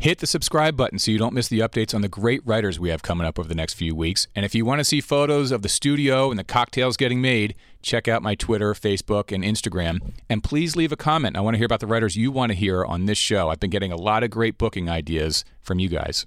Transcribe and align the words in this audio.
Hit 0.00 0.20
the 0.20 0.26
subscribe 0.26 0.78
button 0.78 0.98
so 0.98 1.10
you 1.10 1.18
don't 1.18 1.34
miss 1.34 1.48
the 1.48 1.58
updates 1.58 1.94
on 1.94 2.00
the 2.00 2.08
great 2.08 2.40
writers 2.46 2.80
we 2.80 2.88
have 2.88 3.02
coming 3.02 3.26
up 3.26 3.38
over 3.38 3.46
the 3.46 3.54
next 3.54 3.74
few 3.74 3.94
weeks. 3.94 4.28
And 4.34 4.46
if 4.46 4.54
you 4.54 4.64
want 4.64 4.78
to 4.78 4.84
see 4.84 5.02
photos 5.02 5.52
of 5.52 5.60
the 5.60 5.68
studio 5.68 6.30
and 6.30 6.38
the 6.38 6.42
cocktails 6.42 6.96
getting 6.96 7.20
made, 7.20 7.54
check 7.82 8.08
out 8.08 8.22
my 8.22 8.34
Twitter, 8.34 8.72
Facebook, 8.72 9.30
and 9.30 9.44
Instagram. 9.44 10.00
And 10.30 10.42
please 10.42 10.74
leave 10.74 10.90
a 10.90 10.96
comment. 10.96 11.36
I 11.36 11.40
want 11.40 11.52
to 11.52 11.58
hear 11.58 11.66
about 11.66 11.80
the 11.80 11.86
writers 11.86 12.16
you 12.16 12.32
want 12.32 12.50
to 12.50 12.56
hear 12.56 12.82
on 12.82 13.04
this 13.04 13.18
show. 13.18 13.50
I've 13.50 13.60
been 13.60 13.68
getting 13.68 13.92
a 13.92 13.96
lot 13.96 14.22
of 14.22 14.30
great 14.30 14.56
booking 14.56 14.88
ideas 14.88 15.44
from 15.60 15.78
you 15.78 15.90
guys. 15.90 16.24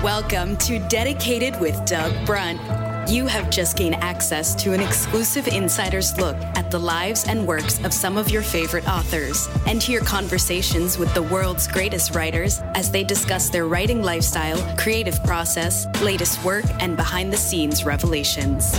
Welcome 0.00 0.56
to 0.58 0.78
Dedicated 0.88 1.60
with 1.60 1.84
Doug 1.86 2.12
Brunt. 2.24 2.60
You 3.08 3.28
have 3.28 3.50
just 3.50 3.76
gained 3.76 3.94
access 3.94 4.52
to 4.56 4.72
an 4.72 4.80
exclusive 4.80 5.46
insider's 5.46 6.18
look 6.18 6.34
at 6.56 6.72
the 6.72 6.80
lives 6.80 7.24
and 7.28 7.46
works 7.46 7.78
of 7.84 7.92
some 7.94 8.16
of 8.16 8.32
your 8.32 8.42
favorite 8.42 8.88
authors 8.88 9.48
and 9.68 9.80
hear 9.80 10.00
conversations 10.00 10.98
with 10.98 11.14
the 11.14 11.22
world's 11.22 11.68
greatest 11.68 12.16
writers 12.16 12.58
as 12.74 12.90
they 12.90 13.04
discuss 13.04 13.48
their 13.48 13.68
writing 13.68 14.02
lifestyle, 14.02 14.58
creative 14.76 15.22
process, 15.22 15.86
latest 16.02 16.44
work, 16.44 16.64
and 16.80 16.96
behind 16.96 17.32
the 17.32 17.36
scenes 17.36 17.84
revelations. 17.84 18.72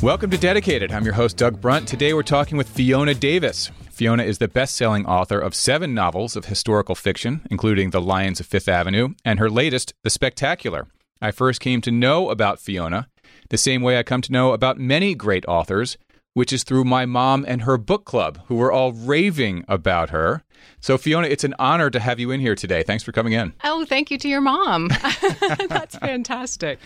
Welcome 0.00 0.30
to 0.30 0.38
Dedicated. 0.38 0.92
I'm 0.92 1.04
your 1.04 1.14
host, 1.14 1.38
Doug 1.38 1.60
Brunt. 1.60 1.88
Today 1.88 2.14
we're 2.14 2.22
talking 2.22 2.56
with 2.56 2.68
Fiona 2.68 3.14
Davis. 3.14 3.72
Fiona 3.96 4.24
is 4.24 4.36
the 4.36 4.46
best 4.46 4.76
selling 4.76 5.06
author 5.06 5.38
of 5.40 5.54
seven 5.54 5.94
novels 5.94 6.36
of 6.36 6.44
historical 6.44 6.94
fiction, 6.94 7.40
including 7.50 7.90
The 7.90 8.00
Lions 8.02 8.40
of 8.40 8.46
Fifth 8.46 8.68
Avenue, 8.68 9.14
and 9.24 9.38
her 9.38 9.48
latest, 9.48 9.94
The 10.02 10.10
Spectacular. 10.10 10.86
I 11.22 11.30
first 11.30 11.62
came 11.62 11.80
to 11.80 11.90
know 11.90 12.28
about 12.28 12.60
Fiona 12.60 13.08
the 13.48 13.56
same 13.56 13.80
way 13.80 13.98
I 13.98 14.02
come 14.02 14.20
to 14.20 14.32
know 14.32 14.52
about 14.52 14.76
many 14.78 15.14
great 15.14 15.46
authors, 15.48 15.96
which 16.34 16.52
is 16.52 16.62
through 16.62 16.84
my 16.84 17.06
mom 17.06 17.46
and 17.48 17.62
her 17.62 17.78
book 17.78 18.04
club, 18.04 18.38
who 18.48 18.56
were 18.56 18.70
all 18.70 18.92
raving 18.92 19.64
about 19.66 20.10
her. 20.10 20.44
So, 20.78 20.98
Fiona, 20.98 21.28
it's 21.28 21.44
an 21.44 21.54
honor 21.58 21.88
to 21.88 21.98
have 21.98 22.20
you 22.20 22.30
in 22.30 22.40
here 22.40 22.54
today. 22.54 22.82
Thanks 22.82 23.02
for 23.02 23.12
coming 23.12 23.32
in. 23.32 23.54
Oh, 23.64 23.86
thank 23.86 24.10
you 24.10 24.18
to 24.18 24.28
your 24.28 24.42
mom. 24.42 24.88
That's 25.68 25.96
fantastic. 25.96 26.80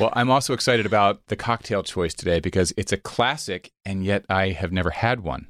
Well, 0.00 0.10
I'm 0.14 0.28
also 0.28 0.54
excited 0.54 0.86
about 0.86 1.24
the 1.28 1.36
cocktail 1.36 1.84
choice 1.84 2.14
today 2.14 2.40
because 2.40 2.72
it's 2.76 2.90
a 2.90 2.96
classic, 2.96 3.70
and 3.84 4.04
yet 4.04 4.24
I 4.28 4.48
have 4.48 4.72
never 4.72 4.90
had 4.90 5.20
one. 5.20 5.46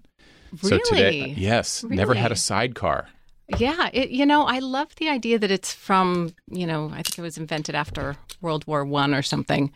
Really? 0.63 0.81
So 0.85 0.91
today, 0.95 1.35
yes, 1.37 1.85
never 1.85 2.15
had 2.15 2.33
a 2.33 2.37
sidecar. 2.37 3.09
Yeah, 3.57 3.89
it, 3.93 4.11
you 4.11 4.27
know, 4.27 4.45
I 4.45 4.59
love 4.59 4.95
the 4.97 5.09
idea 5.09 5.39
that 5.39 5.51
it's 5.51 5.73
from, 5.73 6.35
you 6.51 6.67
know, 6.67 6.91
I 6.93 6.97
think 6.97 7.19
it 7.19 7.23
was 7.23 7.39
invented 7.39 7.75
after 7.75 8.17
World 8.43 8.67
War 8.67 8.85
One 8.85 9.15
or 9.15 9.23
something. 9.23 9.73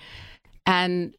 And 0.67 1.15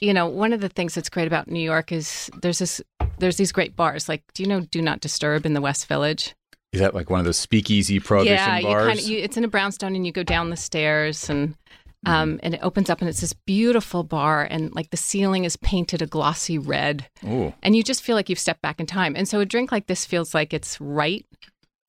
you 0.00 0.14
know, 0.14 0.28
one 0.28 0.52
of 0.52 0.60
the 0.60 0.68
things 0.68 0.94
that's 0.94 1.08
great 1.08 1.26
about 1.26 1.48
New 1.48 1.60
York 1.60 1.90
is 1.90 2.30
there's 2.40 2.58
this 2.58 2.80
there's 3.18 3.36
these 3.36 3.52
great 3.52 3.74
bars. 3.74 4.08
Like, 4.08 4.22
do 4.34 4.42
you 4.42 4.48
know 4.48 4.60
Do 4.60 4.80
Not 4.82 5.00
Disturb 5.00 5.44
in 5.44 5.54
the 5.54 5.60
West 5.60 5.86
Village? 5.86 6.34
Is 6.72 6.80
that 6.80 6.94
like 6.94 7.08
one 7.10 7.18
of 7.18 7.24
those 7.24 7.38
speakeasy 7.38 7.98
prohibition 7.98 8.36
yeah, 8.36 8.60
bars? 8.60 8.64
you 8.64 8.88
kind 8.88 8.98
of 8.98 9.04
you, 9.06 9.18
it's 9.18 9.36
in 9.36 9.44
a 9.44 9.48
brownstone 9.48 9.96
and 9.96 10.06
you 10.06 10.12
go 10.12 10.22
down 10.22 10.50
the 10.50 10.56
stairs 10.56 11.30
and 11.30 11.54
um 12.06 12.38
and 12.42 12.54
it 12.54 12.60
opens 12.62 12.88
up 12.90 13.00
and 13.00 13.08
it's 13.08 13.20
this 13.20 13.32
beautiful 13.32 14.02
bar 14.04 14.46
and 14.50 14.72
like 14.74 14.90
the 14.90 14.96
ceiling 14.96 15.44
is 15.44 15.56
painted 15.56 16.00
a 16.02 16.06
glossy 16.06 16.58
red. 16.58 17.06
Ooh. 17.24 17.52
and 17.62 17.74
you 17.76 17.82
just 17.82 18.02
feel 18.02 18.14
like 18.16 18.28
you've 18.28 18.38
stepped 18.38 18.62
back 18.62 18.78
in 18.80 18.86
time. 18.86 19.16
And 19.16 19.28
so 19.28 19.40
a 19.40 19.46
drink 19.46 19.72
like 19.72 19.86
this 19.88 20.04
feels 20.04 20.34
like 20.34 20.54
it's 20.54 20.80
right 20.80 21.26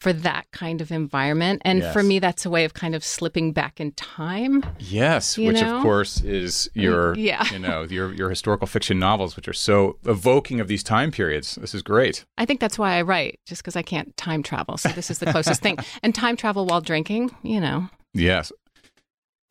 for 0.02 0.14
that 0.14 0.46
kind 0.54 0.80
of 0.80 0.94
environment. 0.94 1.62
And 1.66 1.84
for 1.84 2.02
me, 2.02 2.20
that's 2.20 2.46
a 2.46 2.50
way 2.50 2.64
of 2.64 2.74
kind 2.74 2.96
of 2.96 3.04
slipping 3.04 3.52
back 3.52 3.82
in 3.82 3.92
time. 3.92 4.64
Yes, 4.80 5.38
which 5.38 5.60
know? 5.60 5.76
of 5.76 5.82
course 5.84 6.22
is 6.22 6.70
your 6.74 7.16
Yeah. 7.18 7.44
you 7.52 7.60
know 7.60 7.84
your 7.84 8.14
your 8.14 8.30
historical 8.30 8.66
fiction 8.66 8.98
novels, 8.98 9.36
which 9.36 9.48
are 9.50 9.54
so 9.54 9.98
evoking 10.06 10.62
of 10.62 10.70
these 10.70 10.84
time 10.84 11.12
periods. 11.12 11.56
This 11.56 11.76
is 11.76 11.82
great. 11.84 12.24
I 12.38 12.46
think 12.46 12.62
that's 12.62 12.80
why 12.80 12.94
I 12.94 13.02
write, 13.02 13.40
just 13.46 13.62
because 13.62 13.76
I 13.76 13.82
can't 13.82 14.16
time 14.16 14.42
travel. 14.42 14.78
So 14.78 14.88
this 14.90 15.12
is 15.12 15.20
the 15.20 15.26
closest 15.32 15.62
thing. 15.62 15.78
And 16.02 16.16
time 16.16 16.38
travel 16.38 16.66
while 16.66 16.80
drinking, 16.82 17.36
you 17.44 17.60
know. 17.60 17.90
Yes. 18.14 18.52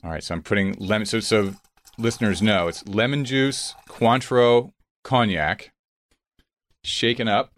All 0.05 0.11
right, 0.11 0.23
so 0.23 0.35
I'm 0.35 0.43
putting 0.43 0.75
lemon. 0.79 1.07
So 1.07 1.21
so 1.21 1.55
listeners 1.99 2.41
know 2.41 2.69
it's 2.69 2.87
lemon 2.87 3.25
juice, 3.25 3.75
Cointreau, 3.89 4.71
cognac, 5.05 5.71
shaken 6.85 7.27
up, 7.29 7.51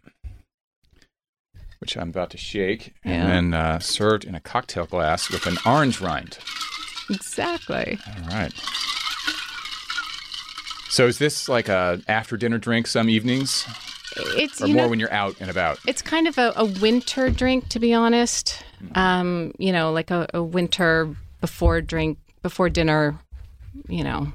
which 1.79 1.97
I'm 1.97 2.09
about 2.09 2.31
to 2.31 2.39
shake, 2.39 2.95
Yeah. 3.05 3.13
and 3.13 3.53
then 3.53 3.55
uh, 3.61 3.79
served 3.79 4.25
in 4.25 4.35
a 4.35 4.41
cocktail 4.41 4.87
glass 4.87 5.31
with 5.31 5.47
an 5.47 5.59
orange 5.67 6.01
rind. 6.01 6.39
Exactly. 7.11 7.99
All 8.07 8.29
right. 8.29 8.53
So 10.89 11.07
is 11.07 11.19
this 11.19 11.49
like 11.49 11.69
a 11.69 12.01
after 12.09 12.37
dinner 12.37 12.59
drink 12.59 12.87
some 12.87 13.09
evenings, 13.09 13.65
It's 14.17 14.61
or 14.61 14.67
more 14.69 14.77
know, 14.77 14.89
when 14.89 14.99
you're 14.99 15.13
out 15.13 15.37
and 15.41 15.49
about? 15.51 15.79
it's 15.87 16.03
kind 16.03 16.27
of 16.27 16.37
a, 16.39 16.53
a 16.57 16.65
winter 16.65 17.31
drink, 17.31 17.69
to 17.69 17.79
be 17.79 17.95
honest. 17.95 18.63
Mm-hmm. 18.83 18.99
Um, 18.99 19.53
you 19.59 19.73
know, 19.73 19.93
like 19.93 20.11
a, 20.11 20.27
a 20.35 20.43
winter 20.43 21.15
before 21.41 21.81
drink, 21.81 22.19
before 22.43 22.69
dinner, 22.69 23.19
you 23.89 24.05
know, 24.05 24.33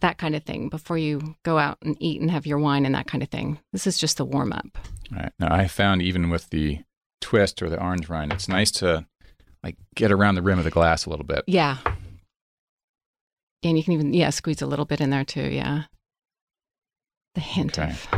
that 0.00 0.18
kind 0.18 0.34
of 0.36 0.44
thing, 0.44 0.68
before 0.68 0.96
you 0.98 1.34
go 1.44 1.58
out 1.58 1.78
and 1.82 1.96
eat 2.00 2.20
and 2.20 2.30
have 2.30 2.46
your 2.46 2.58
wine 2.58 2.86
and 2.86 2.94
that 2.94 3.06
kind 3.06 3.22
of 3.22 3.28
thing. 3.30 3.58
This 3.72 3.86
is 3.86 3.98
just 3.98 4.16
the 4.16 4.24
warm 4.24 4.52
up. 4.52 4.66
All 5.12 5.18
right. 5.22 5.32
Now 5.38 5.52
I 5.52 5.66
found 5.68 6.02
even 6.02 6.30
with 6.30 6.50
the 6.50 6.80
twist 7.20 7.62
or 7.62 7.68
the 7.68 7.80
orange 7.82 8.08
rind, 8.08 8.32
it's 8.32 8.48
nice 8.48 8.70
to 8.72 9.06
like 9.64 9.76
get 9.96 10.12
around 10.12 10.36
the 10.36 10.42
rim 10.42 10.58
of 10.58 10.64
the 10.64 10.70
glass 10.70 11.04
a 11.06 11.10
little 11.10 11.24
bit. 11.26 11.42
Yeah. 11.46 11.78
And 13.64 13.76
you 13.76 13.82
can 13.82 13.92
even, 13.94 14.14
yeah, 14.14 14.30
squeeze 14.30 14.62
a 14.62 14.66
little 14.66 14.84
bit 14.84 15.00
in 15.00 15.10
there 15.10 15.24
too. 15.24 15.42
Yeah. 15.42 15.84
The 17.34 17.40
hint 17.40 17.76
Okay. 17.78 17.90
of. 17.90 18.08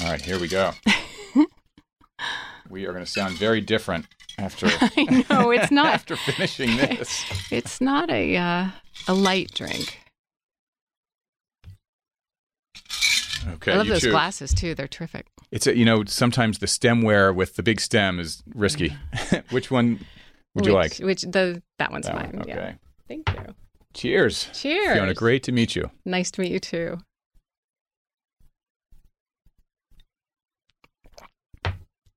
All 0.00 0.10
right, 0.12 0.20
here 0.22 0.38
we 0.38 0.46
go. 0.46 0.72
we 2.70 2.86
are 2.86 2.92
going 2.92 3.04
to 3.04 3.10
sound 3.10 3.36
very 3.36 3.60
different 3.60 4.06
after 4.38 4.66
I 4.80 5.24
know 5.30 5.50
it's 5.50 5.70
not. 5.80 5.86
after 5.94 6.16
finishing 6.16 6.76
this. 6.76 7.24
It's 7.52 7.80
not 7.80 8.10
a 8.10 8.36
uh, 8.36 8.68
a 9.08 9.14
light 9.14 9.52
drink. 9.54 9.98
Okay, 13.54 13.72
I 13.72 13.76
love 13.76 13.86
those 13.86 14.02
choose. 14.02 14.10
glasses 14.10 14.52
too. 14.52 14.74
They're 14.74 14.88
terrific. 14.88 15.26
It's 15.50 15.66
a, 15.66 15.74
you 15.76 15.84
know 15.84 16.04
sometimes 16.04 16.58
the 16.58 16.66
stemware 16.66 17.34
with 17.34 17.56
the 17.56 17.62
big 17.62 17.80
stem 17.80 18.20
is 18.20 18.42
risky. 18.54 18.94
Which 19.50 19.70
one 19.70 20.00
would 20.54 20.66
you 20.66 20.72
like? 20.74 20.92
Which, 20.98 21.00
Which 21.00 21.22
the 21.22 21.62
that 21.78 21.90
one's 21.90 22.06
That 22.06 22.14
mine. 22.16 22.32
one, 22.36 22.48
Yeah. 22.48 22.56
Okay. 22.58 22.74
Thank 23.08 23.32
you. 23.32 23.54
Cheers. 23.94 24.48
Cheers. 24.52 24.92
Fiona, 24.92 25.14
great 25.14 25.42
to 25.44 25.52
meet 25.52 25.74
you. 25.74 25.90
Nice 26.04 26.30
to 26.32 26.42
meet 26.42 26.52
you 26.52 26.60
too. 26.60 26.98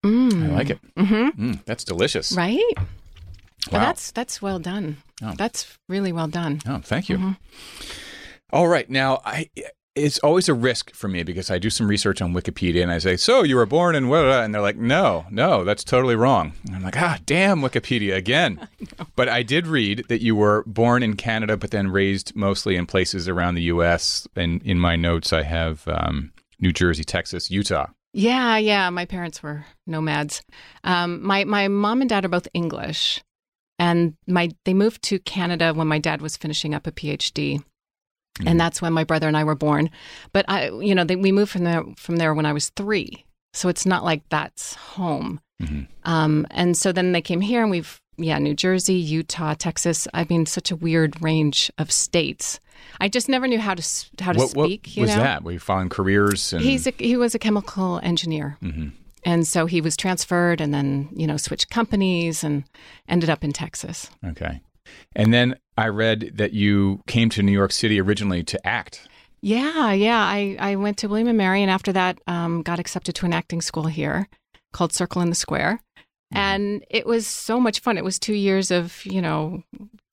Mm. 0.03 0.43
I 0.43 0.49
like 0.61 0.69
it. 0.71 0.95
Mm-hmm. 0.95 1.51
Mm, 1.51 1.65
that's 1.65 1.83
delicious. 1.83 2.31
Right? 2.31 2.59
Wow. 2.77 2.85
Well, 3.71 3.81
that's 3.81 4.11
that's 4.11 4.41
well 4.41 4.59
done. 4.59 4.97
Oh. 5.21 5.33
That's 5.37 5.77
really 5.87 6.11
well 6.11 6.27
done. 6.27 6.61
Oh, 6.67 6.79
thank 6.83 7.09
you. 7.09 7.17
Mhm. 7.17 7.37
All 8.51 8.67
right. 8.67 8.89
Now, 8.89 9.21
I 9.23 9.49
it's 9.93 10.19
always 10.19 10.47
a 10.47 10.53
risk 10.53 10.93
for 10.95 11.09
me 11.09 11.21
because 11.21 11.51
I 11.51 11.59
do 11.59 11.69
some 11.69 11.87
research 11.87 12.21
on 12.21 12.33
Wikipedia 12.33 12.81
and 12.81 12.91
I 12.91 12.97
say, 12.99 13.17
"So 13.17 13.43
you 13.43 13.57
were 13.57 13.65
born 13.65 13.93
in 13.93 14.07
what?" 14.07 14.23
And 14.25 14.53
they're 14.53 14.61
like, 14.61 14.77
"No, 14.77 15.25
no, 15.29 15.63
that's 15.63 15.83
totally 15.83 16.15
wrong." 16.15 16.53
And 16.65 16.75
I'm 16.77 16.83
like, 16.83 16.97
"Ah, 16.99 17.19
damn 17.25 17.61
Wikipedia 17.61 18.15
again." 18.15 18.67
but 19.15 19.27
I 19.27 19.43
did 19.43 19.67
read 19.67 20.05
that 20.07 20.21
you 20.21 20.35
were 20.35 20.63
born 20.65 21.03
in 21.03 21.15
Canada, 21.17 21.57
but 21.57 21.71
then 21.71 21.89
raised 21.89 22.35
mostly 22.35 22.77
in 22.77 22.85
places 22.85 23.27
around 23.27 23.55
the 23.55 23.63
U.S. 23.63 24.27
And 24.35 24.63
in 24.63 24.79
my 24.79 24.95
notes, 24.95 25.33
I 25.33 25.43
have 25.43 25.85
um, 25.87 26.31
New 26.59 26.71
Jersey, 26.71 27.03
Texas, 27.03 27.51
Utah. 27.51 27.87
Yeah, 28.13 28.57
yeah. 28.57 28.89
My 28.89 29.05
parents 29.05 29.41
were 29.41 29.65
nomads. 29.87 30.41
Um, 30.83 31.23
my 31.25 31.43
my 31.45 31.67
mom 31.67 32.01
and 32.01 32.09
dad 32.09 32.25
are 32.25 32.29
both 32.29 32.47
English, 32.53 33.23
and 33.79 34.15
my 34.27 34.49
they 34.65 34.73
moved 34.73 35.01
to 35.03 35.19
Canada 35.19 35.73
when 35.73 35.87
my 35.87 35.99
dad 35.99 36.21
was 36.21 36.37
finishing 36.37 36.73
up 36.75 36.87
a 36.87 36.91
PhD, 36.91 37.61
Mm-hmm. 38.39 38.47
and 38.47 38.59
that's 38.59 38.81
when 38.81 38.93
my 38.93 39.03
brother 39.03 39.27
and 39.27 39.35
I 39.35 39.43
were 39.43 39.55
born. 39.55 39.89
But 40.31 40.45
I, 40.47 40.69
you 40.69 40.95
know, 40.95 41.03
they, 41.03 41.17
we 41.17 41.33
moved 41.33 41.51
from 41.51 41.65
there 41.65 41.83
from 41.97 42.15
there 42.15 42.33
when 42.33 42.45
I 42.45 42.53
was 42.53 42.69
three, 42.69 43.25
so 43.53 43.67
it's 43.69 43.85
not 43.85 44.03
like 44.05 44.23
that's 44.29 44.73
home. 44.75 45.41
Mhm. 45.61 45.87
Um, 46.05 46.47
and 46.51 46.75
so 46.77 46.91
then 46.93 47.11
they 47.11 47.21
came 47.21 47.41
here, 47.41 47.61
and 47.61 47.69
we've 47.71 47.99
yeah, 48.17 48.39
New 48.39 48.53
Jersey, 48.55 48.95
Utah, 48.95 49.53
Texas. 49.53 50.07
I 50.13 50.25
mean, 50.29 50.45
such 50.45 50.71
a 50.71 50.75
weird 50.75 51.21
range 51.21 51.71
of 51.77 51.91
states. 51.91 52.59
I 52.99 53.07
just 53.09 53.27
never 53.29 53.47
knew 53.47 53.59
how 53.59 53.73
to 53.75 53.83
how 54.23 54.33
to 54.33 54.39
what, 54.39 54.55
what 54.55 54.65
speak. 54.67 54.95
you 54.95 55.01
was 55.03 55.11
know? 55.11 55.17
that? 55.21 55.43
Were 55.43 55.51
you 55.53 55.59
following 55.59 55.89
careers? 55.89 56.53
And, 56.53 56.61
He's 56.63 56.87
a, 56.87 56.93
he 56.97 57.17
was 57.17 57.33
a 57.35 57.39
chemical 57.39 57.99
engineer, 58.03 58.57
Mhm. 58.61 58.91
and 59.23 59.47
so 59.47 59.65
he 59.65 59.81
was 59.81 59.95
transferred, 59.97 60.61
and 60.61 60.73
then 60.73 61.09
you 61.15 61.27
know 61.27 61.37
switched 61.37 61.69
companies 61.69 62.43
and 62.43 62.63
ended 63.07 63.29
up 63.29 63.43
in 63.43 63.51
Texas. 63.53 64.09
Okay. 64.25 64.61
And 65.15 65.33
then 65.33 65.55
I 65.77 65.87
read 65.87 66.31
that 66.35 66.53
you 66.53 67.01
came 67.07 67.29
to 67.29 67.41
New 67.43 67.51
York 67.53 67.71
City 67.71 67.99
originally 68.01 68.43
to 68.43 68.67
act. 68.67 69.07
Yeah, 69.41 69.91
yeah. 69.93 70.19
I, 70.19 70.55
I 70.59 70.75
went 70.75 70.97
to 70.97 71.07
William 71.07 71.27
and 71.29 71.37
Mary, 71.37 71.61
and 71.61 71.71
after 71.71 71.91
that, 71.93 72.19
um, 72.27 72.61
got 72.61 72.77
accepted 72.79 73.15
to 73.15 73.25
an 73.25 73.33
acting 73.33 73.61
school 73.61 73.85
here 73.87 74.27
called 74.73 74.91
Circle 74.93 75.21
in 75.21 75.29
the 75.29 75.35
Square. 75.35 75.81
And 76.33 76.85
it 76.89 77.05
was 77.05 77.27
so 77.27 77.59
much 77.59 77.79
fun. 77.81 77.97
It 77.97 78.05
was 78.05 78.17
two 78.19 78.33
years 78.35 78.71
of, 78.71 79.05
you 79.05 79.21
know, 79.21 79.63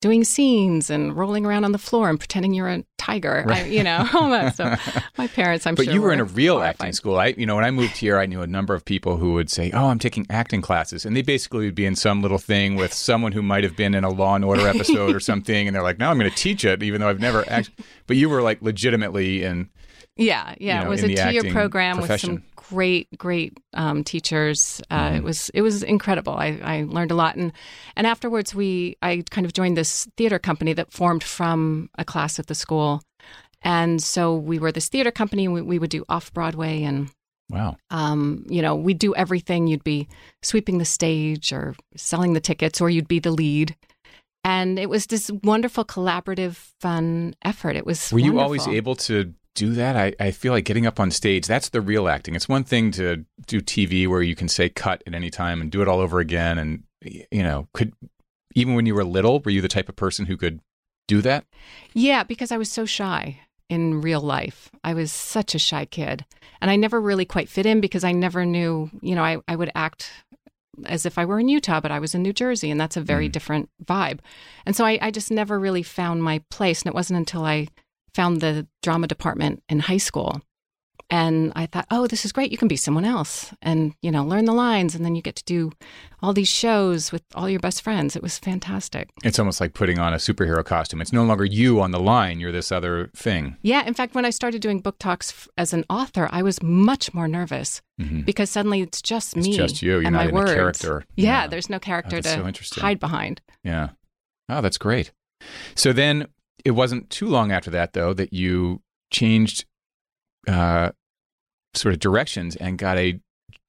doing 0.01 0.23
scenes 0.23 0.89
and 0.89 1.15
rolling 1.15 1.45
around 1.45 1.65
on 1.65 1.73
the 1.73 1.77
floor 1.77 2.09
and 2.09 2.17
pretending 2.17 2.53
you're 2.53 2.69
a 2.69 2.83
tiger, 2.97 3.45
I, 3.49 3.65
you 3.65 3.83
know, 3.83 4.07
all 4.13 4.29
that 4.29 4.53
stuff. 4.53 5.03
My 5.17 5.27
parents, 5.27 5.67
I'm 5.67 5.75
but 5.75 5.83
sure. 5.83 5.91
But 5.91 5.95
you 5.95 6.01
were 6.01 6.13
in 6.13 6.19
a 6.19 6.23
real 6.23 6.55
horrified. 6.55 6.69
acting 6.75 6.93
school. 6.93 7.17
I, 7.17 7.27
you 7.37 7.45
know, 7.45 7.55
when 7.55 7.65
I 7.65 7.71
moved 7.71 7.97
here, 7.97 8.17
I 8.17 8.25
knew 8.25 8.41
a 8.41 8.47
number 8.47 8.73
of 8.73 8.85
people 8.85 9.17
who 9.17 9.33
would 9.33 9.49
say, 9.49 9.71
"Oh, 9.71 9.87
I'm 9.87 9.99
taking 9.99 10.25
acting 10.29 10.61
classes," 10.61 11.05
and 11.05 11.15
they 11.15 11.21
basically 11.21 11.65
would 11.65 11.75
be 11.75 11.85
in 11.85 11.95
some 11.95 12.21
little 12.21 12.37
thing 12.37 12.75
with 12.75 12.93
someone 12.93 13.33
who 13.33 13.41
might 13.41 13.63
have 13.63 13.75
been 13.75 13.93
in 13.93 14.03
a 14.03 14.09
Law 14.09 14.35
and 14.35 14.45
Order 14.45 14.67
episode 14.67 15.15
or 15.15 15.19
something, 15.19 15.67
and 15.67 15.75
they're 15.75 15.83
like, 15.83 15.99
"No, 15.99 16.09
I'm 16.09 16.17
going 16.17 16.31
to 16.31 16.35
teach 16.37 16.63
it," 16.63 16.81
even 16.81 17.01
though 17.01 17.09
I've 17.09 17.19
never 17.19 17.43
actually. 17.49 17.75
But 18.07 18.17
you 18.17 18.29
were 18.29 18.41
like 18.41 18.61
legitimately 18.61 19.43
in. 19.43 19.69
Yeah, 20.15 20.55
yeah. 20.57 20.79
you 20.79 20.79
know, 20.81 20.87
it 20.87 20.89
was 20.89 21.03
a 21.03 21.15
two-year 21.15 21.53
program 21.53 22.01
with 22.01 22.19
some 22.19 22.43
great, 22.69 23.07
great 23.17 23.57
um, 23.73 24.03
teachers. 24.03 24.81
Uh, 24.89 24.99
Mm-hmm. 24.99 25.15
It 25.17 25.23
was 25.23 25.49
it 25.53 25.61
was 25.61 25.83
incredible. 25.83 26.33
I, 26.33 26.59
I 26.63 26.85
learned 26.87 27.11
a 27.11 27.15
lot, 27.15 27.35
and 27.35 27.51
and 27.95 28.05
afterwards 28.05 28.53
we 28.53 28.95
I 29.01 29.23
kind 29.31 29.45
of 29.45 29.53
joined 29.53 29.75
this 29.77 30.07
theater 30.17 30.39
company 30.39 30.73
that 30.73 30.91
formed 30.91 31.23
from 31.23 31.89
a 31.97 32.05
class 32.05 32.39
at 32.39 32.47
the 32.47 32.55
school, 32.55 33.01
and 33.61 34.01
so 34.03 34.35
we 34.35 34.59
were 34.59 34.71
this 34.71 34.89
theater 34.89 35.11
company. 35.11 35.47
We, 35.47 35.61
we 35.61 35.79
would 35.79 35.89
do 35.89 36.05
off 36.09 36.33
Broadway 36.33 36.83
and. 36.83 37.09
Wow. 37.51 37.77
Um, 37.89 38.45
you 38.47 38.61
know, 38.61 38.75
we'd 38.75 38.99
do 38.99 39.15
everything. 39.15 39.65
You'd 39.65 39.83
be 39.83 40.07
sweeping 40.43 40.77
the 40.77 40.85
stage 40.85 41.51
or 41.51 41.75
selling 41.95 42.33
the 42.33 42.39
tickets, 42.39 42.79
or 42.79 42.91
you'd 42.91 43.07
be 43.07 43.17
the 43.19 43.31
lead. 43.31 43.75
And 44.43 44.77
it 44.77 44.87
was 44.87 45.07
this 45.07 45.31
wonderful, 45.43 45.83
collaborative, 45.83 46.71
fun 46.79 47.33
effort. 47.41 47.75
It 47.75 47.87
was. 47.87 48.13
Were 48.13 48.19
you 48.19 48.39
always 48.39 48.67
able 48.67 48.95
to 48.97 49.33
do 49.59 49.73
that? 49.73 49.97
I, 49.97 50.13
I 50.21 50.31
feel 50.31 50.53
like 50.53 50.63
getting 50.63 50.87
up 50.87 51.01
on 51.01 51.11
stage, 51.11 51.45
that's 51.45 51.69
the 51.69 51.81
real 51.81 52.07
acting. 52.07 52.33
It's 52.33 52.47
one 52.47 52.63
thing 52.63 52.91
to 52.91 53.25
do 53.45 53.59
TV 53.59 54.07
where 54.07 54.21
you 54.21 54.33
can 54.33 54.47
say 54.47 54.69
cut 54.69 55.03
at 55.05 55.13
any 55.13 55.29
time 55.29 55.59
and 55.59 55.69
do 55.69 55.81
it 55.81 55.87
all 55.89 55.99
over 55.99 56.21
again. 56.21 56.57
And, 56.57 56.83
you 57.03 57.43
know, 57.43 57.67
could, 57.73 57.93
even 58.55 58.73
when 58.73 58.85
you 58.85 58.95
were 58.95 59.03
little, 59.03 59.41
were 59.41 59.51
you 59.51 59.59
the 59.59 59.67
type 59.67 59.89
of 59.89 59.97
person 59.97 60.27
who 60.27 60.37
could 60.37 60.61
do 61.09 61.21
that? 61.23 61.43
Yeah, 61.93 62.23
because 62.23 62.53
I 62.53 62.57
was 62.57 62.71
so 62.71 62.85
shy 62.85 63.41
in 63.67 63.99
real 63.99 64.21
life. 64.21 64.71
I 64.81 64.93
was 64.93 65.11
such 65.11 65.53
a 65.53 65.59
shy 65.59 65.83
kid. 65.83 66.25
And 66.61 66.71
I 66.71 66.77
never 66.77 67.01
really 67.01 67.25
quite 67.25 67.49
fit 67.49 67.65
in 67.65 67.81
because 67.81 68.05
I 68.05 68.13
never 68.13 68.45
knew, 68.45 68.89
you 69.01 69.13
know, 69.13 69.23
I, 69.23 69.39
I 69.45 69.57
would 69.57 69.71
act 69.75 70.09
as 70.85 71.05
if 71.05 71.17
I 71.17 71.25
were 71.25 71.41
in 71.41 71.49
Utah, 71.49 71.81
but 71.81 71.91
I 71.91 71.99
was 71.99 72.15
in 72.15 72.21
New 72.21 72.31
Jersey, 72.31 72.71
and 72.71 72.79
that's 72.79 72.95
a 72.95 73.01
very 73.01 73.27
mm. 73.27 73.31
different 73.33 73.69
vibe. 73.83 74.19
And 74.65 74.73
so 74.73 74.85
I, 74.85 74.97
I 75.01 75.11
just 75.11 75.31
never 75.31 75.59
really 75.59 75.83
found 75.83 76.23
my 76.23 76.41
place. 76.49 76.81
And 76.81 76.87
it 76.87 76.95
wasn't 76.95 77.17
until 77.17 77.43
I 77.43 77.67
found 78.13 78.41
the 78.41 78.67
drama 78.83 79.07
department 79.07 79.63
in 79.69 79.79
high 79.79 79.97
school. 79.97 80.41
And 81.11 81.51
I 81.55 81.65
thought, 81.65 81.87
oh, 81.89 82.05
this 82.05 82.23
is 82.23 82.31
great. 82.31 82.51
You 82.51 82.57
can 82.59 82.67
be 82.67 82.75
someone 82.75 83.03
else 83.03 83.51
and, 83.63 83.95
you 84.03 84.11
know, 84.11 84.23
learn 84.23 84.45
the 84.45 84.53
lines. 84.53 84.93
And 84.93 85.03
then 85.03 85.15
you 85.15 85.23
get 85.23 85.35
to 85.37 85.43
do 85.43 85.71
all 86.21 86.33
these 86.33 86.47
shows 86.47 87.11
with 87.11 87.23
all 87.33 87.49
your 87.49 87.59
best 87.59 87.81
friends. 87.81 88.15
It 88.15 88.21
was 88.21 88.37
fantastic. 88.37 89.09
It's 89.23 89.39
almost 89.39 89.59
like 89.59 89.73
putting 89.73 89.97
on 89.97 90.13
a 90.13 90.17
superhero 90.17 90.63
costume. 90.63 91.01
It's 91.01 91.11
no 91.11 91.23
longer 91.23 91.45
you 91.45 91.81
on 91.81 91.89
the 91.89 91.99
line, 91.99 92.39
you're 92.39 92.51
this 92.51 92.71
other 92.71 93.09
thing. 93.15 93.57
Yeah, 93.63 93.87
in 93.87 93.95
fact, 93.95 94.13
when 94.13 94.23
I 94.23 94.29
started 94.29 94.61
doing 94.61 94.81
book 94.81 94.99
talks 94.99 95.31
f- 95.31 95.47
as 95.57 95.73
an 95.73 95.83
author, 95.89 96.29
I 96.31 96.43
was 96.43 96.61
much 96.61 97.11
more 97.11 97.27
nervous 97.27 97.81
because 98.23 98.51
suddenly 98.51 98.81
it's 98.81 99.01
just 99.01 99.31
Mm-hmm. 99.31 99.39
It's 99.39 99.47
me 99.47 99.57
just 99.57 99.81
you. 99.81 99.93
You're 99.93 100.03
and 100.03 100.13
not 100.13 100.25
my 100.25 100.29
in 100.29 100.35
words. 100.35 100.53
character. 100.53 101.05
Yeah, 101.15 101.25
Yeah. 101.41 101.47
there's 101.47 101.71
no 101.71 101.79
character 101.79 102.21
that's 102.21 102.35
to 102.59 102.63
so 102.63 102.81
hide 102.81 102.99
behind. 102.99 103.41
Yeah. 103.63 103.89
Oh, 104.47 104.61
that's 104.61 104.77
great. 104.77 105.11
So 105.73 105.91
then 105.91 106.27
it 106.65 106.71
wasn't 106.71 107.09
too 107.09 107.27
long 107.27 107.51
after 107.51 107.69
that, 107.71 107.93
though, 107.93 108.13
that 108.13 108.33
you 108.33 108.81
changed 109.11 109.65
uh, 110.47 110.91
sort 111.73 111.93
of 111.93 111.99
directions 111.99 112.55
and 112.55 112.77
got 112.77 112.97
a, 112.97 113.19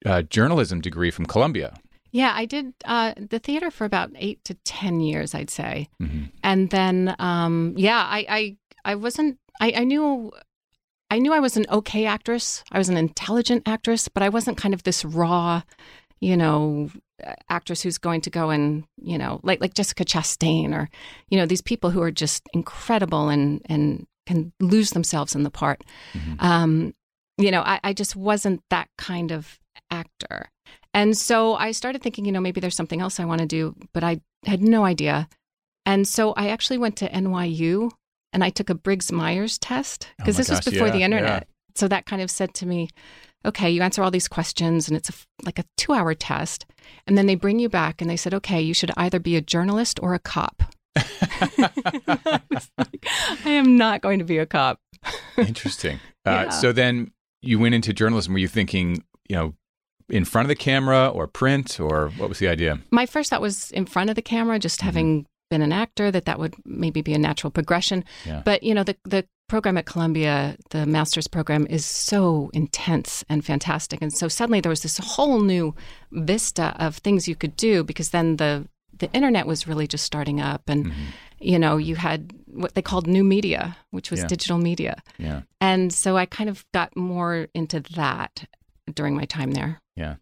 uh 0.05 0.21
journalism 0.23 0.81
degree 0.81 1.11
from 1.11 1.25
Columbia. 1.25 1.75
Yeah, 2.11 2.33
I 2.35 2.45
did 2.45 2.73
uh, 2.85 3.13
the 3.17 3.39
theater 3.39 3.71
for 3.71 3.85
about 3.85 4.09
eight 4.15 4.43
to 4.45 4.53
ten 4.65 4.99
years, 4.99 5.33
I'd 5.35 5.49
say, 5.49 5.87
Mhm. 6.01 6.31
and 6.43 6.69
then 6.71 7.15
um, 7.19 7.73
yeah, 7.77 7.99
I, 7.99 8.25
I 8.27 8.57
I 8.83 8.95
wasn't. 8.95 9.37
I, 9.59 9.73
I 9.77 9.83
knew. 9.83 10.31
I 11.11 11.19
knew 11.19 11.33
I 11.33 11.39
was 11.39 11.57
an 11.57 11.65
okay 11.69 12.05
actress. 12.05 12.63
I 12.71 12.77
was 12.77 12.87
an 12.89 12.97
intelligent 12.97 13.67
actress, 13.67 14.07
but 14.07 14.23
I 14.23 14.29
wasn't 14.29 14.57
kind 14.57 14.73
of 14.73 14.83
this 14.83 15.03
raw, 15.05 15.61
you 16.21 16.35
know, 16.37 16.89
actress 17.49 17.81
who's 17.81 17.97
going 17.97 18.21
to 18.21 18.29
go 18.29 18.49
and 18.49 18.83
you 18.97 19.17
know, 19.17 19.39
like 19.43 19.61
like 19.61 19.73
Jessica 19.73 20.05
Chastain 20.05 20.73
or 20.73 20.89
you 21.29 21.37
know 21.37 21.45
these 21.45 21.61
people 21.61 21.89
who 21.89 22.01
are 22.01 22.11
just 22.11 22.47
incredible 22.53 23.29
and 23.29 23.61
and 23.65 24.05
can 24.27 24.53
lose 24.59 24.91
themselves 24.91 25.35
in 25.35 25.43
the 25.43 25.51
part. 25.51 25.83
Um, 26.39 26.93
you 27.37 27.51
know, 27.51 27.61
I, 27.61 27.79
I 27.83 27.93
just 27.93 28.15
wasn't 28.15 28.61
that 28.69 28.87
kind 28.97 29.31
of 29.31 29.59
actor. 29.89 30.49
And 30.93 31.17
so 31.17 31.55
I 31.55 31.71
started 31.71 32.01
thinking, 32.01 32.25
you 32.25 32.31
know, 32.31 32.41
maybe 32.41 32.61
there's 32.61 32.75
something 32.75 33.01
else 33.01 33.19
I 33.19 33.25
want 33.25 33.41
to 33.41 33.47
do, 33.47 33.75
but 33.93 34.03
I 34.03 34.21
had 34.45 34.61
no 34.61 34.83
idea. 34.85 35.27
And 35.85 36.07
so 36.07 36.33
I 36.33 36.49
actually 36.49 36.77
went 36.77 36.97
to 36.97 37.09
NYU 37.09 37.91
and 38.33 38.43
I 38.43 38.49
took 38.49 38.69
a 38.69 38.75
Briggs 38.75 39.11
Myers 39.11 39.57
test 39.57 40.07
Oh 40.09 40.13
because 40.19 40.35
my 40.35 40.39
this 40.39 40.49
was 40.49 40.61
before 40.61 40.87
yeah, 40.87 40.93
the 40.93 41.03
internet. 41.03 41.47
So 41.75 41.87
that 41.87 42.05
kind 42.05 42.21
of 42.21 42.29
said 42.29 42.53
to 42.55 42.65
me, 42.65 42.89
okay, 43.45 43.69
you 43.69 43.81
answer 43.81 44.03
all 44.03 44.11
these 44.11 44.27
questions 44.27 44.87
and 44.87 44.97
it's 44.97 45.09
a, 45.09 45.13
like 45.43 45.59
a 45.59 45.65
two 45.77 45.93
hour 45.93 46.13
test. 46.13 46.65
And 47.07 47.17
then 47.17 47.25
they 47.25 47.35
bring 47.35 47.59
you 47.59 47.69
back 47.69 48.01
and 48.01 48.09
they 48.09 48.17
said, 48.17 48.33
okay, 48.33 48.61
you 48.61 48.73
should 48.73 48.91
either 48.97 49.19
be 49.19 49.35
a 49.35 49.41
journalist 49.41 49.99
or 50.01 50.13
a 50.13 50.19
cop. 50.19 50.63
I 50.95 52.41
like, 52.77 53.05
I 53.45 53.49
am 53.49 53.77
not 53.77 54.01
going 54.01 54.19
to 54.19 54.25
be 54.25 54.37
a 54.37 54.45
cop. 54.45 54.79
Interesting. 55.37 55.99
Uh, 56.25 56.31
Yeah. 56.31 56.49
So 56.49 56.71
then 56.71 57.11
you 57.41 57.59
went 57.59 57.75
into 57.75 57.93
journalism. 57.93 58.33
Were 58.33 58.39
you 58.39 58.47
thinking, 58.47 59.03
you 59.27 59.35
know, 59.35 59.53
in 60.09 60.25
front 60.25 60.45
of 60.45 60.49
the 60.49 60.55
camera 60.55 61.07
or 61.07 61.25
print 61.25 61.79
or 61.79 62.09
what 62.17 62.27
was 62.29 62.39
the 62.39 62.47
idea? 62.47 62.79
my 62.91 63.05
first 63.05 63.29
thought 63.29 63.41
was 63.41 63.71
in 63.71 63.85
front 63.85 64.09
of 64.09 64.15
the 64.15 64.21
camera, 64.21 64.59
just 64.59 64.81
having 64.81 65.25
been 65.51 65.61
an 65.61 65.71
actor, 65.83 66.09
that 66.11 66.25
that 66.25 66.39
would 66.39 66.55
maybe 66.65 67.01
be 67.01 67.13
a 67.13 67.19
natural 67.19 67.51
progression. 67.51 68.03
Yeah. 68.25 68.41
But 68.43 68.63
you 68.63 68.73
know, 68.73 68.83
the 68.83 68.95
the 69.03 69.23
program 69.47 69.77
at 69.77 69.85
Columbia, 69.85 70.55
the 70.71 70.85
master's 70.85 71.27
program, 71.27 71.67
is 71.69 71.85
so 71.85 72.49
intense 72.53 73.23
and 73.29 73.45
fantastic, 73.45 74.01
and 74.01 74.11
so 74.13 74.27
suddenly 74.29 74.61
there 74.61 74.69
was 74.71 74.81
this 74.81 74.97
whole 74.97 75.41
new 75.41 75.75
vista 76.11 76.75
of 76.79 76.97
things 76.97 77.27
you 77.27 77.35
could 77.35 77.55
do 77.57 77.83
because 77.83 78.09
then 78.09 78.37
the 78.37 78.65
the 78.97 79.11
internet 79.13 79.45
was 79.47 79.67
really 79.67 79.87
just 79.87 80.05
starting 80.05 80.39
up, 80.41 80.63
and 80.69 80.85
Mm-hmm. 80.85 81.05
you 81.39 81.57
know, 81.59 81.77
you 81.77 81.95
had 81.95 82.19
what 82.47 82.73
they 82.75 82.81
called 82.83 83.07
new 83.07 83.23
media, 83.23 83.75
which 83.91 84.11
was 84.11 84.19
Yeah. 84.21 84.27
digital 84.27 84.57
media, 84.57 84.95
Yeah. 85.17 85.41
and 85.59 85.91
so 85.93 86.17
I 86.17 86.25
kind 86.25 86.49
of 86.49 86.65
got 86.73 86.95
more 86.95 87.47
into 87.53 87.79
that 87.95 88.45
during 88.93 89.15
my 89.15 89.25
time 89.25 89.51
there. 89.51 89.81
Yeah. 89.95 90.15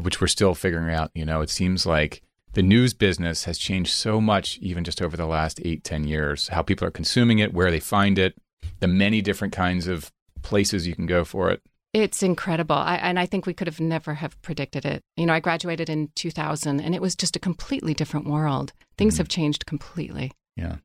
Which 0.00 0.20
we're 0.20 0.28
still 0.38 0.54
figuring 0.54 0.94
out. 0.94 1.10
You 1.14 1.24
know, 1.26 1.42
it 1.42 1.50
seems 1.50 1.84
like 1.84 2.22
the 2.54 2.62
news 2.62 2.94
business 2.94 3.44
has 3.44 3.58
changed 3.58 3.92
so 3.92 4.20
much, 4.20 4.58
even 4.58 4.84
just 4.84 5.02
over 5.02 5.16
the 5.16 5.26
last 5.26 5.60
eight, 5.64 5.84
ten 5.84 6.04
years. 6.04 6.48
How 6.48 6.62
people 6.62 6.86
are 6.86 6.92
consuming 6.92 7.38
it, 7.38 7.52
where 7.52 7.70
they 7.70 7.80
find 7.80 8.18
it, 8.18 8.36
the 8.80 8.88
many 8.88 9.20
different 9.20 9.52
kinds 9.52 9.86
of 9.86 10.10
places 10.42 10.86
you 10.86 10.94
can 10.94 11.06
go 11.06 11.24
for 11.24 11.50
it. 11.50 11.60
It's 11.92 12.22
incredible. 12.22 12.74
I, 12.74 12.96
and 12.96 13.18
I 13.18 13.26
think 13.26 13.46
we 13.46 13.54
could 13.54 13.68
have 13.68 13.80
never 13.80 14.14
have 14.14 14.40
predicted 14.42 14.84
it. 14.84 15.02
You 15.16 15.26
know, 15.26 15.32
I 15.32 15.40
graduated 15.40 15.88
in 15.88 16.08
2000 16.16 16.80
and 16.80 16.94
it 16.94 17.00
was 17.00 17.14
just 17.14 17.36
a 17.36 17.38
completely 17.38 17.94
different 17.94 18.26
world. 18.26 18.72
Things 18.98 19.14
mm-hmm. 19.14 19.20
have 19.20 19.28
changed 19.28 19.66
completely. 19.66 20.32
Yeah. 20.56 20.76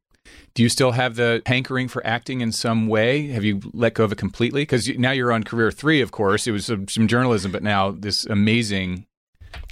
Do 0.54 0.62
you 0.62 0.70
still 0.70 0.92
have 0.92 1.16
the 1.16 1.42
hankering 1.48 1.88
for 1.88 2.06
acting 2.06 2.42
in 2.42 2.52
some 2.52 2.88
way? 2.88 3.28
Have 3.30 3.44
you 3.44 3.60
let 3.74 3.96
go 3.96 4.04
of 4.04 4.12
it 4.12 4.20
completely? 4.20 4.62
Because 4.62 4.88
now 4.88 5.10
you're 5.10 5.32
on 5.32 5.44
career 5.44 5.72
three, 5.72 6.02
of 6.02 6.12
course. 6.12 6.46
It 6.46 6.52
was 6.52 6.66
some 6.66 7.08
journalism, 7.08 7.52
but 7.52 7.64
now 7.64 7.90
this 7.90 8.26
amazing 8.28 9.08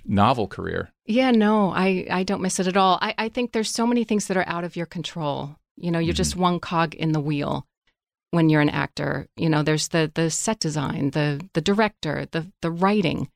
novel 0.05 0.48
career. 0.48 0.89
Yeah, 1.05 1.31
no, 1.31 1.72
I, 1.72 2.05
I 2.10 2.24
don't 2.24 2.41
miss 2.41 2.60
it 2.60 2.67
at 2.67 2.77
all. 2.77 2.98
I, 3.01 3.13
I 3.17 3.29
think 3.29 3.51
there's 3.51 3.69
so 3.69 3.88
many 3.88 4.03
things 4.03 4.27
that 4.27 4.38
are 4.38 4.48
out 4.48 4.63
of 4.63 4.75
your 4.75 4.86
control. 4.86 5.55
You 5.75 5.91
know, 5.91 6.00
you're 6.00 6.13
mm-hmm. 6.13 6.17
just 6.17 6.36
one 6.36 6.60
cog 6.60 6.96
in 6.96 7.12
the 7.12 7.19
wheel 7.19 7.65
when 8.31 8.50
you're 8.50 8.62
an 8.62 8.69
actor. 8.69 9.27
You 9.36 9.50
know, 9.50 9.63
there's 9.63 9.89
the 9.89 10.12
the 10.13 10.29
set 10.29 10.60
design, 10.60 11.12
the 11.12 11.41
the 11.53 11.62
director, 11.62 12.27
the 12.31 12.51
the 12.62 12.72
writing. 12.72 13.29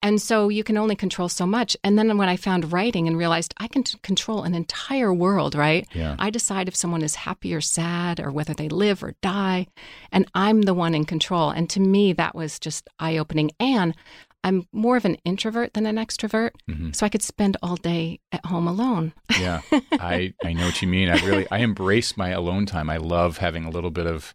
And 0.00 0.22
so 0.22 0.48
you 0.48 0.62
can 0.62 0.76
only 0.76 0.94
control 0.94 1.28
so 1.28 1.44
much. 1.44 1.76
And 1.82 1.98
then 1.98 2.16
when 2.18 2.28
I 2.28 2.36
found 2.36 2.72
writing 2.72 3.08
and 3.08 3.18
realized 3.18 3.52
I 3.56 3.66
can 3.66 3.82
t- 3.82 3.98
control 4.00 4.44
an 4.44 4.54
entire 4.54 5.12
world, 5.12 5.56
right? 5.56 5.88
Yeah. 5.92 6.14
I 6.20 6.30
decide 6.30 6.68
if 6.68 6.76
someone 6.76 7.02
is 7.02 7.16
happy 7.16 7.52
or 7.52 7.60
sad 7.60 8.20
or 8.20 8.30
whether 8.30 8.54
they 8.54 8.68
live 8.68 9.02
or 9.02 9.16
die. 9.22 9.66
And 10.12 10.30
I'm 10.34 10.62
the 10.62 10.74
one 10.74 10.94
in 10.94 11.04
control. 11.04 11.50
And 11.50 11.68
to 11.70 11.80
me, 11.80 12.12
that 12.12 12.36
was 12.36 12.60
just 12.60 12.88
eye 13.00 13.16
opening. 13.16 13.50
And 13.58 13.96
I'm 14.44 14.66
more 14.72 14.96
of 14.96 15.04
an 15.04 15.16
introvert 15.24 15.74
than 15.74 15.86
an 15.86 15.96
extrovert. 15.96 16.50
Mm-hmm. 16.70 16.92
So 16.92 17.04
I 17.04 17.08
could 17.08 17.22
spend 17.22 17.56
all 17.62 17.76
day 17.76 18.20
at 18.32 18.46
home 18.46 18.66
alone. 18.66 19.12
Yeah, 19.38 19.60
I 19.92 20.34
I 20.44 20.52
know 20.52 20.66
what 20.66 20.80
you 20.80 20.88
mean. 20.88 21.08
I 21.08 21.24
really 21.26 21.46
I 21.50 21.58
embrace 21.58 22.16
my 22.16 22.30
alone 22.30 22.66
time. 22.66 22.88
I 22.88 22.98
love 22.98 23.38
having 23.38 23.64
a 23.64 23.70
little 23.70 23.90
bit 23.90 24.06
of 24.06 24.34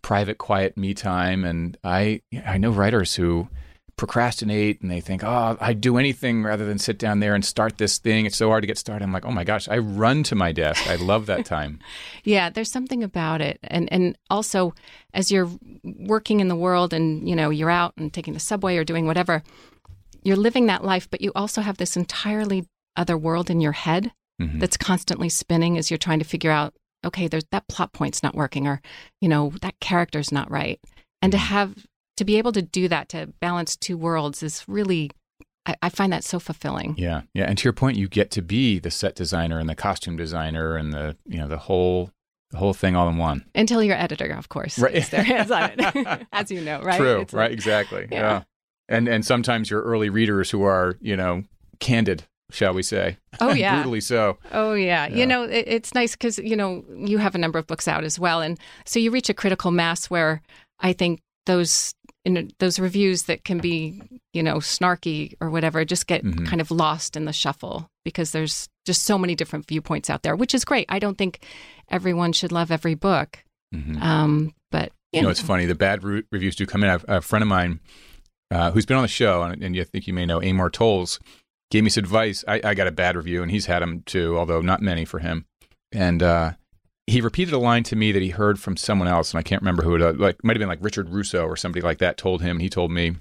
private, 0.00 0.38
quiet 0.38 0.76
me 0.76 0.94
time, 0.94 1.44
and 1.44 1.76
I 1.84 2.22
I 2.46 2.58
know 2.58 2.70
writers 2.70 3.14
who 3.14 3.48
procrastinate 4.06 4.80
and 4.82 4.90
they 4.90 5.00
think, 5.00 5.22
oh, 5.22 5.56
I'd 5.60 5.80
do 5.80 5.96
anything 5.96 6.42
rather 6.42 6.66
than 6.66 6.78
sit 6.78 6.98
down 6.98 7.20
there 7.20 7.36
and 7.36 7.44
start 7.44 7.78
this 7.78 7.98
thing. 7.98 8.26
It's 8.26 8.36
so 8.36 8.48
hard 8.48 8.64
to 8.64 8.66
get 8.66 8.76
started. 8.78 9.04
I'm 9.04 9.12
like, 9.12 9.24
oh 9.24 9.30
my 9.30 9.44
gosh, 9.44 9.68
I 9.68 9.78
run 9.78 10.24
to 10.24 10.34
my 10.34 10.50
desk. 10.50 10.88
I 10.88 10.96
love 10.96 11.26
that 11.26 11.44
time. 11.44 11.78
Yeah, 12.24 12.50
there's 12.50 12.70
something 12.70 13.02
about 13.04 13.40
it. 13.40 13.58
And 13.64 13.92
and 13.92 14.16
also 14.30 14.74
as 15.14 15.30
you're 15.32 15.48
working 15.84 16.40
in 16.40 16.48
the 16.48 16.56
world 16.56 16.92
and, 16.92 17.28
you 17.28 17.34
know, 17.36 17.50
you're 17.50 17.70
out 17.70 17.94
and 17.96 18.12
taking 18.12 18.34
the 18.34 18.40
subway 18.40 18.76
or 18.76 18.84
doing 18.84 19.06
whatever, 19.06 19.42
you're 20.22 20.36
living 20.36 20.66
that 20.66 20.84
life, 20.84 21.08
but 21.10 21.20
you 21.20 21.32
also 21.34 21.60
have 21.62 21.76
this 21.78 21.96
entirely 21.96 22.66
other 22.96 23.16
world 23.16 23.50
in 23.50 23.60
your 23.60 23.72
head 23.72 24.12
Mhm. 24.40 24.60
that's 24.60 24.76
constantly 24.76 25.28
spinning 25.28 25.76
as 25.78 25.90
you're 25.90 25.98
trying 26.06 26.18
to 26.20 26.24
figure 26.24 26.50
out, 26.50 26.74
okay, 27.04 27.28
there's 27.28 27.44
that 27.50 27.68
plot 27.68 27.92
point's 27.92 28.22
not 28.22 28.34
working 28.34 28.66
or, 28.66 28.80
you 29.20 29.28
know, 29.28 29.52
that 29.62 29.78
character's 29.80 30.32
not 30.32 30.50
right. 30.50 30.80
And 31.20 31.32
to 31.32 31.38
have 31.38 31.86
to 32.16 32.24
be 32.24 32.36
able 32.38 32.52
to 32.52 32.62
do 32.62 32.88
that, 32.88 33.08
to 33.10 33.26
balance 33.40 33.76
two 33.76 33.96
worlds 33.96 34.42
is 34.42 34.64
really 34.68 35.10
I, 35.64 35.90
find 35.90 36.12
that 36.12 36.24
so 36.24 36.40
fulfilling. 36.40 36.96
Yeah, 36.98 37.22
yeah. 37.34 37.44
And 37.44 37.56
to 37.56 37.64
your 37.64 37.72
point, 37.72 37.96
you 37.96 38.08
get 38.08 38.32
to 38.32 38.42
be 38.42 38.80
the 38.80 38.90
set 38.90 39.14
designer 39.14 39.60
and 39.60 39.68
the 39.68 39.76
costume 39.76 40.16
designer 40.16 40.76
and 40.76 40.92
the 40.92 41.16
you 41.24 41.38
know 41.38 41.46
the 41.46 41.56
whole 41.58 42.10
the 42.50 42.58
whole 42.58 42.74
thing 42.74 42.96
all 42.96 43.08
in 43.08 43.16
one. 43.16 43.44
Until 43.54 43.80
your 43.82 43.94
editor, 43.96 44.26
of 44.32 44.48
course, 44.48 44.76
Right. 44.78 44.94
gets 44.94 45.10
their 45.10 45.22
hands 45.22 45.50
on 45.52 45.70
it. 45.78 46.26
as 46.32 46.50
you 46.50 46.60
know, 46.62 46.82
right? 46.82 46.98
True, 46.98 47.20
It's 47.20 47.32
right? 47.32 47.44
like- 47.44 47.52
exactly. 47.52 48.08
Yeah. 48.10 48.18
Yeah. 48.20 48.42
And 48.88 49.06
and 49.08 49.24
sometimes 49.24 49.70
your 49.70 49.82
early 49.82 50.10
readers 50.10 50.50
who 50.50 50.64
are 50.64 50.96
you 51.00 51.16
know 51.16 51.44
candid, 51.78 52.24
shall 52.50 52.74
we 52.74 52.82
say? 52.82 53.18
Oh 53.40 53.52
yeah. 53.54 53.76
brutally 53.76 54.00
so. 54.00 54.38
Oh 54.50 54.74
yeah. 54.74 55.06
Yeah. 55.06 55.14
You 55.16 55.26
know, 55.26 55.44
it, 55.44 55.64
it's 55.68 55.94
nice 55.94 56.12
because 56.16 56.38
you 56.38 56.56
know 56.56 56.84
you 56.92 57.18
have 57.18 57.36
a 57.36 57.38
number 57.38 57.60
of 57.60 57.68
books 57.68 57.86
out 57.86 58.02
as 58.02 58.18
well, 58.18 58.40
and 58.40 58.58
so 58.84 58.98
you 58.98 59.12
reach 59.12 59.28
a 59.30 59.34
critical 59.34 59.70
mass 59.70 60.10
where 60.10 60.42
I 60.80 60.92
think 60.92 61.20
those 61.46 61.94
in 62.24 62.50
those 62.58 62.78
reviews 62.78 63.24
that 63.24 63.44
can 63.44 63.58
be 63.58 64.00
you 64.32 64.42
know 64.42 64.56
snarky 64.58 65.34
or 65.40 65.50
whatever 65.50 65.84
just 65.84 66.06
get 66.06 66.22
Mhm. 66.24 66.46
kind 66.46 66.60
of 66.60 66.70
lost 66.70 67.16
in 67.16 67.24
the 67.24 67.32
shuffle 67.32 67.88
because 68.04 68.30
there's 68.32 68.68
just 68.86 69.02
so 69.02 69.18
many 69.18 69.34
different 69.34 69.66
viewpoints 69.66 70.08
out 70.10 70.22
there, 70.22 70.36
which 70.36 70.54
is 70.54 70.64
great. 70.64 70.86
I 70.88 70.98
don't 70.98 71.16
think 71.18 71.40
everyone 71.88 72.32
should 72.32 72.52
love 72.52 72.70
every 72.70 72.94
book, 72.94 73.44
Mhm. 73.74 74.00
um, 74.02 74.54
but 74.70 74.92
you, 75.12 75.18
You 75.18 75.22
know, 75.22 75.28
it's 75.30 75.40
funny. 75.40 75.66
The 75.66 75.74
bad 75.74 76.02
re- 76.04 76.22
reviews 76.32 76.56
do 76.56 76.64
come 76.66 76.82
in. 76.84 76.90
A, 76.90 77.16
a 77.16 77.20
friend 77.20 77.42
of 77.42 77.48
mine 77.48 77.80
uh, 78.50 78.70
who's 78.70 78.84
been 78.86 78.96
on 78.96 79.02
the 79.02 79.08
show, 79.08 79.42
and, 79.42 79.62
and 79.62 79.74
you 79.76 79.82
think 79.84 80.06
you 80.06 80.12
may 80.12 80.26
know 80.26 80.40
Amor 80.42 80.68
Towles, 80.70 81.18
gave 81.70 81.82
me 81.84 81.90
some 81.90 82.04
advice. 82.04 82.44
I, 82.46 82.60
I 82.64 82.74
got 82.74 82.86
a 82.86 82.92
bad 82.92 83.16
review, 83.16 83.40
and 83.42 83.50
he's 83.50 83.66
had 83.66 83.80
them 83.82 84.02
too, 84.04 84.36
although 84.38 84.60
not 84.60 84.82
many 84.82 85.04
for 85.06 85.20
him. 85.20 85.46
And 85.90 86.22
uh, 86.22 86.52
he 87.06 87.20
repeated 87.20 87.52
a 87.52 87.58
line 87.58 87.82
to 87.84 87.96
me 87.96 88.12
that 88.12 88.22
he 88.22 88.28
heard 88.28 88.60
from 88.60 88.76
someone 88.76 89.08
else, 89.08 89.32
and 89.32 89.38
I 89.38 89.42
can't 89.42 89.62
remember 89.62 89.82
who 89.82 89.96
it 89.96 90.00
was. 90.00 90.16
Like, 90.16 90.44
might 90.44 90.56
have 90.56 90.60
been 90.60 90.68
like 90.68 90.82
Richard 90.82 91.08
Russo 91.08 91.44
or 91.44 91.56
somebody 91.56 91.82
like 91.82 91.98
that. 91.98 92.16
Told 92.16 92.42
him. 92.42 92.58
He 92.58 92.68
told 92.68 92.90
me 92.90 93.16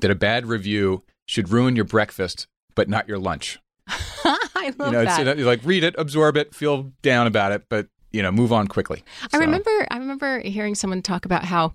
that 0.00 0.10
a 0.10 0.14
bad 0.14 0.46
review 0.46 1.02
should 1.26 1.50
ruin 1.50 1.76
your 1.76 1.84
breakfast, 1.84 2.46
but 2.74 2.88
not 2.88 3.08
your 3.08 3.18
lunch. 3.18 3.58
I 3.88 4.72
love 4.78 4.92
you 4.92 4.98
know, 4.98 5.04
that. 5.04 5.26
it's 5.26 5.42
like 5.42 5.60
read 5.64 5.84
it, 5.84 5.94
absorb 5.96 6.36
it, 6.36 6.54
feel 6.54 6.92
down 7.02 7.26
about 7.26 7.52
it, 7.52 7.64
but 7.68 7.86
you 8.12 8.22
know, 8.22 8.32
move 8.32 8.52
on 8.52 8.66
quickly. 8.66 9.04
I 9.32 9.38
remember 9.38 9.70
I 9.90 9.98
remember 9.98 10.40
hearing 10.40 10.74
someone 10.74 11.02
talk 11.02 11.24
about 11.24 11.44
how 11.44 11.74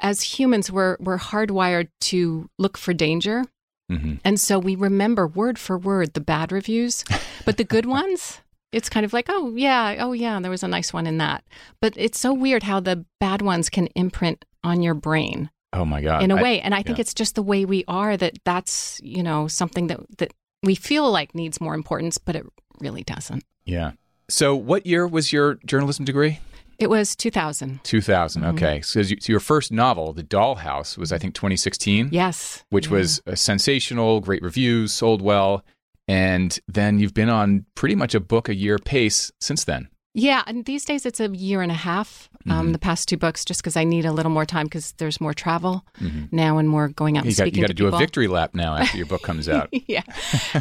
as 0.00 0.22
humans 0.22 0.70
we're 0.70 0.96
we're 1.00 1.18
hardwired 1.18 1.88
to 2.00 2.50
look 2.58 2.76
for 2.76 2.92
danger. 2.92 3.44
mhm. 3.90 4.20
And 4.24 4.38
so 4.38 4.58
we 4.58 4.74
remember 4.76 5.26
word 5.26 5.58
for 5.58 5.78
word 5.78 6.14
the 6.14 6.20
bad 6.20 6.52
reviews, 6.52 7.04
but 7.44 7.56
the 7.56 7.64
good 7.64 7.86
ones, 7.98 8.40
it's 8.72 8.88
kind 8.88 9.04
of 9.06 9.12
like, 9.12 9.26
oh 9.28 9.54
yeah, 9.56 9.96
oh 10.00 10.12
yeah, 10.12 10.38
there 10.40 10.50
was 10.50 10.62
a 10.62 10.68
nice 10.68 10.92
one 10.92 11.06
in 11.06 11.18
that. 11.18 11.44
But 11.80 11.94
it's 11.96 12.18
so 12.20 12.32
weird 12.32 12.62
how 12.64 12.80
the 12.80 13.04
bad 13.20 13.42
ones 13.42 13.68
can 13.70 13.86
imprint 13.88 14.44
on 14.64 14.82
your 14.82 14.94
brain 14.94 15.50
Oh 15.72 15.84
my 15.84 16.00
god! 16.02 16.22
in 16.22 16.30
a 16.30 16.36
I- 16.36 16.42
way. 16.42 16.60
And 16.60 16.74
I 16.74 16.82
think 16.82 16.98
yeah. 16.98 17.02
it's 17.02 17.14
just 17.14 17.34
the 17.34 17.42
way 17.42 17.64
we 17.64 17.84
are 17.88 18.16
that 18.16 18.38
that's, 18.44 19.00
you 19.02 19.22
know, 19.22 19.48
something 19.48 19.86
that 19.88 20.00
that 20.18 20.32
we 20.62 20.74
feel 20.74 21.10
like 21.10 21.34
needs 21.34 21.60
more 21.60 21.74
importance, 21.74 22.18
but 22.18 22.34
it 22.36 22.44
really 22.80 23.04
doesn't. 23.04 23.44
Yeah. 23.64 23.92
So, 24.28 24.54
what 24.56 24.86
year 24.86 25.06
was 25.06 25.32
your 25.32 25.58
journalism 25.64 26.04
degree? 26.04 26.40
It 26.78 26.90
was 26.90 27.16
2000. 27.16 27.80
2000. 27.82 28.42
Mm-hmm. 28.42 28.54
Okay. 28.54 28.80
So, 28.82 29.00
you, 29.00 29.16
so 29.20 29.32
your 29.32 29.40
first 29.40 29.72
novel, 29.72 30.12
The 30.12 30.22
Dollhouse, 30.22 30.96
was 30.96 31.10
I 31.12 31.18
think 31.18 31.34
2016. 31.34 32.10
Yes. 32.12 32.64
Which 32.70 32.86
Yeah. 32.86 32.92
was 32.98 33.20
sensational, 33.34 34.20
great 34.20 34.42
reviews, 34.42 34.92
sold 34.92 35.20
well, 35.22 35.64
and 36.08 36.58
then 36.66 36.98
you've 36.98 37.14
been 37.14 37.28
on 37.28 37.66
pretty 37.76 37.94
much 37.94 38.14
a 38.14 38.20
book 38.20 38.48
a 38.48 38.54
year 38.54 38.78
pace 38.78 39.30
since 39.40 39.64
then. 39.64 39.88
Yeah, 40.14 40.42
and 40.48 40.64
these 40.64 40.84
days 40.84 41.06
it's 41.06 41.20
a 41.20 41.28
year 41.28 41.62
and 41.62 41.70
a 41.70 41.74
half. 41.76 42.28
Um, 42.48 42.68
Mhm. 42.68 42.72
The 42.72 42.78
past 42.78 43.08
two 43.08 43.16
books, 43.18 43.44
just 43.44 43.60
because 43.60 43.76
I 43.76 43.84
need 43.84 44.04
a 44.06 44.10
little 44.10 44.32
more 44.32 44.46
time 44.46 44.64
because 44.66 44.92
there's 44.92 45.20
more 45.20 45.34
travel 45.34 45.84
now 46.32 46.58
and 46.58 46.68
more 46.68 46.88
going 46.88 47.18
out 47.18 47.24
You 47.24 47.28
and 47.28 47.36
got, 47.36 47.42
speaking 47.44 47.58
you 47.58 47.62
got 47.64 47.68
to 47.68 47.74
to 47.74 47.82
do 47.82 47.84
people. 47.84 47.98
a 47.98 48.00
victory 48.00 48.26
lap 48.26 48.54
now 48.54 48.74
after 48.76 48.96
your 48.96 49.06
book 49.06 49.22
comes 49.22 49.48
out. 49.48 49.68
yeah, 49.86 50.02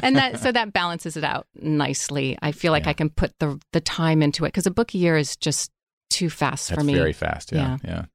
and 0.04 0.16
that 0.18 0.40
so 0.42 0.52
that 0.52 0.74
balances 0.74 1.16
it 1.18 1.24
out 1.24 1.48
nicely. 1.56 2.38
I 2.42 2.52
feel 2.52 2.72
like 2.72 2.84
Yeah. 2.84 2.90
I 2.90 2.94
can 2.94 3.10
put 3.10 3.34
the 3.40 3.58
the 3.72 3.80
time 3.82 4.22
into 4.22 4.44
it 4.46 4.50
because 4.50 4.68
a 4.68 4.72
book 4.72 4.94
a 4.94 4.98
year 4.98 5.16
is 5.18 5.36
just 5.38 5.72
too 6.10 6.30
fast 6.30 6.70
That's 6.70 6.80
for 6.82 6.86
me. 6.86 6.94
very 6.94 7.14
fast. 7.14 7.52
Yeah, 7.52 7.78
yeah. 7.84 8.06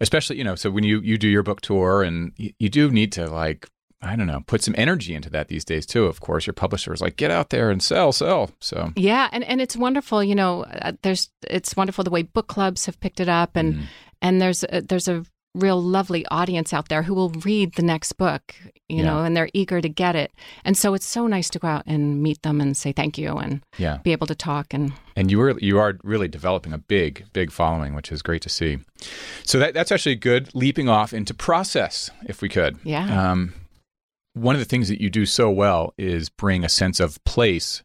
Especially, 0.00 0.36
you 0.36 0.44
know, 0.44 0.56
so 0.56 0.70
when 0.70 0.82
you 0.84 1.00
you 1.00 1.16
do 1.16 1.28
your 1.28 1.44
book 1.44 1.60
tour, 1.60 2.02
and 2.02 2.32
you, 2.36 2.50
you 2.58 2.68
do 2.68 2.90
need 2.90 3.12
to 3.12 3.26
like, 3.30 3.68
I 4.04 4.16
don't 4.16 4.26
know, 4.26 4.42
put 4.46 4.62
some 4.62 4.74
energy 4.76 5.14
into 5.14 5.30
that 5.30 5.48
these 5.48 5.64
days 5.64 5.86
too. 5.86 6.04
Of 6.06 6.20
course, 6.20 6.46
your 6.46 6.54
publisher 6.54 6.92
is 6.92 7.00
like, 7.00 7.16
get 7.16 7.30
out 7.30 7.50
there 7.50 7.70
and 7.70 7.82
sell, 7.82 8.12
sell. 8.12 8.50
So 8.60 8.92
Yeah, 8.96 9.28
and, 9.32 9.42
and 9.44 9.60
it's 9.60 9.76
wonderful. 9.76 10.22
You 10.22 10.34
know, 10.34 10.64
uh, 10.64 10.92
there's 11.02 11.30
it's 11.48 11.76
wonderful 11.76 12.04
the 12.04 12.10
way 12.10 12.22
book 12.22 12.46
clubs 12.48 12.86
have 12.86 13.00
picked 13.00 13.20
it 13.20 13.28
up, 13.28 13.56
and 13.56 13.74
Mhm. 13.74 13.82
and 14.22 14.40
there's 14.42 14.64
a, 14.68 14.82
there's 14.82 15.08
a 15.08 15.24
real 15.56 15.80
lovely 15.80 16.26
audience 16.32 16.72
out 16.72 16.88
there 16.88 17.02
who 17.04 17.14
will 17.14 17.30
read 17.30 17.74
the 17.76 17.82
next 17.82 18.14
book. 18.14 18.54
You 18.88 18.98
Yeah. 18.98 19.04
know, 19.04 19.24
and 19.24 19.34
they're 19.36 19.48
eager 19.54 19.80
to 19.80 19.88
get 19.88 20.14
it, 20.14 20.30
and 20.64 20.76
so 20.76 20.92
it's 20.94 21.06
so 21.06 21.26
nice 21.26 21.48
to 21.50 21.58
go 21.58 21.68
out 21.68 21.84
and 21.86 22.22
meet 22.22 22.42
them 22.42 22.60
and 22.60 22.76
say 22.76 22.92
thank 22.92 23.16
you 23.16 23.36
and 23.38 23.62
yeah, 23.78 23.98
be 24.04 24.12
able 24.12 24.26
to 24.26 24.34
talk 24.34 24.74
and 24.74 24.92
and 25.16 25.30
you 25.30 25.38
were 25.38 25.58
you 25.60 25.78
are 25.78 25.96
really 26.04 26.28
developing 26.28 26.72
a 26.74 26.78
big 26.78 27.24
big 27.32 27.50
following, 27.50 27.94
which 27.94 28.12
is 28.12 28.20
great 28.20 28.42
to 28.42 28.48
see. 28.50 28.78
So 29.44 29.58
that 29.58 29.72
that's 29.74 29.90
actually 29.92 30.16
good. 30.16 30.54
Leaping 30.54 30.88
off 30.90 31.14
into 31.14 31.32
process, 31.32 32.10
if 32.26 32.42
we 32.42 32.48
could. 32.50 32.76
Yeah. 32.84 33.30
Um, 33.32 33.54
one 34.34 34.54
of 34.54 34.60
the 34.60 34.66
things 34.66 34.88
that 34.88 35.00
you 35.00 35.10
do 35.10 35.26
so 35.26 35.50
well 35.50 35.94
is 35.96 36.28
bring 36.28 36.64
a 36.64 36.68
sense 36.68 37.00
of 37.00 37.22
place 37.24 37.82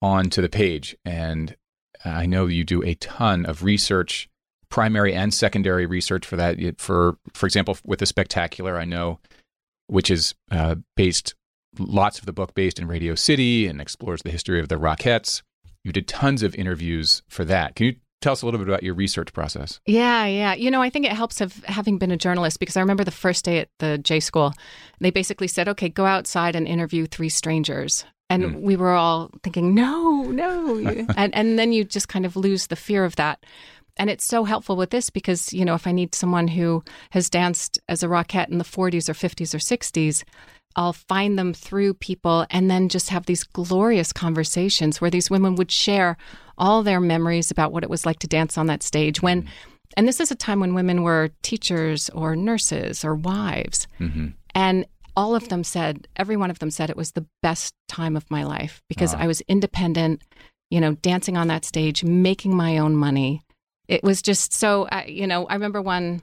onto 0.00 0.42
the 0.42 0.48
page, 0.48 0.96
and 1.04 1.56
I 2.04 2.26
know 2.26 2.46
you 2.46 2.64
do 2.64 2.82
a 2.82 2.94
ton 2.94 3.46
of 3.46 3.62
research, 3.64 4.28
primary 4.68 5.14
and 5.14 5.32
secondary 5.32 5.86
research 5.86 6.26
for 6.26 6.36
that. 6.36 6.80
For 6.80 7.16
for 7.34 7.46
example, 7.46 7.78
with 7.84 8.00
the 8.00 8.06
spectacular, 8.06 8.78
I 8.78 8.84
know, 8.84 9.18
which 9.86 10.10
is 10.10 10.34
uh, 10.50 10.76
based 10.96 11.34
lots 11.78 12.18
of 12.18 12.26
the 12.26 12.32
book 12.32 12.54
based 12.54 12.78
in 12.78 12.86
Radio 12.86 13.14
City 13.14 13.66
and 13.66 13.80
explores 13.80 14.22
the 14.22 14.30
history 14.30 14.60
of 14.60 14.68
the 14.68 14.76
Rockettes. 14.76 15.42
You 15.84 15.92
did 15.92 16.06
tons 16.06 16.42
of 16.42 16.54
interviews 16.54 17.22
for 17.28 17.44
that. 17.46 17.74
Can 17.74 17.86
you 17.86 17.96
tell 18.22 18.32
us 18.32 18.42
a 18.42 18.46
little 18.46 18.58
bit 18.58 18.68
about 18.68 18.82
your 18.82 18.94
research 18.94 19.32
process? 19.32 19.80
Yeah, 19.86 20.24
yeah. 20.26 20.54
You 20.54 20.70
know, 20.70 20.80
I 20.80 20.88
think 20.90 21.04
it 21.06 21.12
helps 21.12 21.40
of 21.40 21.62
having 21.64 21.98
been 21.98 22.10
a 22.10 22.16
journalist 22.16 22.58
because 22.60 22.76
I 22.76 22.80
remember 22.80 23.04
the 23.04 23.10
first 23.10 23.44
day 23.44 23.58
at 23.58 23.68
the 23.78 23.98
J 23.98 24.20
school, 24.20 24.52
they 25.00 25.10
basically 25.10 25.48
said, 25.48 25.68
"Okay, 25.68 25.88
go 25.88 26.06
outside 26.06 26.56
and 26.56 26.66
interview 26.66 27.06
three 27.06 27.28
strangers." 27.28 28.04
And 28.30 28.44
Mm. 28.44 28.60
we 28.62 28.76
were 28.76 28.92
all 28.92 29.30
thinking, 29.42 29.74
"No, 29.74 30.22
no." 30.30 30.78
and 31.16 31.34
and 31.34 31.58
then 31.58 31.72
you 31.72 31.84
just 31.84 32.08
kind 32.08 32.24
of 32.24 32.36
lose 32.36 32.68
the 32.68 32.76
fear 32.76 33.04
of 33.04 33.16
that. 33.16 33.44
And 33.98 34.08
it's 34.08 34.24
so 34.24 34.44
helpful 34.44 34.74
with 34.76 34.88
this 34.88 35.10
because, 35.10 35.52
you 35.52 35.66
know, 35.66 35.74
if 35.74 35.86
I 35.86 35.92
need 35.92 36.14
someone 36.14 36.48
who 36.48 36.82
has 37.10 37.28
danced 37.28 37.78
as 37.90 38.02
a 38.02 38.06
rockette 38.08 38.48
in 38.48 38.56
the 38.56 38.64
40s 38.64 39.06
or 39.10 39.12
50s 39.12 39.54
or 39.54 39.58
60s, 39.58 40.24
I'll 40.76 40.92
find 40.92 41.38
them 41.38 41.52
through 41.54 41.94
people 41.94 42.46
and 42.50 42.70
then 42.70 42.88
just 42.88 43.10
have 43.10 43.26
these 43.26 43.44
glorious 43.44 44.12
conversations 44.12 45.00
where 45.00 45.10
these 45.10 45.30
women 45.30 45.54
would 45.56 45.70
share 45.70 46.16
all 46.58 46.82
their 46.82 47.00
memories 47.00 47.50
about 47.50 47.72
what 47.72 47.82
it 47.82 47.90
was 47.90 48.06
like 48.06 48.18
to 48.20 48.26
dance 48.26 48.56
on 48.56 48.66
that 48.66 48.82
stage 48.82 49.22
when 49.22 49.48
and 49.94 50.08
this 50.08 50.20
is 50.20 50.30
a 50.30 50.34
time 50.34 50.58
when 50.58 50.74
women 50.74 51.02
were 51.02 51.30
teachers 51.42 52.08
or 52.10 52.34
nurses 52.34 53.04
or 53.04 53.14
wives. 53.14 53.86
Hmm 53.98 54.28
and 54.54 54.86
all 55.16 55.34
of 55.34 55.48
them 55.48 55.64
said 55.64 56.08
every 56.16 56.36
one 56.36 56.50
of 56.50 56.58
them 56.58 56.70
said 56.70 56.88
it 56.90 56.96
was 56.96 57.12
the 57.12 57.26
best 57.42 57.74
time 57.88 58.16
of 58.16 58.30
my 58.30 58.44
life 58.44 58.82
because 58.88 59.14
I 59.14 59.26
was 59.26 59.42
independent, 59.42 60.22
you 60.70 60.80
know, 60.80 60.94
dancing 60.94 61.36
on 61.36 61.48
that 61.48 61.64
stage, 61.64 62.02
making 62.02 62.56
my 62.56 62.78
own 62.78 62.96
money. 62.96 63.42
It 63.88 64.02
was 64.02 64.22
just 64.22 64.54
so, 64.54 64.88
you 65.06 65.26
know, 65.26 65.46
I 65.46 65.54
remember 65.54 65.82
one 65.82 66.22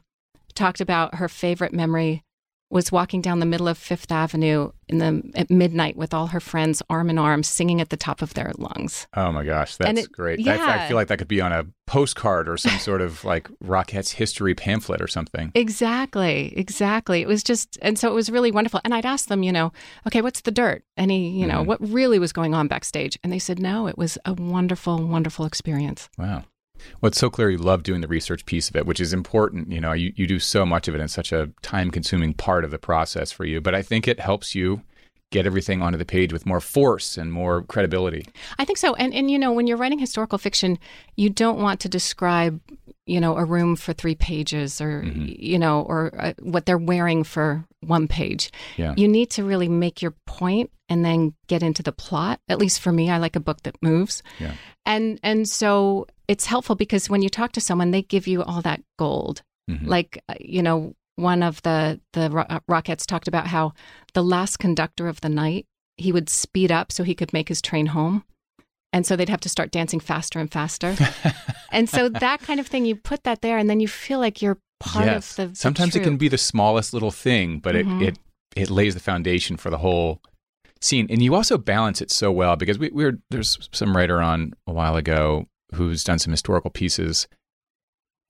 talked 0.56 0.82
about 0.82 1.16
her 1.16 1.30
favorite 1.30 1.74
memory 1.74 2.24
was 2.72 2.92
walking 2.92 3.22
down 3.22 3.40
the 3.40 3.46
middle 3.48 3.68
of 3.68 3.78
Fifth 3.78 4.12
Avenue 4.12 4.72
in 4.88 5.00
the 5.00 5.24
at 5.36 5.50
midnight 5.50 5.96
with 5.98 6.14
all 6.14 6.28
her 6.28 6.40
friends, 6.40 6.82
arm 6.90 7.10
in 7.10 7.18
arm, 7.18 7.42
singing 7.44 7.82
at 7.82 7.90
the 7.90 7.98
top 7.98 8.22
of 8.22 8.34
their 8.36 8.52
lungs. 8.58 9.08
Oh 9.16 9.32
my 9.32 9.44
gosh, 9.44 9.76
that's 9.78 10.00
it- 10.02 10.12
great. 10.12 10.40
yeah. 10.40 10.64
I, 10.64 10.86
I 10.86 10.88
feel 10.88 10.96
like 10.96 11.08
that 11.08 11.18
could 11.18 11.28
be 11.28 11.42
on 11.42 11.52
a 11.52 11.66
postcard 11.88 12.48
or 12.48 12.58
some 12.58 12.78
sort 12.80 13.02
of 13.02 13.24
like 13.24 13.48
Rockettes 13.64 14.12
history 14.14 14.54
pamphlet 14.54 15.02
or 15.02 15.08
something. 15.08 15.52
Exactly, 15.56 16.54
exactly. 16.56 17.22
It 17.22 17.28
was 17.28 17.42
just, 17.44 17.78
and 17.82 17.98
so 17.98 18.10
it 18.12 18.14
was 18.14 18.30
really 18.30 18.52
wonderful. 18.52 18.80
And 18.84 18.94
I'd 18.94 19.06
ask 19.06 19.28
them, 19.28 19.42
you 19.44 19.52
know, 19.52 19.72
okay, 20.06 20.22
what's 20.22 20.42
the 20.42 20.52
dirt? 20.52 20.84
Any, 20.98 21.32
you 21.40 21.48
know, 21.48 21.64
Mhm. 21.64 21.66
what 21.66 21.82
really 21.90 22.20
was 22.20 22.32
going 22.32 22.54
on 22.54 22.68
backstage? 22.68 23.18
And 23.24 23.34
they 23.34 23.40
said, 23.40 23.60
no, 23.60 23.88
it 23.88 23.98
was 23.98 24.18
a 24.26 24.34
wonderful, 24.34 25.08
wonderful 25.08 25.46
experience. 25.46 26.10
Wow. 26.18 26.44
Well, 27.02 27.08
it's 27.08 27.20
so 27.20 27.30
clear 27.30 27.50
you 27.50 27.58
love 27.58 27.84
doing 27.84 28.02
the 28.02 28.08
research 28.08 28.46
piece 28.46 28.70
of 28.70 28.76
it, 28.76 28.86
which 28.86 29.00
is 29.00 29.14
important. 29.14 29.72
You 29.72 29.82
know, 29.82 29.94
you, 29.94 30.14
you 30.16 30.28
do 30.28 30.40
so 30.40 30.66
much 30.66 30.88
of 30.88 30.96
it 30.96 31.02
in 31.02 31.08
such 31.08 31.32
a 31.32 31.50
time 31.62 31.92
consuming 31.92 32.34
part 32.34 32.64
of 32.64 32.72
the 32.72 32.78
process 32.78 33.32
for 33.32 33.46
you. 33.46 33.62
But 33.62 33.76
I 33.76 33.82
think 33.82 34.08
it 34.08 34.20
helps 34.20 34.56
you 34.56 34.82
get 35.32 35.46
everything 35.46 35.82
onto 35.82 35.98
the 35.98 36.06
page 36.06 36.34
with 36.34 36.46
more 36.46 36.60
force 36.60 37.18
and 37.18 37.32
more 37.32 37.62
credibility. 37.64 38.26
I 38.58 38.66
think 38.66 38.78
so. 38.78 38.96
And 38.96 39.14
and 39.14 39.30
you 39.30 39.38
know, 39.38 39.52
when 39.52 39.68
you're 39.68 39.78
writing 39.78 40.00
historical 40.00 40.38
fiction, 40.38 40.80
you 41.16 41.30
don't 41.30 41.60
want 41.60 41.80
to 41.82 41.90
describe, 41.90 42.60
you 43.06 43.20
know, 43.20 43.38
a 43.38 43.46
room 43.46 43.76
for 43.76 43.94
3 43.94 44.16
pages 44.16 44.82
or 44.82 45.04
you 45.04 45.60
know, 45.60 45.82
or 45.82 46.12
uh, 46.18 46.34
what 46.40 46.66
they're 46.66 46.78
wearing 46.78 47.24
for 47.24 47.66
one 47.82 48.08
page. 48.08 48.52
Yeah. 48.78 48.94
You 48.98 49.08
need 49.08 49.30
to 49.32 49.44
really 49.44 49.70
make 49.70 50.02
your 50.02 50.14
point 50.26 50.72
and 50.90 51.06
then 51.06 51.34
get 51.48 51.64
into 51.64 51.84
the 51.84 51.92
plot. 51.92 52.40
At 52.48 52.60
least 52.60 52.82
for 52.82 52.92
me, 52.92 53.10
I 53.10 53.18
like 53.18 53.36
a 53.36 53.40
book 53.40 53.64
that 53.64 53.82
moves. 53.82 54.24
Yeah. 54.40 54.54
And 54.86 55.20
and 55.24 55.48
so 55.48 56.08
it's 56.28 56.46
helpful 56.46 56.76
because 56.76 57.10
when 57.10 57.22
you 57.22 57.30
talk 57.30 57.52
to 57.54 57.62
someone, 57.62 57.92
they 57.92 58.02
give 58.02 58.28
you 58.28 58.44
all 58.44 58.62
that 58.62 58.82
gold. 58.98 59.42
Mhm. 59.70 59.88
Like 59.88 60.22
uh, 60.30 60.36
you 60.40 60.62
know, 60.62 60.94
one 61.16 61.44
of 61.44 61.62
the 61.62 62.00
the 62.14 62.26
uh, 62.26 62.60
Rockettes 62.70 63.06
talked 63.06 63.28
about 63.28 63.48
how 63.48 63.74
the 64.14 64.24
last 64.24 64.58
conductor 64.58 65.08
of 65.08 65.22
the 65.22 65.30
night 65.30 65.66
he 65.98 66.12
would 66.12 66.30
speed 66.30 66.72
up 66.72 66.92
so 66.92 67.04
he 67.04 67.14
could 67.16 67.34
make 67.34 67.50
his 67.50 67.62
train 67.62 67.88
home. 67.88 68.24
And 68.92 69.06
so 69.06 69.16
they'd 69.16 69.30
have 69.30 69.42
to 69.42 69.50
start 69.50 69.70
dancing 69.72 70.00
faster 70.00 70.40
and 70.40 70.52
faster. 70.52 70.96
and 71.72 71.88
so 71.88 72.10
that 72.10 72.42
kind 72.42 72.60
of 72.60 72.66
thing, 72.66 72.86
you 72.86 72.96
put 72.96 73.24
that 73.24 73.42
there, 73.42 73.58
and 73.60 73.70
then 73.70 73.80
you 73.80 73.88
feel 73.88 74.18
like 74.18 74.42
you're 74.42 74.58
part 74.80 75.06
yes. 75.06 75.38
of 75.40 75.52
the. 75.52 75.56
Sometimes 75.56 75.96
it 75.96 76.04
can 76.04 76.18
be 76.18 76.28
the 76.28 76.38
smallest 76.38 76.94
little 76.94 77.12
thing, 77.12 77.60
but 77.60 77.76
Mhm. 77.76 78.02
it, 78.02 78.08
it 78.08 78.20
it 78.56 78.70
lays 78.70 78.96
the 78.96 79.00
foundation 79.00 79.58
for 79.58 79.70
the 79.70 79.78
whole 79.78 80.22
scene. 80.82 81.06
And 81.10 81.22
you 81.22 81.36
also 81.36 81.58
balance 81.58 82.02
it 82.02 82.10
so 82.10 82.32
well 82.32 82.56
because 82.56 82.80
we, 82.80 82.90
we 82.90 83.04
were 83.04 83.20
there's 83.30 83.70
some 83.72 83.96
writer 83.96 84.22
on 84.22 84.54
a 84.66 84.74
while 84.74 84.96
ago 84.96 85.46
who's 85.76 86.04
done 86.04 86.18
some 86.20 86.32
historical 86.32 86.72
pieces. 86.72 87.28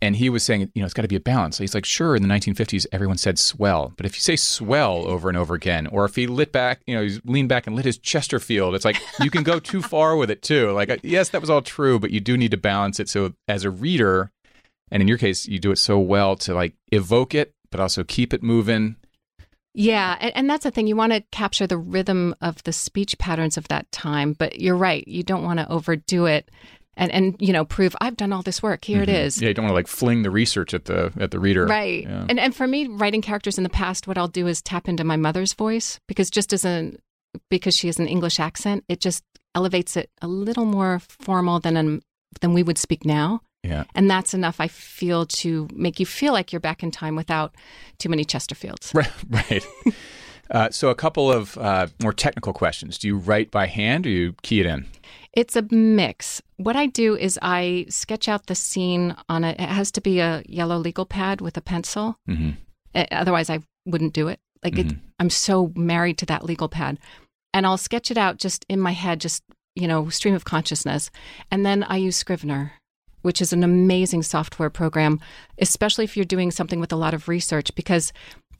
And 0.01 0.15
he 0.15 0.29
was 0.29 0.44
saying, 0.44 0.62
you 0.74 0.82
know, 0.82 0.86
it's 0.86 0.94
got 0.94 1.01
to 1.01 1.10
be 1.10 1.18
a 1.18 1.20
balance. 1.20 1.58
He's 1.58 1.74
like, 1.75 1.84
sure, 1.86 2.15
in 2.15 2.22
the 2.22 2.29
1950s, 2.29 2.86
everyone 2.94 3.18
said 3.18 3.38
swell. 3.38 3.91
But 3.98 4.06
if 4.06 4.15
you 4.15 4.22
say 4.22 4.38
swell 4.38 5.06
over 5.06 5.27
and 5.27 5.38
over 5.38 5.56
again, 5.56 5.88
or 5.88 6.06
if 6.06 6.15
he 6.15 6.25
lit 6.25 6.53
back, 6.53 6.79
you 6.88 6.96
know, 6.96 7.03
he 7.03 7.20
leaned 7.25 7.50
back 7.50 7.68
and 7.68 7.75
lit 7.75 7.84
his 7.84 7.98
Chesterfield, 7.98 8.75
it's 8.75 8.86
like 8.86 8.96
you 9.20 9.29
can 9.29 9.44
go 9.44 9.60
too 9.60 9.82
far 9.94 10.15
with 10.15 10.32
it 10.32 10.41
too. 10.41 10.72
Like, 10.72 10.89
uh, 10.89 10.98
yes, 11.03 11.27
that 11.29 11.41
was 11.41 11.50
all 11.50 11.62
true, 11.62 12.00
but 12.00 12.12
you 12.12 12.22
do 12.22 12.38
need 12.38 12.51
to 12.51 12.58
balance 12.58 12.98
it. 13.01 13.10
So 13.10 13.34
as 13.50 13.65
a 13.65 13.70
reader, 13.70 14.32
and 14.91 15.01
in 15.01 15.08
your 15.08 15.17
case, 15.17 15.48
you 15.48 15.60
do 15.60 15.72
it 15.72 15.77
so 15.77 16.00
well 16.00 16.36
to 16.38 16.53
like 16.53 16.74
evoke 16.91 17.36
it, 17.36 17.53
but 17.72 17.79
also 17.79 18.03
keep 18.03 18.34
it 18.34 18.43
moving. 18.43 18.96
Yeah, 19.74 20.17
and, 20.19 20.36
and 20.36 20.50
that's 20.50 20.63
the 20.63 20.72
thing. 20.72 20.88
You 20.88 20.96
want 20.96 21.13
to 21.13 21.22
capture 21.31 21.67
the 21.67 21.77
rhythm 21.77 22.36
of 22.41 22.62
the 22.63 22.74
speech 22.74 23.17
patterns 23.19 23.55
of 23.58 23.67
that 23.67 23.91
time, 23.91 24.34
but 24.34 24.60
you're 24.60 24.75
right. 24.75 25.08
You 25.08 25.24
don't 25.24 25.43
want 25.43 25.60
to 25.60 25.69
overdo 25.69 26.25
it, 26.25 26.50
and 26.98 27.12
and 27.12 27.36
you 27.39 27.53
know 27.53 27.65
prove 27.65 27.96
I've 28.01 28.17
done 28.17 28.34
all 28.34 28.41
this 28.41 28.63
work. 28.63 28.84
Here 28.84 29.01
it 29.01 29.10
is. 29.10 29.36
Mm-hmm. 29.36 29.43
Yeah, 29.43 29.48
you 29.50 29.53
don't 29.53 29.65
want 29.65 29.72
to 29.72 29.75
like 29.75 29.88
fling 29.88 30.24
the 30.24 30.31
research 30.31 30.74
at 30.74 30.86
the 30.86 31.13
at 31.19 31.31
the 31.31 31.39
reader. 31.39 31.65
Right. 31.65 32.03
Yeah. 32.03 32.25
And 32.27 32.39
and 32.39 32.55
for 32.55 32.67
me, 32.67 32.88
writing 32.88 33.22
characters 33.22 33.58
in 33.58 33.63
the 33.63 33.69
past, 33.69 34.08
what 34.08 34.17
I'll 34.17 34.27
do 34.27 34.48
is 34.48 34.62
tap 34.62 34.89
into 34.89 35.03
my 35.03 35.17
mother's 35.17 35.53
voice 35.53 36.00
because 36.08 36.29
just 36.29 36.51
as 36.51 36.65
an 36.65 36.98
because 37.50 37.75
she 37.75 37.88
has 37.88 38.00
an 38.00 38.08
English 38.08 38.39
accent, 38.39 38.84
it 38.89 39.00
just 39.00 39.24
elevates 39.55 39.96
it 39.98 40.09
a 40.22 40.27
little 40.27 40.66
more 40.66 41.00
formal 41.00 41.59
than 41.59 41.77
an, 41.77 42.01
than 42.42 42.53
we 42.53 42.63
would 42.63 42.77
speak 42.77 43.05
now. 43.05 43.42
Yeah. 43.63 43.83
And 43.93 44.09
that's 44.09 44.33
enough, 44.33 44.59
I 44.59 44.67
feel, 44.67 45.25
to 45.25 45.67
make 45.74 46.00
you 46.00 46.05
feel 46.05 46.33
like 46.33 46.53
you're 46.53 46.59
back 46.59 46.83
in 46.83 46.91
time 46.91 47.15
without 47.15 47.55
too 47.98 48.09
many 48.09 48.24
Chesterfields. 48.25 48.93
Right. 49.00 49.11
Right. 49.29 49.65
uh, 50.51 50.69
so 50.72 50.89
a 50.89 50.95
couple 50.95 51.31
of 51.31 51.57
uh, 51.57 51.87
more 52.01 52.13
technical 52.13 52.53
questions. 52.53 52.98
Do 52.98 53.07
you 53.07 53.17
write 53.17 53.51
by 53.51 53.67
hand 53.67 54.05
or 54.05 54.09
you 54.09 54.33
key 54.41 54.61
it 54.61 54.65
in? 54.65 54.85
It's 55.33 55.55
a 55.55 55.61
mix. 55.74 56.41
What 56.57 56.75
I 56.75 56.87
do 56.87 57.15
is 57.15 57.37
I 57.41 57.85
sketch 57.89 58.27
out 58.27 58.48
the 58.48 58.55
scene 58.55 59.15
on 59.27 59.43
a, 59.43 59.51
it 59.51 59.59
has 59.59 59.91
to 59.91 60.01
be 60.01 60.19
a 60.19 60.43
yellow 60.48 60.77
legal 60.77 61.05
pad 61.05 61.41
with 61.41 61.55
a 61.55 61.61
pencil. 61.61 62.17
Mm-hmm. 62.27 62.51
Uh, 62.95 63.05
Otherwise, 63.11 63.50
I 63.50 63.59
wouldn't 63.85 64.13
do 64.13 64.27
it. 64.27 64.39
Like 64.63 64.77
it, 64.77 64.93
I'm 65.19 65.29
so 65.29 65.72
married 65.75 66.17
to 66.17 66.25
that 66.25 66.43
legal 66.43 66.67
pad, 66.67 67.00
and 67.53 67.65
I'll 67.65 67.77
sketch 67.77 68.11
it 68.11 68.17
out 68.17 68.37
just 68.37 68.65
in 68.67 68.81
my 68.81 68.91
head, 68.91 69.22
just 69.22 69.41
you 69.74 69.87
know, 69.87 70.09
stream 70.09 70.35
of 70.35 70.43
consciousness, 70.43 71.09
and 71.50 71.65
then 71.65 71.83
I 71.83 71.95
use 71.95 72.17
Scrivener, 72.17 72.74
which 73.22 73.42
is 73.42 73.53
an 73.53 73.64
amazing 73.64 74.24
software 74.24 74.70
program, 74.70 75.20
especially 75.58 76.03
if 76.03 76.16
you're 76.16 76.25
doing 76.25 76.51
something 76.51 76.79
with 76.79 76.92
a 76.92 76.96
lot 76.96 77.14
of 77.14 77.27
research, 77.27 77.74
because 77.75 78.14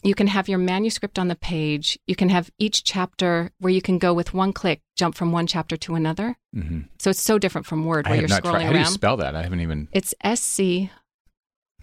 you 0.04 0.16
can 0.16 0.28
have 0.28 0.48
your 0.48 0.60
manuscript 0.60 1.20
on 1.20 1.28
the 1.28 1.36
page. 1.36 2.00
You 2.08 2.16
can 2.16 2.30
have 2.30 2.50
each 2.58 2.84
chapter 2.84 3.52
where 3.60 3.74
you 3.74 3.82
can 3.82 3.98
go 3.98 4.14
with 4.14 4.34
one 4.34 4.54
click, 4.54 4.82
jump 4.96 5.16
from 5.16 5.32
one 5.32 5.46
chapter 5.46 5.76
to 5.78 5.96
another. 5.96 6.38
Mm-hmm. 6.56 6.82
So 7.00 7.10
it's 7.10 7.22
so 7.22 7.38
different 7.38 7.68
from 7.68 7.84
Word, 7.84 8.08
where 8.08 8.18
you're 8.18 8.28
scrolling 8.30 8.42
tried. 8.42 8.62
How 8.64 8.72
do 8.72 8.78
you 8.78 8.84
around. 8.84 8.94
spell 8.94 9.18
that? 9.18 9.36
I 9.36 9.44
haven't 9.44 9.60
even. 9.60 9.90
it's 9.92 10.16
S 10.22 10.42
C 10.42 10.90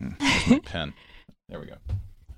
my 0.01 0.61
pen? 0.65 0.93
There 1.49 1.61
we 1.61 1.67
go. 1.67 1.77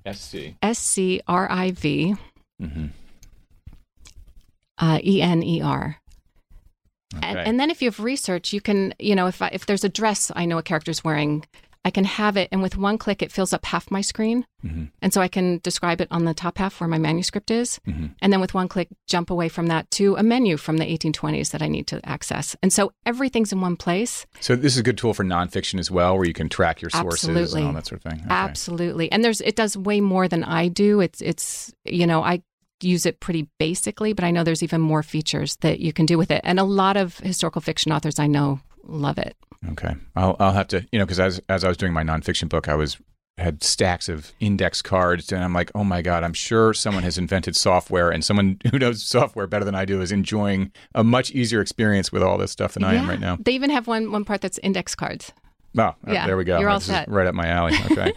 S 0.05 0.19
C. 0.19 0.55
S 0.61 0.79
C 0.79 1.21
R 1.27 1.49
I 1.49 1.71
V 1.71 2.15
Mm-hmm. 2.61 2.87
uh, 4.79 4.99
E 5.03 5.21
N 5.21 5.43
E 5.43 5.61
R. 5.61 5.97
Okay. 7.15 7.27
And, 7.27 7.39
and 7.39 7.59
then 7.59 7.69
if 7.71 7.81
you 7.81 7.87
have 7.89 7.99
research, 7.99 8.53
you 8.53 8.61
can, 8.61 8.93
you 8.99 9.15
know, 9.15 9.27
if 9.27 9.41
I, 9.41 9.49
if 9.51 9.65
there's 9.65 9.83
a 9.83 9.89
dress 9.89 10.31
I 10.35 10.45
know 10.45 10.57
a 10.57 10.63
character's 10.63 11.03
wearing, 11.03 11.45
I 11.85 11.91
can 11.91 12.03
have 12.03 12.35
it, 12.35 12.49
and 12.51 12.61
with 12.61 12.75
one 12.77 12.97
click, 12.97 13.21
it 13.23 13.31
fills 13.31 13.53
up 13.53 13.63
half 13.65 13.89
my 13.89 14.01
screen, 14.01 14.45
Mhm. 14.65 14.91
and 15.01 15.13
so 15.13 15.21
I 15.21 15.29
can 15.29 15.59
describe 15.63 16.01
it 16.01 16.09
on 16.11 16.25
the 16.25 16.33
top 16.33 16.57
half 16.57 16.81
where 16.81 16.89
my 16.89 16.97
manuscript 16.97 17.49
is, 17.49 17.79
Mhm. 17.87 18.11
and 18.21 18.33
then 18.33 18.41
with 18.41 18.53
one 18.53 18.67
click, 18.67 18.89
jump 19.07 19.29
away 19.31 19.47
from 19.47 19.67
that 19.67 19.89
to 19.91 20.17
a 20.17 20.21
menu 20.21 20.57
from 20.57 20.75
the 20.75 20.83
1820s 20.85 21.51
that 21.51 21.61
I 21.61 21.69
need 21.69 21.87
to 21.87 22.01
access, 22.07 22.53
and 22.61 22.73
so 22.73 22.91
everything's 23.05 23.53
in 23.53 23.61
one 23.61 23.77
place. 23.77 24.25
So 24.41 24.57
this 24.57 24.73
is 24.73 24.79
a 24.79 24.83
good 24.83 24.97
tool 24.97 25.13
for 25.13 25.23
nonfiction 25.23 25.79
as 25.79 25.89
well, 25.89 26.17
where 26.17 26.27
you 26.27 26.33
can 26.33 26.49
track 26.49 26.81
your 26.81 26.89
sources 26.91 27.29
Absolutely. 27.29 27.61
and 27.61 27.67
all 27.69 27.73
that 27.75 27.87
sort 27.87 28.05
of 28.05 28.11
thing. 28.11 28.19
Okay. 28.25 28.29
Absolutely, 28.29 29.09
and 29.13 29.23
there's 29.23 29.39
it 29.39 29.55
does 29.55 29.77
way 29.77 30.01
more 30.01 30.27
than 30.27 30.43
I 30.43 30.67
do. 30.67 30.99
It's 30.99 31.21
it's 31.21 31.73
you 31.85 32.05
know 32.05 32.21
I 32.21 32.41
use 32.81 33.05
it 33.05 33.19
pretty 33.19 33.47
basically, 33.59 34.13
but 34.13 34.23
I 34.23 34.31
know 34.31 34.43
there's 34.43 34.63
even 34.63 34.81
more 34.81 35.03
features 35.03 35.55
that 35.57 35.79
you 35.79 35.93
can 35.93 36.05
do 36.05 36.17
with 36.17 36.31
it, 36.31 36.41
and 36.43 36.59
a 36.59 36.63
lot 36.63 36.97
of 36.97 37.17
historical 37.19 37.61
fiction 37.61 37.91
authors 37.91 38.19
I 38.19 38.27
know 38.27 38.59
love 38.83 39.17
it. 39.17 39.35
Okay, 39.71 39.95
I'll 40.15 40.35
I'll 40.39 40.53
have 40.53 40.67
to 40.69 40.85
you 40.91 40.99
know 40.99 41.05
because 41.05 41.19
as 41.19 41.41
as 41.49 41.63
I 41.63 41.67
was 41.67 41.77
doing 41.77 41.93
my 41.93 42.03
nonfiction 42.03 42.49
book, 42.49 42.67
I 42.67 42.75
was 42.75 42.97
had 43.37 43.63
stacks 43.63 44.09
of 44.09 44.33
index 44.39 44.81
cards, 44.81 45.31
and 45.31 45.43
I'm 45.43 45.53
like, 45.53 45.71
oh 45.73 45.83
my 45.83 46.01
god, 46.01 46.23
I'm 46.23 46.33
sure 46.33 46.73
someone 46.73 47.03
has 47.03 47.17
invented 47.17 47.55
software, 47.55 48.09
and 48.09 48.23
someone 48.23 48.57
who 48.71 48.79
knows 48.79 49.03
software 49.03 49.47
better 49.47 49.65
than 49.65 49.75
I 49.75 49.85
do 49.85 50.01
is 50.01 50.11
enjoying 50.11 50.71
a 50.93 51.03
much 51.03 51.31
easier 51.31 51.61
experience 51.61 52.11
with 52.11 52.21
all 52.23 52.37
this 52.37 52.51
stuff 52.51 52.73
than 52.73 52.83
I 52.83 52.95
am 52.95 53.09
right 53.09 53.19
now. 53.19 53.37
They 53.39 53.53
even 53.53 53.69
have 53.69 53.87
one 53.87 54.11
one 54.11 54.25
part 54.25 54.41
that's 54.41 54.57
index 54.59 54.95
cards. 54.95 55.31
Oh, 55.77 55.81
uh, 55.81 55.95
Yeah, 56.07 56.25
there 56.25 56.35
we 56.37 56.43
go. 56.45 56.59
you're 56.59 56.69
all 56.69 56.79
This 56.79 56.89
is 56.89 56.95
set. 56.95 57.09
right 57.09 57.27
up 57.27 57.35
my 57.35 57.47
alley. 57.47 57.77
Okay. 57.91 58.13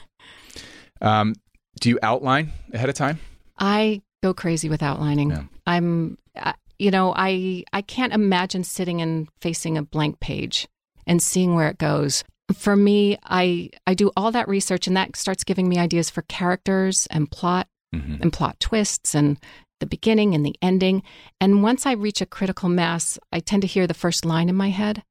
um, 1.01 1.35
do 1.81 1.89
you 1.91 1.99
outline 2.03 2.53
ahead 2.73 2.89
of 2.89 2.95
time? 2.95 3.19
I 3.59 4.01
go 4.23 4.33
crazy 4.35 4.69
with 4.69 4.83
outlining. 4.83 5.31
Yeah. 5.31 5.45
I'm, 5.67 6.19
uh, 6.37 6.53
you 6.79 6.91
know, 6.91 7.13
I 7.17 7.65
I 7.73 7.83
can't 7.83 8.13
imagine 8.13 8.65
sitting 8.65 9.01
and 9.01 9.29
facing 9.41 9.77
a 9.79 9.83
blank 9.83 10.21
page 10.21 10.67
and 11.07 11.23
seeing 11.23 11.55
where 11.55 11.69
it 11.69 11.79
goes. 11.79 12.25
For 12.55 12.77
me, 12.77 13.19
I 13.25 13.71
I 13.87 13.95
do 13.95 14.11
all 14.17 14.31
that 14.33 14.49
research, 14.49 14.87
and 14.87 14.97
that 14.97 15.17
starts 15.17 15.45
giving 15.45 15.69
me 15.69 15.79
ideas 15.79 16.11
for 16.11 16.23
characters 16.23 17.07
and 17.11 17.31
plot 17.31 17.69
Mhm. 17.95 18.21
and 18.23 18.33
plot 18.33 18.59
twists 18.61 19.15
and 19.15 19.39
the 19.81 19.87
beginning 19.87 20.35
and 20.35 20.47
the 20.47 20.57
ending. 20.63 21.03
And 21.41 21.63
once 21.63 21.87
I 21.87 21.93
reach 21.93 22.21
a 22.21 22.27
critical 22.27 22.69
mass, 22.69 23.19
I 23.33 23.41
tend 23.41 23.63
to 23.63 23.69
hear 23.69 23.87
the 23.87 23.95
first 23.95 24.25
line 24.25 24.49
in 24.49 24.55
my 24.55 24.71
head. 24.71 25.03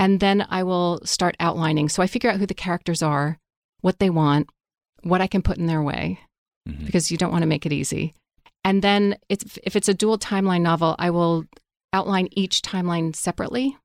And 0.00 0.18
then 0.20 0.46
I 0.48 0.62
will 0.62 1.00
start 1.04 1.36
outlining. 1.40 1.88
So 1.88 2.02
I 2.02 2.06
figure 2.06 2.30
out 2.30 2.38
who 2.38 2.46
the 2.46 2.54
characters 2.54 3.02
are, 3.02 3.38
what 3.80 3.98
they 3.98 4.10
want, 4.10 4.48
what 5.02 5.20
I 5.20 5.26
can 5.26 5.42
put 5.42 5.58
in 5.58 5.66
their 5.66 5.82
way, 5.82 6.20
Mhm. 6.68 6.86
because 6.86 7.10
you 7.10 7.18
don't 7.18 7.32
want 7.32 7.42
to 7.42 7.48
make 7.48 7.66
it 7.66 7.72
easy. 7.72 8.14
And 8.64 8.82
then 8.82 9.16
it's, 9.28 9.58
if 9.62 9.76
it's 9.76 9.88
a 9.88 9.94
dual 9.94 10.18
timeline 10.18 10.62
novel, 10.62 10.94
I 10.98 11.10
will 11.10 11.44
outline 11.92 12.28
each 12.32 12.62
timeline 12.62 13.14
separately. 13.16 13.76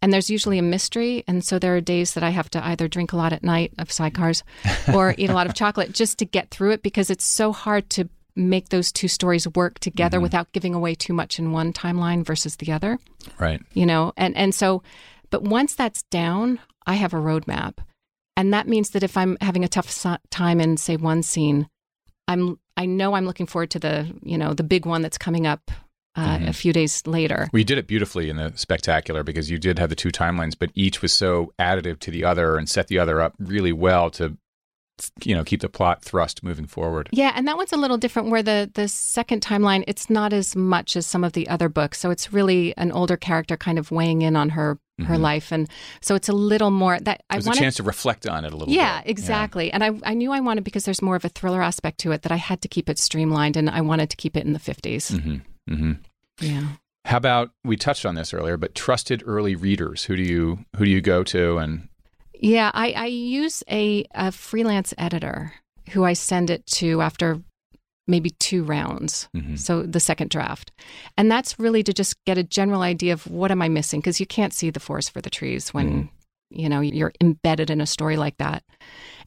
And 0.00 0.12
there's 0.12 0.30
usually 0.30 0.58
a 0.58 0.62
mystery. 0.62 1.24
And 1.26 1.42
so 1.42 1.58
there 1.58 1.74
are 1.76 1.80
days 1.80 2.14
that 2.14 2.22
I 2.22 2.30
have 2.30 2.50
to 2.50 2.64
either 2.64 2.88
drink 2.88 3.12
a 3.12 3.16
lot 3.16 3.32
at 3.32 3.42
night 3.42 3.72
of 3.78 3.88
sidecars 3.88 4.42
or 4.94 5.14
eat 5.16 5.30
a 5.30 5.34
lot 5.34 5.46
of 5.46 5.54
chocolate 5.54 5.92
just 5.92 6.18
to 6.18 6.26
get 6.26 6.50
through 6.50 6.72
it 6.72 6.82
because 6.82 7.10
it's 7.10 7.24
so 7.24 7.52
hard 7.52 7.88
to 7.90 8.08
make 8.36 8.68
those 8.68 8.92
two 8.92 9.08
stories 9.08 9.48
work 9.54 9.78
together 9.78 10.18
mm-hmm. 10.18 10.24
without 10.24 10.52
giving 10.52 10.74
away 10.74 10.94
too 10.94 11.12
much 11.12 11.38
in 11.38 11.52
one 11.52 11.72
timeline 11.72 12.24
versus 12.24 12.56
the 12.56 12.72
other 12.72 12.98
Right. 13.38 13.62
you 13.74 13.86
know 13.86 14.12
and 14.16 14.36
and 14.36 14.52
so 14.52 14.82
but 15.30 15.44
once 15.44 15.76
that's 15.76 16.02
down 16.10 16.58
i 16.84 16.94
have 16.94 17.14
a 17.14 17.18
roadmap 17.18 17.74
And 18.36 18.52
that 18.52 18.66
means 18.66 18.90
that 18.90 19.04
if 19.04 19.16
I'm 19.16 19.36
having 19.40 19.62
a 19.62 19.68
tough 19.68 19.88
so- 19.88 20.16
time 20.30 20.60
in, 20.60 20.76
say, 20.76 20.96
one 20.96 21.22
scene, 21.22 21.68
I'm 22.28 22.58
I 22.76 22.86
know 22.86 23.14
I'm 23.14 23.26
looking 23.26 23.46
forward 23.46 23.70
to 23.72 23.78
the 23.78 24.12
you 24.22 24.38
know 24.38 24.54
the 24.54 24.64
big 24.64 24.86
one 24.86 25.02
that's 25.02 25.18
coming 25.18 25.46
up 25.46 25.70
uh, 26.16 26.38
Mhm. 26.38 26.48
a 26.48 26.52
few 26.52 26.72
days 26.72 27.02
later. 27.06 27.48
Well, 27.52 27.58
you 27.58 27.64
did 27.64 27.76
it 27.78 27.88
beautifully 27.88 28.30
in 28.30 28.36
the 28.36 28.52
spectacular 28.54 29.24
because 29.24 29.50
you 29.50 29.58
did 29.58 29.78
have 29.80 29.88
the 29.88 29.96
two 29.96 30.10
timelines, 30.10 30.54
but 30.58 30.70
each 30.74 31.02
was 31.02 31.12
so 31.12 31.52
additive 31.58 31.98
to 32.00 32.10
the 32.12 32.24
other 32.24 32.56
and 32.56 32.68
set 32.68 32.86
the 32.86 33.00
other 33.00 33.20
up 33.20 33.34
really 33.40 33.72
well 33.72 34.10
to, 34.12 34.36
you 35.24 35.34
know, 35.34 35.44
keep 35.44 35.60
the 35.60 35.68
plot 35.68 36.02
thrust 36.02 36.42
moving 36.42 36.66
forward. 36.66 37.08
Yeah, 37.12 37.32
and 37.34 37.46
that 37.48 37.56
one's 37.56 37.72
a 37.72 37.76
little 37.76 37.96
different. 37.98 38.30
Where 38.30 38.42
the 38.42 38.70
the 38.74 38.88
second 38.88 39.42
timeline, 39.42 39.84
it's 39.88 40.08
not 40.08 40.32
as 40.32 40.54
much 40.54 40.96
as 40.96 41.06
some 41.06 41.24
of 41.24 41.32
the 41.32 41.48
other 41.48 41.68
books. 41.68 41.98
So 41.98 42.10
it's 42.10 42.32
really 42.32 42.76
an 42.76 42.92
older 42.92 43.16
character 43.16 43.56
kind 43.56 43.78
of 43.78 43.90
weighing 43.90 44.22
in 44.22 44.36
on 44.36 44.50
her 44.50 44.78
her 45.00 45.16
Mhm. 45.16 45.20
life, 45.20 45.50
and 45.50 45.68
so 46.00 46.14
it's 46.14 46.28
a 46.28 46.32
little 46.32 46.70
more 46.70 47.00
that 47.00 47.24
I 47.28 47.36
wanted. 47.38 47.54
a 47.56 47.60
chance 47.60 47.74
to 47.76 47.82
reflect 47.82 48.28
on 48.28 48.44
it 48.44 48.52
a 48.52 48.56
little 48.56 48.72
yeah, 48.72 49.02
bit. 49.02 49.10
exactly. 49.10 49.72
And 49.72 49.82
I 49.82 49.90
I 50.04 50.14
knew 50.14 50.30
I 50.30 50.38
wanted 50.38 50.62
because 50.62 50.84
there's 50.84 51.02
more 51.02 51.16
of 51.16 51.24
a 51.24 51.28
thriller 51.28 51.60
aspect 51.62 51.98
to 52.00 52.12
it 52.12 52.22
that 52.22 52.30
I 52.30 52.36
had 52.36 52.60
to 52.62 52.68
keep 52.68 52.88
it 52.88 53.00
streamlined, 53.00 53.56
and 53.56 53.68
I 53.68 53.80
wanted 53.80 54.08
to 54.10 54.16
keep 54.16 54.36
it 54.36 54.44
in 54.46 54.52
the 54.52 54.60
50s. 54.60 55.08
hmm 55.20 55.36
hmm 55.68 55.92
Yeah. 56.40 56.68
How 57.06 57.16
about 57.18 57.50
we 57.64 57.76
touched 57.76 58.06
on 58.06 58.14
this 58.14 58.32
earlier, 58.32 58.56
but 58.56 58.74
trusted 58.76 59.22
early 59.26 59.56
readers. 59.56 60.04
Who 60.04 60.14
do 60.16 60.22
you 60.22 60.64
who 60.76 60.84
do 60.84 60.90
you 60.92 61.00
go 61.00 61.24
to 61.24 61.58
and 61.58 61.88
Yeah, 62.40 62.70
I, 62.74 62.92
I 62.92 63.06
use 63.06 63.62
a, 63.70 64.04
a 64.14 64.32
freelance 64.32 64.92
editor 64.98 65.52
who 65.90 66.04
I 66.04 66.14
send 66.14 66.50
it 66.50 66.66
to 66.66 67.00
after 67.00 67.40
maybe 68.06 68.30
two 68.30 68.64
rounds. 68.64 69.28
Mhm. 69.34 69.58
So 69.58 69.82
the 69.82 70.00
second 70.00 70.30
draft. 70.30 70.72
And 71.16 71.30
that's 71.30 71.58
really 71.58 71.82
to 71.84 71.92
just 71.92 72.22
get 72.24 72.36
a 72.36 72.42
general 72.42 72.82
idea 72.82 73.12
of 73.12 73.26
what 73.26 73.50
am 73.50 73.62
I 73.62 73.68
missing? 73.68 74.00
Because 74.00 74.20
you 74.20 74.26
can't 74.26 74.52
see 74.52 74.70
the 74.70 74.80
forest 74.80 75.10
for 75.12 75.20
the 75.22 75.30
trees 75.30 75.72
when, 75.72 76.10
you 76.50 76.68
know, 76.68 76.80
you're 76.80 77.12
embedded 77.20 77.70
in 77.70 77.80
a 77.80 77.86
story 77.86 78.16
like 78.16 78.36
that. 78.38 78.62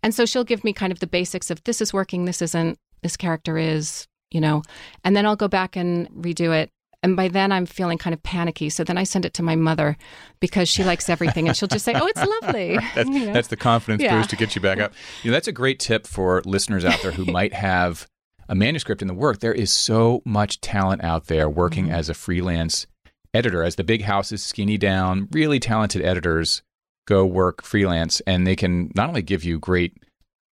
And 0.04 0.13
so 0.13 0.26
she'll 0.26 0.43
give 0.43 0.63
me 0.63 0.74
kind 0.74 0.91
of 0.91 1.00
the 1.00 1.08
basics 1.08 1.50
of 1.50 1.63
this 1.63 1.82
is 1.82 1.91
working, 1.93 2.26
this 2.26 2.41
isn't, 2.41 2.78
this 3.02 3.17
character 3.17 3.58
is, 3.58 4.06
you 4.30 4.39
know, 4.41 4.62
and 5.04 5.15
then 5.15 5.26
I'll 5.26 5.36
go 5.36 5.48
back 5.48 5.76
and 5.76 6.08
redo 6.10 6.54
it. 6.56 6.70
And 7.04 7.16
by 7.16 7.28
then 7.28 7.52
I'm 7.52 7.66
feeling 7.66 7.98
kind 7.98 8.14
of 8.14 8.24
panicky. 8.24 8.70
So 8.70 8.84
then 8.84 8.98
I 8.98 9.04
send 9.04 9.24
it 9.26 9.34
to 9.36 9.44
my 9.44 9.56
mother 9.56 9.98
because 10.40 10.68
she 10.68 10.84
likes 10.84 11.10
everything 11.10 11.48
and 11.48 11.56
she'll 11.56 11.68
just 11.70 11.86
say, 11.86 11.94
Oh, 11.96 12.08
it's 12.08 12.24
lovely. 12.42 12.78
That's, 12.96 13.10
You 13.10 13.26
know? 13.28 13.34
that's 13.34 13.50
the 13.50 13.56
confidence 13.58 14.02
Yeah. 14.04 14.18
boost 14.18 14.30
to 14.32 14.36
get 14.36 14.56
you 14.56 14.62
back 14.62 14.80
up. 14.80 14.94
You 15.24 15.30
know, 15.32 15.34
that's 15.36 15.48
a 15.48 15.52
great 15.52 15.80
tip 15.80 16.08
for 16.08 16.42
listeners 16.46 16.84
out 16.84 17.00
there 17.02 17.12
who 17.12 17.26
might 17.32 17.54
have 17.54 18.08
a 18.50 18.56
manuscript 18.56 19.02
in 19.02 19.08
the 19.08 19.14
work. 19.14 19.40
There 19.40 19.54
is 19.54 19.72
so 19.72 20.22
much 20.26 20.60
talent 20.62 21.04
out 21.04 21.28
there 21.28 21.50
working 21.50 21.86
Mm-hmm. 21.86 21.96
as 21.96 22.10
a 22.10 22.14
freelance 22.14 22.88
editor. 23.34 23.62
As 23.62 23.76
the 23.76 23.84
big 23.84 24.04
houses 24.04 24.42
skinny 24.44 24.78
down, 24.78 25.28
really 25.32 25.60
talented 25.60 26.02
editors 26.02 26.62
go 27.06 27.26
work 27.26 27.62
freelance, 27.62 28.22
and 28.28 28.46
they 28.48 28.56
can 28.56 28.92
not 28.96 29.08
only 29.08 29.22
give 29.22 29.44
you 29.44 29.60
great 29.60 29.94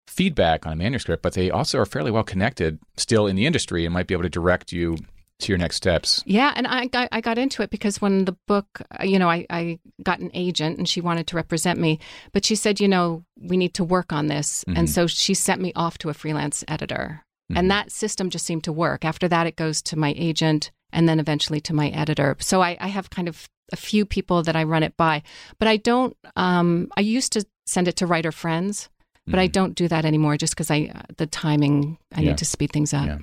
feedback 0.09 0.67
on 0.67 0.73
a 0.73 0.77
manuscript, 0.77 1.23
but 1.23 1.33
they 1.33 1.51
also 1.51 1.79
are 1.79 1.87
fairly 1.87 2.11
well 2.11 2.23
connected 2.23 2.79
still 2.97 3.27
in 3.27 3.35
the 3.37 3.47
industry 3.47 3.85
and 3.85 3.95
might 3.95 4.07
be 4.07 4.15
able 4.15 4.23
to 4.23 4.29
direct 4.29 4.71
you 4.73 4.97
to 5.41 5.49
your 5.53 5.59
next 5.59 5.77
steps. 5.77 6.23
Yeah, 6.27 6.53
and 6.57 6.67
I 6.67 6.87
got 6.87 7.09
I 7.13 7.21
got 7.21 7.39
into 7.39 7.63
it 7.63 7.71
because 7.71 8.01
when 8.01 8.25
the 8.25 8.37
book, 8.47 8.67
uh, 9.01 9.05
you 9.05 9.19
know, 9.19 9.29
I, 9.29 9.47
I 9.51 9.79
got 10.03 10.21
an 10.21 10.31
agent 10.35 10.79
and 10.79 10.89
she 10.89 11.01
wanted 11.01 11.27
to 11.29 11.37
represent 11.37 11.79
me, 11.79 11.99
but 12.33 12.45
she 12.45 12.55
said, 12.55 12.81
you 12.81 12.89
know, 12.89 13.25
we 13.41 13.57
need 13.57 13.75
to 13.75 13.85
work 13.85 14.13
on 14.13 14.29
this, 14.29 14.65
Mhm. 14.69 14.79
and 14.79 14.91
so 14.91 15.07
she 15.07 15.35
sent 15.35 15.61
me 15.61 15.73
off 15.75 15.99
to 15.99 16.09
a 16.09 16.15
freelance 16.15 16.65
editor, 16.69 17.25
Mhm. 17.53 17.59
and 17.59 17.71
that 17.71 17.91
system 17.93 18.31
just 18.31 18.47
seemed 18.47 18.65
to 18.65 18.73
work. 18.73 19.05
After 19.05 19.29
that, 19.29 19.47
it 19.47 19.57
goes 19.57 19.83
to 19.83 19.97
my 19.99 20.15
agent, 20.17 20.71
and 20.93 21.09
then 21.09 21.19
eventually 21.21 21.61
to 21.63 21.75
my 21.75 21.89
editor. 21.89 22.37
So 22.41 22.63
I, 22.63 22.77
I 22.81 22.89
have 22.89 23.11
kind 23.11 23.29
of 23.29 23.49
a 23.73 23.77
few 23.77 24.05
people 24.07 24.43
that 24.45 24.55
I 24.57 24.63
run 24.63 24.83
it 24.83 24.97
by, 24.97 25.23
but 25.59 25.67
I 25.69 25.79
don't. 25.79 26.17
Um, 26.37 26.89
I 26.97 27.01
used 27.01 27.33
to 27.33 27.45
send 27.67 27.89
it 27.89 27.97
to 27.97 28.07
writer 28.07 28.31
friends. 28.31 28.89
But 29.27 29.39
I 29.41 29.49
Mhm. 29.49 29.53
don't 29.53 29.75
do 29.75 29.89
that 29.89 30.05
anymore 30.05 30.37
just 30.37 30.55
because 30.55 30.71
I 30.71 30.91
uh, 30.95 31.01
the 31.17 31.27
timing 31.27 31.99
I 32.15 32.21
Yeah. 32.21 32.29
need 32.31 32.39
to 32.39 32.45
speed 32.45 32.73
things 32.73 32.93
up. 32.93 33.07
Yeah. 33.07 33.19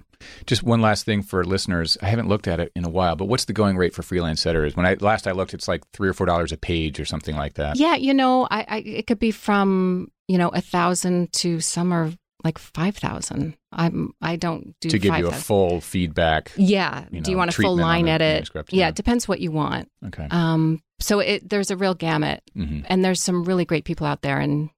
Just 0.45 0.61
one 0.63 0.81
last 0.81 1.03
thing 1.05 1.23
for 1.23 1.43
listeners. 1.43 1.97
I 2.01 2.05
haven't 2.07 2.27
looked 2.27 2.47
at 2.47 2.59
it 2.59 2.71
in 2.75 2.85
a 2.85 2.89
while, 2.89 3.15
but 3.15 3.25
what's 3.25 3.45
the 3.45 3.53
going 3.53 3.75
rate 3.77 3.93
for 3.93 4.03
freelance 4.03 4.45
editors? 4.45 4.75
When 4.75 4.85
I 4.85 4.95
last 4.99 5.27
I 5.27 5.31
looked, 5.31 5.53
it's 5.53 5.67
like 5.67 5.81
three 5.93 6.07
or 6.09 6.13
four 6.13 6.25
dollars 6.27 6.51
a 6.51 6.57
page 6.57 6.99
or 6.99 7.05
something 7.05 7.35
like 7.35 7.55
that. 7.55 7.77
Yeah, 7.77 7.95
you 7.95 8.13
know, 8.13 8.47
I, 8.51 8.65
I 8.67 8.77
it 8.79 9.07
could 9.07 9.19
be 9.19 9.31
from 9.31 10.11
you 10.27 10.37
know 10.37 10.49
a 10.49 10.61
thousand 10.61 11.33
to 11.33 11.59
some 11.59 11.91
are 11.91 12.11
like 12.43 12.57
five 12.57 12.97
thousand. 12.97 13.55
I'm 13.71 14.13
I 14.21 14.35
don't 14.35 14.75
do 14.81 14.89
to 14.89 14.97
give 14.99 15.13
you 15.17 15.27
a 15.27 15.31
5,000. 15.31 15.43
full 15.43 15.81
feedback. 15.81 16.51
Yeah. 16.57 17.05
you 17.11 17.21
do 17.21 17.31
you 17.31 17.37
want 17.37 17.49
a 17.51 17.53
full 17.53 17.77
line 17.77 18.05
the 18.05 18.11
edit? 18.11 18.49
Yeah. 18.53 18.61
yeah. 18.69 18.87
it 18.89 18.95
depends 18.95 19.27
what 19.27 19.39
you 19.39 19.51
want. 19.51 19.89
Okay. 20.07 20.27
Um, 20.31 20.81
so 20.99 21.19
it 21.19 21.49
there's 21.49 21.71
a 21.71 21.77
real 21.77 21.93
gamut, 21.95 22.41
hmm 22.53 22.81
and 22.87 23.03
there's 23.03 23.21
some 23.21 23.43
really 23.43 23.65
great 23.65 23.85
people 23.85 24.05
out 24.05 24.21
there, 24.23 24.39
and 24.39 24.69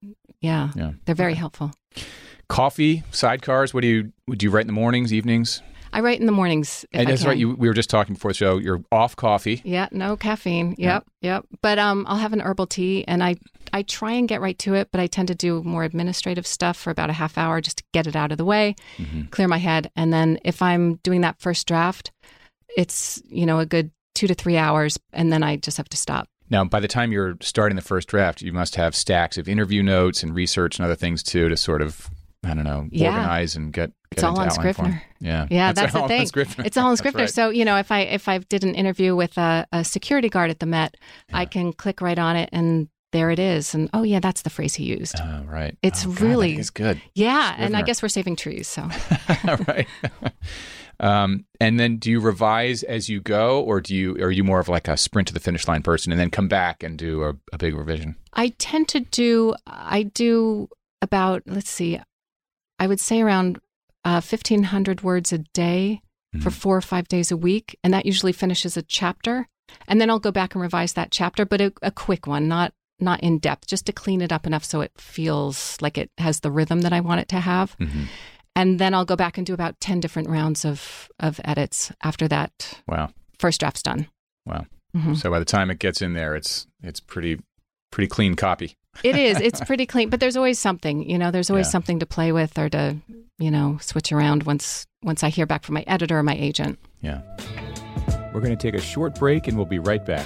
yeah, 0.44 0.70
Yeah. 0.76 0.92
they're 1.06 1.16
very 1.16 1.34
helpful. 1.36 1.72
Coffee, 2.50 3.04
sidecars. 3.12 3.74
What 3.74 3.82
do 3.82 3.88
you 3.88 4.12
would 4.28 4.44
you 4.44 4.52
write 4.52 4.62
in 4.62 4.68
the 4.68 4.74
mornings, 4.74 5.12
evenings? 5.12 5.62
I 5.96 6.00
write 6.02 6.20
in 6.20 6.26
the 6.26 6.32
mornings. 6.32 6.86
And 6.92 7.08
that's 7.08 7.24
right. 7.24 7.38
You, 7.38 7.56
we 7.56 7.68
were 7.68 7.74
just 7.74 7.90
talking 7.90 8.16
before 8.16 8.32
the 8.32 8.36
show. 8.36 8.58
You're 8.58 8.82
off 8.92 9.16
coffee. 9.16 9.62
Yeah, 9.64 9.88
no 9.92 10.18
caffeine. 10.18 10.74
Yeah. 10.78 10.94
Yep, 10.96 11.04
yep. 11.22 11.46
But 11.62 11.78
um, 11.78 12.06
I'll 12.10 12.18
have 12.18 12.34
an 12.34 12.42
herbal 12.42 12.66
tea, 12.68 13.06
and 13.08 13.24
I 13.24 13.36
I 13.72 13.84
try 13.84 14.12
and 14.14 14.28
get 14.28 14.42
right 14.42 14.58
to 14.60 14.74
it, 14.76 14.90
but 14.92 15.00
I 15.00 15.08
tend 15.08 15.28
to 15.30 15.36
do 15.36 15.64
more 15.64 15.84
administrative 15.84 16.46
stuff 16.48 16.78
for 16.78 16.90
about 16.92 17.10
a 17.10 17.14
half 17.14 17.38
hour 17.38 17.62
just 17.62 17.78
to 17.78 17.84
get 17.94 18.08
it 18.08 18.16
out 18.16 18.32
of 18.32 18.38
the 18.38 18.46
way, 18.46 18.76
Mhm. 18.98 19.30
clear 19.32 19.48
my 19.48 19.58
head, 19.60 19.90
and 19.96 20.12
then 20.12 20.38
if 20.44 20.62
I'm 20.62 20.96
doing 21.04 21.22
that 21.22 21.40
first 21.40 21.68
draft, 21.68 22.12
it's 22.76 23.22
you 23.30 23.46
know 23.46 23.60
a 23.60 23.66
good 23.66 23.92
two 24.16 24.28
to 24.28 24.34
three 24.36 24.58
hours, 24.58 25.00
and 25.12 25.32
then 25.32 25.44
I 25.44 25.56
just 25.58 25.78
have 25.78 25.90
to 25.90 25.98
stop. 25.98 26.28
Now, 26.50 26.64
by 26.66 26.80
the 26.80 26.88
time 26.88 27.12
you're 27.12 27.38
starting 27.42 27.76
the 27.76 27.82
first 27.82 28.08
draft, 28.08 28.42
you 28.42 28.54
must 28.54 28.76
have 28.76 28.96
stacks 28.96 29.38
of 29.38 29.48
interview 29.48 29.82
notes 29.82 30.24
and 30.24 30.36
research 30.36 30.78
and 30.78 30.86
other 30.86 30.96
things 30.96 31.24
too 31.24 31.50
to 31.50 31.58
sort 31.58 31.82
of 31.82 32.10
I 32.46 32.54
don't 32.54 32.66
know 32.66 32.88
Yeah. 32.92 33.08
organize 33.16 33.56
and 33.56 33.72
get. 33.72 33.92
It's 34.12 34.22
get 34.22 34.28
all 34.28 34.36
into 34.40 34.50
on. 34.54 34.60
Scrivener. 34.60 35.02
Yeah, 35.22 35.48
Yeah, 35.50 35.72
that's, 35.72 35.96
all 35.96 36.04
the 36.04 36.08
thing. 36.10 36.28
Scrivener. 36.28 36.66
It's 36.66 36.78
all 36.78 36.88
in 36.88 36.92
That's 36.92 37.00
Scrivener. 37.00 37.24
right. 37.24 37.30
So 37.30 37.50
you 37.50 37.64
know, 37.66 37.78
if 37.78 37.92
I 37.92 38.02
if 38.02 38.28
I 38.28 38.38
did 38.40 38.64
an 38.64 38.76
interview 38.76 39.16
with 39.16 39.38
a, 39.38 39.66
a 39.72 39.84
security 39.84 40.30
guard 40.30 40.50
at 40.52 40.60
the 40.60 40.66
Met, 40.66 40.96
I 41.32 41.46
can 41.46 41.72
click 41.74 42.02
right 42.02 42.20
on 42.20 42.36
it, 42.36 42.50
and 42.52 42.90
there 43.14 43.32
it 43.32 43.40
is. 43.40 43.74
And 43.74 43.90
oh 43.94 44.04
yeah, 44.04 44.20
that's 44.20 44.42
the 44.42 44.50
phrase 44.50 44.76
he 44.76 44.84
used. 44.86 45.16
Oh, 45.20 45.44
right. 45.48 45.78
It's 45.82 46.06
Oh, 46.06 46.10
God, 46.10 46.22
really- 46.22 46.58
is 46.60 46.70
good. 46.70 47.02
yeah, 47.16 47.56
and 47.58 47.76
I 47.78 47.82
guess 47.82 48.04
we're 48.04 48.10
saving 48.10 48.36
trees. 48.36 48.68
So 48.68 48.90
right. 49.68 49.88
um, 51.00 51.46
and 51.60 51.80
then, 51.80 51.98
do 51.98 52.10
you 52.12 52.20
revise 52.20 52.84
as 52.84 53.10
you 53.10 53.20
go, 53.22 53.62
or 53.62 53.82
do 53.82 53.96
you 53.96 54.16
are 54.24 54.32
you 54.32 54.44
more 54.44 54.60
of 54.60 54.70
like 54.70 54.88
a 54.88 54.98
sprint 54.98 55.28
to 55.30 55.34
the 55.34 55.40
finish 55.40 55.68
line 55.68 55.82
person, 55.84 56.12
and 56.12 56.20
then 56.20 56.30
come 56.30 56.48
back 56.48 56.84
and 56.84 56.98
do 56.98 57.24
a, 57.24 57.34
a 57.52 57.58
big 57.58 57.76
revision? 57.76 58.16
I 58.34 58.50
tend 58.58 58.88
to 58.90 59.00
do 59.00 59.56
I 59.68 60.04
do 60.04 60.70
about 61.02 61.44
let's 61.46 61.70
see, 61.70 62.00
I 62.80 62.88
would 62.88 63.00
say 63.00 63.22
around 63.22 63.60
uh, 64.06 64.22
fifteen 64.22 64.64
hundred 64.64 65.02
words 65.04 65.32
a 65.34 65.40
day 65.40 66.02
for 66.42 66.50
Mhm. 66.50 66.54
four 66.54 66.78
or 66.78 66.82
five 66.82 67.08
days 67.08 67.32
a 67.32 67.38
week, 67.38 67.78
and 67.84 67.94
that 67.94 68.06
usually 68.08 68.32
finishes 68.34 68.76
a 68.76 68.82
chapter, 68.82 69.48
and 69.88 70.02
then 70.02 70.10
I'll 70.10 70.20
go 70.20 70.32
back 70.32 70.56
and 70.56 70.62
revise 70.62 70.94
that 70.94 71.12
chapter, 71.12 71.46
but 71.46 71.62
a, 71.62 71.72
a 71.82 71.92
quick 71.92 72.26
one, 72.28 72.48
not 72.48 72.74
not 73.00 73.20
in 73.22 73.38
depth, 73.40 73.68
just 73.68 73.86
to 73.88 73.92
clean 73.92 74.22
it 74.22 74.32
up 74.32 74.46
enough 74.48 74.64
so 74.64 74.80
it 74.82 74.92
feels 74.98 75.78
like 75.82 75.98
it 75.98 76.10
has 76.18 76.40
the 76.40 76.52
rhythm 76.52 76.82
that 76.82 76.94
I 76.94 77.02
want 77.02 77.22
it 77.22 77.28
to 77.30 77.40
have, 77.40 77.76
Mhm. 77.78 78.08
And 78.56 78.80
then 78.80 78.94
I'll 78.94 79.06
go 79.06 79.16
back 79.16 79.38
and 79.38 79.46
do 79.48 79.54
about 79.54 79.80
ten 79.80 80.00
different 80.00 80.30
rounds 80.30 80.66
of 80.66 81.10
of 81.20 81.40
edits 81.44 81.92
after 82.04 82.28
that 82.28 82.80
Wow, 82.88 83.10
first 83.40 83.60
draft's 83.60 83.84
done. 83.84 84.08
wow. 84.46 84.66
Mhm. 84.96 85.18
So 85.18 85.32
by 85.32 85.40
the 85.40 85.46
time 85.46 85.72
it 85.72 85.80
gets 85.80 86.02
in 86.02 86.14
there, 86.14 86.36
it's 86.36 86.68
it's 86.84 87.00
pretty 87.00 87.40
pretty 87.92 88.08
clean 88.08 88.36
copy. 88.36 88.76
It 89.04 89.16
is. 89.16 89.40
It's 89.40 89.60
pretty 89.66 89.86
clean, 89.88 90.10
but 90.10 90.20
there's 90.20 90.38
always 90.38 90.60
something. 90.60 91.10
You 91.10 91.18
know, 91.18 91.32
there's 91.32 91.50
always 91.50 91.66
Yeah. 91.68 91.72
something 91.72 92.00
to 92.00 92.06
play 92.06 92.32
with 92.32 92.58
or 92.60 92.70
to, 92.70 92.98
you 93.40 93.50
know, 93.50 93.78
switch 93.82 94.12
around 94.12 94.44
once 94.44 94.86
once 95.02 95.24
I 95.24 95.30
hear 95.30 95.46
back 95.48 95.64
from 95.64 95.74
my 95.76 95.84
editor 95.88 96.20
or 96.20 96.24
my 96.24 96.36
agent. 96.36 96.78
Yeah. 97.02 97.22
We're 98.34 98.42
going 98.42 98.56
to 98.56 98.62
take 98.72 98.74
a 98.76 98.82
short 98.82 99.16
break, 99.20 99.48
and 99.48 99.58
we'll 99.58 99.66
be 99.68 99.80
right 99.80 100.04
back. 100.06 100.26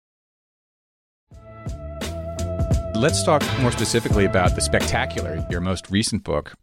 Let's 3.01 3.23
talk 3.23 3.41
more 3.59 3.71
specifically 3.71 4.25
about 4.25 4.53
The 4.53 4.61
Spectacular, 4.61 5.43
your 5.49 5.59
most 5.59 5.89
recent 5.89 6.23
book, 6.23 6.53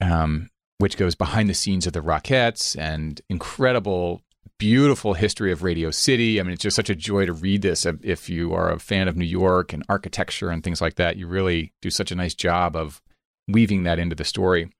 um, 0.00 0.50
which 0.78 0.96
goes 0.96 1.14
behind 1.14 1.48
the 1.48 1.54
scenes 1.54 1.86
of 1.86 1.92
the 1.92 2.00
Rockettes 2.00 2.76
and 2.76 3.20
incredible, 3.30 4.20
beautiful 4.58 5.14
history 5.14 5.52
of 5.52 5.62
Radio 5.62 5.92
City. 5.92 6.40
I 6.40 6.42
mean, 6.42 6.54
it's 6.54 6.64
just 6.64 6.74
such 6.74 6.90
a 6.90 6.96
joy 6.96 7.26
to 7.26 7.32
read 7.32 7.62
this. 7.62 7.86
If 7.86 8.28
you 8.28 8.52
are 8.54 8.72
a 8.72 8.80
fan 8.80 9.06
of 9.06 9.16
New 9.16 9.24
York 9.24 9.72
and 9.72 9.84
architecture 9.88 10.50
and 10.50 10.64
things 10.64 10.80
like 10.80 10.96
that, 10.96 11.16
you 11.16 11.28
really 11.28 11.72
do 11.80 11.90
such 11.90 12.10
a 12.10 12.16
nice 12.16 12.34
job 12.34 12.74
of 12.74 13.00
weaving 13.46 13.84
that 13.84 14.00
into 14.00 14.16
the 14.16 14.24
story. 14.24 14.72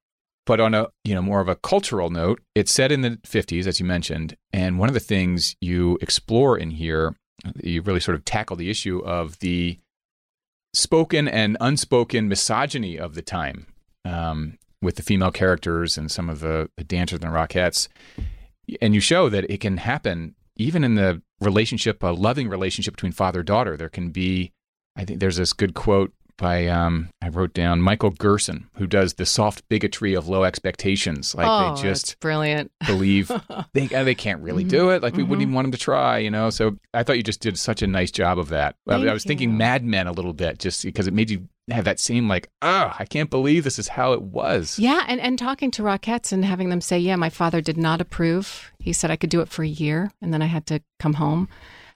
But 0.47 0.59
on 0.59 0.75
a 0.75 0.89
you 1.05 1.15
know 1.15 1.23
more 1.23 1.41
of 1.41 1.47
a 1.47 1.55
cultural 1.55 2.11
note, 2.11 2.43
it's 2.57 2.73
set 2.73 2.91
in 2.91 3.03
the 3.03 3.21
50s, 3.25 3.69
as 3.69 3.79
you 3.79 3.87
mentioned, 3.87 4.37
and 4.53 4.81
one 4.81 4.89
of 4.89 4.95
the 4.95 5.01
things 5.01 5.55
you 5.61 5.97
explore 6.03 6.59
in 6.59 6.71
here, 6.71 7.15
you 7.63 7.83
really 7.83 8.01
sort 8.01 8.17
of 8.17 8.25
tackle 8.25 8.57
the 8.57 8.69
issue 8.69 8.99
of 9.05 9.39
the 9.39 9.79
spoken 10.75 11.29
and 11.29 11.57
unspoken 11.61 12.29
misogyny 12.29 12.99
of 12.99 13.15
the 13.15 13.23
time 13.23 13.67
um, 14.05 14.59
with 14.83 14.97
the 14.97 15.03
female 15.03 15.31
characters 15.31 15.97
and 15.97 16.11
some 16.11 16.29
of 16.29 16.41
the, 16.41 16.71
the 16.77 16.85
dancers 16.85 17.21
and 17.21 17.33
the 17.33 17.37
Rockettes. 17.37 17.89
And 18.81 18.95
you 18.95 19.01
show 19.01 19.29
that 19.29 19.51
it 19.51 19.61
can 19.61 19.79
happen 19.79 20.35
even 20.57 20.85
in 20.85 20.95
the 20.95 21.23
relationship, 21.41 22.03
a 22.03 22.09
loving 22.09 22.49
relationship 22.49 22.95
between 22.95 23.13
father 23.13 23.43
daughter. 23.43 23.77
There 23.77 23.89
can 23.89 24.11
be, 24.11 24.53
I 24.97 25.05
think 25.05 25.21
there's 25.21 25.37
this 25.37 25.53
good 25.53 25.75
quote 25.75 26.13
by, 26.37 26.67
um, 26.67 27.11
I 27.23 27.29
wrote 27.29 27.55
down 27.55 27.81
Michael 27.81 28.11
Gerson, 28.11 28.69
who 28.77 28.87
does 28.87 29.15
the 29.15 29.27
soft 29.27 29.69
bigotry 29.69 30.15
of 30.15 30.29
low 30.29 30.45
expectations. 30.45 31.35
Like 31.35 31.47
oh, 31.49 31.75
they 31.77 31.83
just 31.83 32.19
brilliant. 32.21 32.71
believe 32.87 33.31
they 33.73 33.89
uh, 33.95 34.05
they 34.05 34.15
can't 34.15 34.43
really 34.43 34.65
do 34.65 34.91
it. 34.91 35.03
Like 35.03 35.15
we 35.17 35.23
wouldn't 35.23 35.41
Mhm. 35.41 35.43
even 35.43 35.55
want 35.55 35.65
them 35.67 35.73
to 35.73 35.79
try, 35.79 36.19
you 36.19 36.31
know. 36.31 36.51
So 36.51 36.77
I 36.93 37.03
thought 37.03 37.17
you 37.17 37.23
just 37.23 37.41
did 37.41 37.59
such 37.59 37.83
a 37.83 37.87
nice 37.87 38.11
job 38.11 38.39
of 38.39 38.49
that. 38.49 38.77
I, 38.89 38.95
I 38.95 38.99
Thank 38.99 39.13
was 39.13 39.25
thinking 39.25 39.51
you. 39.53 39.57
Mad 39.57 39.85
Men 39.85 40.07
a 40.07 40.13
little 40.13 40.33
bit, 40.33 40.59
just 40.59 40.83
because 40.85 41.07
it 41.07 41.15
made 41.15 41.31
you 41.31 41.49
have 41.71 41.85
that 41.87 41.99
same 41.99 42.29
like, 42.29 42.51
oh, 42.61 42.93
I 42.99 43.07
can't 43.07 43.31
believe 43.31 43.65
this 43.65 43.79
is 43.79 43.89
how 43.89 44.13
it 44.13 44.21
was. 44.21 44.79
Yeah, 44.79 45.03
and, 45.09 45.19
and 45.21 45.39
talking 45.39 45.71
to 45.71 45.83
Rockettes 45.83 46.31
and 46.31 46.45
having 46.45 46.69
them 46.69 46.83
say, 46.83 46.99
yeah, 46.99 47.17
my 47.17 47.31
father 47.31 47.63
did 47.63 47.79
not 47.79 48.03
approve. 48.03 48.71
He 48.79 48.93
said 48.93 49.11
I 49.11 49.17
could 49.17 49.31
do 49.31 49.41
it 49.41 49.49
for 49.49 49.63
a 49.63 49.67
year 49.69 50.11
and 50.21 50.31
then 50.35 50.43
I 50.43 50.47
had 50.47 50.67
to 50.67 50.83
come 50.99 51.15
home. 51.15 51.49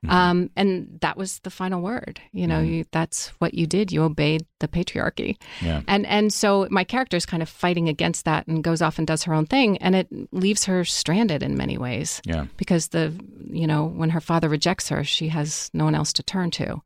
Mm-hmm. 0.07 0.15
Um, 0.15 0.51
and 0.55 0.99
that 1.01 1.17
was 1.17 1.41
the 1.41 1.51
final 1.51 1.83
word. 1.83 2.21
You 2.31 2.47
know, 2.47 2.61
you, 2.61 2.85
that's 2.93 3.29
what 3.41 3.55
you 3.55 3.67
did. 3.67 3.91
You 3.91 4.05
obeyed 4.05 4.47
the 4.61 4.69
patriarchy. 4.69 5.37
Yeah. 5.61 5.83
And 5.89 6.07
and 6.07 6.33
so 6.33 6.69
my 6.71 6.85
character 6.85 7.17
is 7.17 7.27
kind 7.27 7.43
of 7.43 7.49
fighting 7.49 7.89
against 7.89 8.25
that 8.25 8.47
and 8.47 8.63
goes 8.63 8.81
off 8.81 8.99
and 8.99 9.07
does 9.09 9.25
her 9.25 9.35
own 9.35 9.47
thing, 9.47 9.77
and 9.79 9.97
it 9.97 10.07
leaves 10.33 10.67
her 10.67 10.85
stranded 10.85 11.43
in 11.43 11.57
many 11.57 11.79
ways 11.79 12.21
Yeah. 12.25 12.47
because 12.57 12.89
the 12.89 13.13
you 13.51 13.67
know 13.67 13.87
when 13.87 14.11
her 14.11 14.21
father 14.21 14.49
rejects 14.49 14.89
her, 14.91 15.03
she 15.03 15.29
has 15.29 15.69
no 15.75 15.85
one 15.85 15.97
else 15.97 16.13
to 16.15 16.23
turn 16.23 16.51
to. 16.53 16.81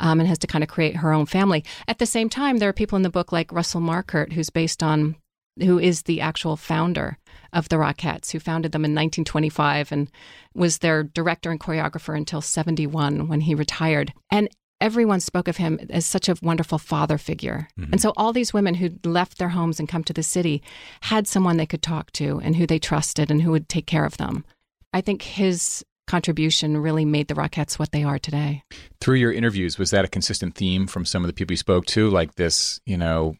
Um, 0.00 0.20
and 0.20 0.28
has 0.28 0.38
to 0.38 0.46
kind 0.46 0.62
of 0.62 0.70
create 0.70 0.94
her 0.96 1.12
own 1.12 1.26
family. 1.26 1.64
At 1.88 1.98
the 1.98 2.06
same 2.06 2.28
time, 2.28 2.58
there 2.58 2.68
are 2.68 2.72
people 2.72 2.94
in 2.94 3.02
the 3.02 3.10
book 3.10 3.32
like 3.32 3.50
Russell 3.50 3.80
Markert, 3.80 4.32
who's 4.32 4.48
based 4.48 4.80
on, 4.80 5.16
who 5.58 5.80
is 5.80 6.02
the 6.02 6.20
actual 6.20 6.56
founder 6.56 7.18
of 7.52 7.68
the 7.68 7.76
Rockettes, 7.76 8.32
who 8.32 8.40
founded 8.40 8.72
them 8.72 8.84
in 8.84 8.92
1925 8.92 9.92
and 9.92 10.10
was 10.54 10.78
their 10.78 11.02
director 11.02 11.50
and 11.50 11.60
choreographer 11.60 12.16
until 12.16 12.40
71 12.40 13.28
when 13.28 13.42
he 13.42 13.54
retired. 13.54 14.12
And 14.30 14.48
everyone 14.80 15.20
spoke 15.20 15.48
of 15.48 15.56
him 15.56 15.78
as 15.90 16.06
such 16.06 16.28
a 16.28 16.36
wonderful 16.42 16.78
father 16.78 17.18
figure. 17.18 17.68
Mm-hmm. 17.78 17.92
And 17.92 18.00
so 18.00 18.12
all 18.16 18.32
these 18.32 18.52
women 18.52 18.74
who 18.74 18.90
left 19.04 19.38
their 19.38 19.48
homes 19.48 19.78
and 19.78 19.88
come 19.88 20.04
to 20.04 20.12
the 20.12 20.22
city 20.22 20.62
had 21.02 21.26
someone 21.26 21.56
they 21.56 21.66
could 21.66 21.82
talk 21.82 22.12
to 22.12 22.40
and 22.42 22.56
who 22.56 22.66
they 22.66 22.78
trusted 22.78 23.30
and 23.30 23.42
who 23.42 23.50
would 23.50 23.68
take 23.68 23.86
care 23.86 24.04
of 24.04 24.16
them. 24.16 24.44
I 24.92 25.00
think 25.00 25.22
his 25.22 25.84
contribution 26.06 26.78
really 26.78 27.04
made 27.04 27.28
the 27.28 27.34
Rockettes 27.34 27.78
what 27.78 27.92
they 27.92 28.02
are 28.02 28.18
today. 28.18 28.62
Through 29.00 29.16
your 29.16 29.32
interviews, 29.32 29.78
was 29.78 29.90
that 29.90 30.04
a 30.04 30.08
consistent 30.08 30.54
theme 30.54 30.86
from 30.86 31.04
some 31.04 31.22
of 31.22 31.26
the 31.26 31.34
people 31.34 31.52
you 31.52 31.58
spoke 31.58 31.86
to, 31.86 32.08
like 32.08 32.34
this, 32.36 32.80
you 32.86 32.96
know, 32.96 33.36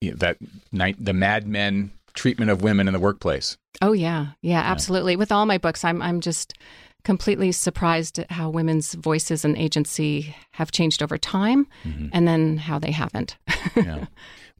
you 0.00 0.10
know, 0.10 0.16
that 0.18 0.36
night, 0.72 0.96
the 0.98 1.12
Mad 1.12 1.46
Men 1.48 1.90
treatment 2.16 2.50
of 2.50 2.62
women 2.62 2.88
in 2.88 2.94
the 2.94 3.00
workplace? 3.00 3.56
Oh 3.80 3.92
yeah, 3.92 4.28
yeah, 4.42 4.60
absolutely. 4.60 5.16
With 5.16 5.30
all 5.30 5.46
my 5.46 5.58
books, 5.58 5.84
I'm 5.84 6.02
I'm 6.02 6.20
just 6.20 6.54
completely 7.04 7.52
surprised 7.52 8.18
at 8.18 8.32
how 8.32 8.50
women's 8.50 8.94
voices 8.94 9.44
and 9.44 9.56
agency 9.56 10.34
have 10.52 10.72
changed 10.72 11.02
over 11.02 11.16
time, 11.16 11.68
and 12.12 12.26
then 12.26 12.56
how 12.56 12.78
they 12.80 12.90
haven't. 12.90 13.36
yeah. 13.76 14.06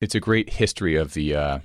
It's 0.01 0.14
a 0.14 0.21
great 0.21 0.51
history 0.51 0.95
of 0.95 1.14
the 1.14 1.35
uh, 1.35 1.59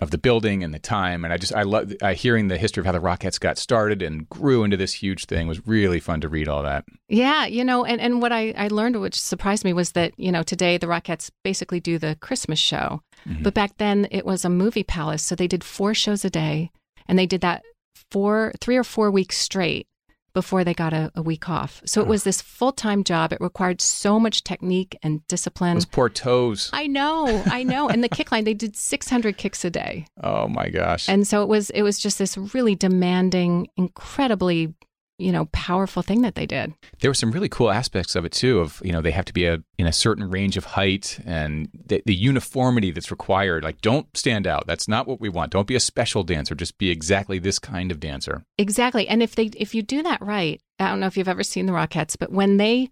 of 0.00 0.10
the 0.10 0.18
building 0.18 0.64
and 0.64 0.74
the 0.74 0.78
time, 0.78 1.24
and 1.24 1.32
I 1.32 1.36
just 1.36 1.54
I 1.54 1.62
love 1.62 1.92
uh, 2.00 2.14
hearing 2.14 2.48
the 2.48 2.58
history 2.58 2.80
of 2.80 2.86
how 2.86 2.92
the 2.92 2.98
Rockettes 2.98 3.38
got 3.38 3.58
started 3.58 4.02
and 4.02 4.28
grew 4.28 4.64
into 4.64 4.76
this 4.76 4.94
huge 4.94 5.26
thing. 5.26 5.46
was 5.46 5.66
really 5.66 6.00
fun 6.00 6.20
to 6.22 6.28
read 6.28 6.48
all 6.48 6.62
that. 6.62 6.84
Yeah, 7.08 7.46
you 7.46 7.64
know, 7.64 7.84
and, 7.84 8.00
and 8.00 8.22
what 8.22 8.32
I, 8.32 8.52
I 8.56 8.68
learned, 8.68 9.00
which 9.00 9.20
surprised 9.20 9.64
me, 9.64 9.72
was 9.72 9.92
that, 9.92 10.12
you 10.18 10.32
know, 10.32 10.42
today 10.42 10.78
the 10.78 10.86
Rockettes 10.86 11.30
basically 11.44 11.80
do 11.80 11.98
the 11.98 12.16
Christmas 12.20 12.58
show. 12.58 13.02
But 13.42 13.54
back 13.54 13.76
then 13.76 14.08
it 14.10 14.24
was 14.24 14.44
a 14.44 14.50
movie 14.50 14.82
palace. 14.82 15.22
So 15.22 15.34
they 15.34 15.46
did 15.46 15.62
four 15.62 15.94
shows 15.94 16.24
a 16.24 16.30
day 16.30 16.70
and 17.06 17.18
they 17.18 17.26
did 17.26 17.42
that 17.42 17.62
four, 18.10 18.52
three 18.60 18.76
or 18.76 18.84
four 18.84 19.10
weeks 19.10 19.36
straight 19.36 19.86
before 20.32 20.64
they 20.64 20.74
got 20.74 20.92
a, 20.92 21.10
a 21.14 21.22
week 21.22 21.48
off. 21.48 21.82
So 21.84 22.00
it 22.00 22.06
was 22.06 22.24
this 22.24 22.40
full 22.40 22.72
time 22.72 23.04
job. 23.04 23.32
It 23.32 23.40
required 23.40 23.80
so 23.80 24.20
much 24.20 24.44
technique 24.44 24.96
and 25.02 25.26
discipline. 25.28 25.74
Those 25.74 25.84
poor 25.84 26.08
toes. 26.08 26.70
I 26.72 26.86
know, 26.86 27.42
I 27.46 27.62
know. 27.62 27.88
And 27.88 28.02
the 28.04 28.08
kick 28.08 28.32
line, 28.32 28.44
they 28.44 28.54
did 28.54 28.76
600 28.76 29.36
kicks 29.36 29.64
a 29.64 29.70
day. 29.70 30.06
Oh 30.22 30.48
my 30.48 30.68
gosh. 30.68 31.08
And 31.08 31.26
so 31.26 31.42
it 31.42 31.48
was 31.48 31.70
it 31.70 31.82
was 31.82 31.98
just 31.98 32.18
this 32.18 32.36
really 32.36 32.74
demanding, 32.74 33.68
incredibly, 33.76 34.74
you 35.20 35.32
know, 35.32 35.46
powerful 35.52 36.02
thing 36.02 36.22
that 36.22 36.34
they 36.34 36.46
did. 36.46 36.74
there 37.00 37.10
were 37.10 37.14
some 37.14 37.30
really 37.30 37.48
cool 37.48 37.70
aspects 37.70 38.14
of 38.14 38.24
it 38.24 38.32
too. 38.32 38.60
Of 38.60 38.80
you 38.84 38.92
know 38.92 39.00
they 39.00 39.10
have 39.10 39.24
to 39.26 39.32
be 39.32 39.46
a 39.46 39.62
in 39.78 39.86
a 39.86 39.92
certain 39.92 40.30
range 40.30 40.56
of 40.56 40.64
height 40.64 41.18
and 41.24 41.68
the, 41.86 42.02
the 42.06 42.14
uniformity 42.14 42.90
that's 42.90 43.10
required. 43.10 43.64
Like 43.64 43.80
don't 43.80 44.06
stand 44.16 44.46
out. 44.46 44.66
That's 44.66 44.88
not 44.88 45.06
what 45.06 45.20
we 45.20 45.28
want. 45.28 45.52
Don't 45.52 45.66
be 45.66 45.76
a 45.76 45.80
special 45.80 46.22
dancer. 46.22 46.54
Just 46.54 46.78
be 46.78 46.90
exactly 46.90 47.38
this 47.38 47.58
kind 47.58 47.90
of 47.90 48.00
dancer. 48.00 48.44
Exactly. 48.58 49.06
And 49.08 49.22
if 49.22 49.34
they 49.34 49.50
if 49.56 49.74
you 49.74 49.82
do 49.82 50.02
that 50.02 50.20
right, 50.20 50.60
I 50.78 50.88
don't 50.88 51.00
know 51.00 51.06
if 51.06 51.16
you've 51.16 51.28
ever 51.28 51.42
seen 51.42 51.66
the 51.66 51.72
Rockettes, 51.72 52.16
but 52.18 52.32
when 52.32 52.56
they 52.56 52.90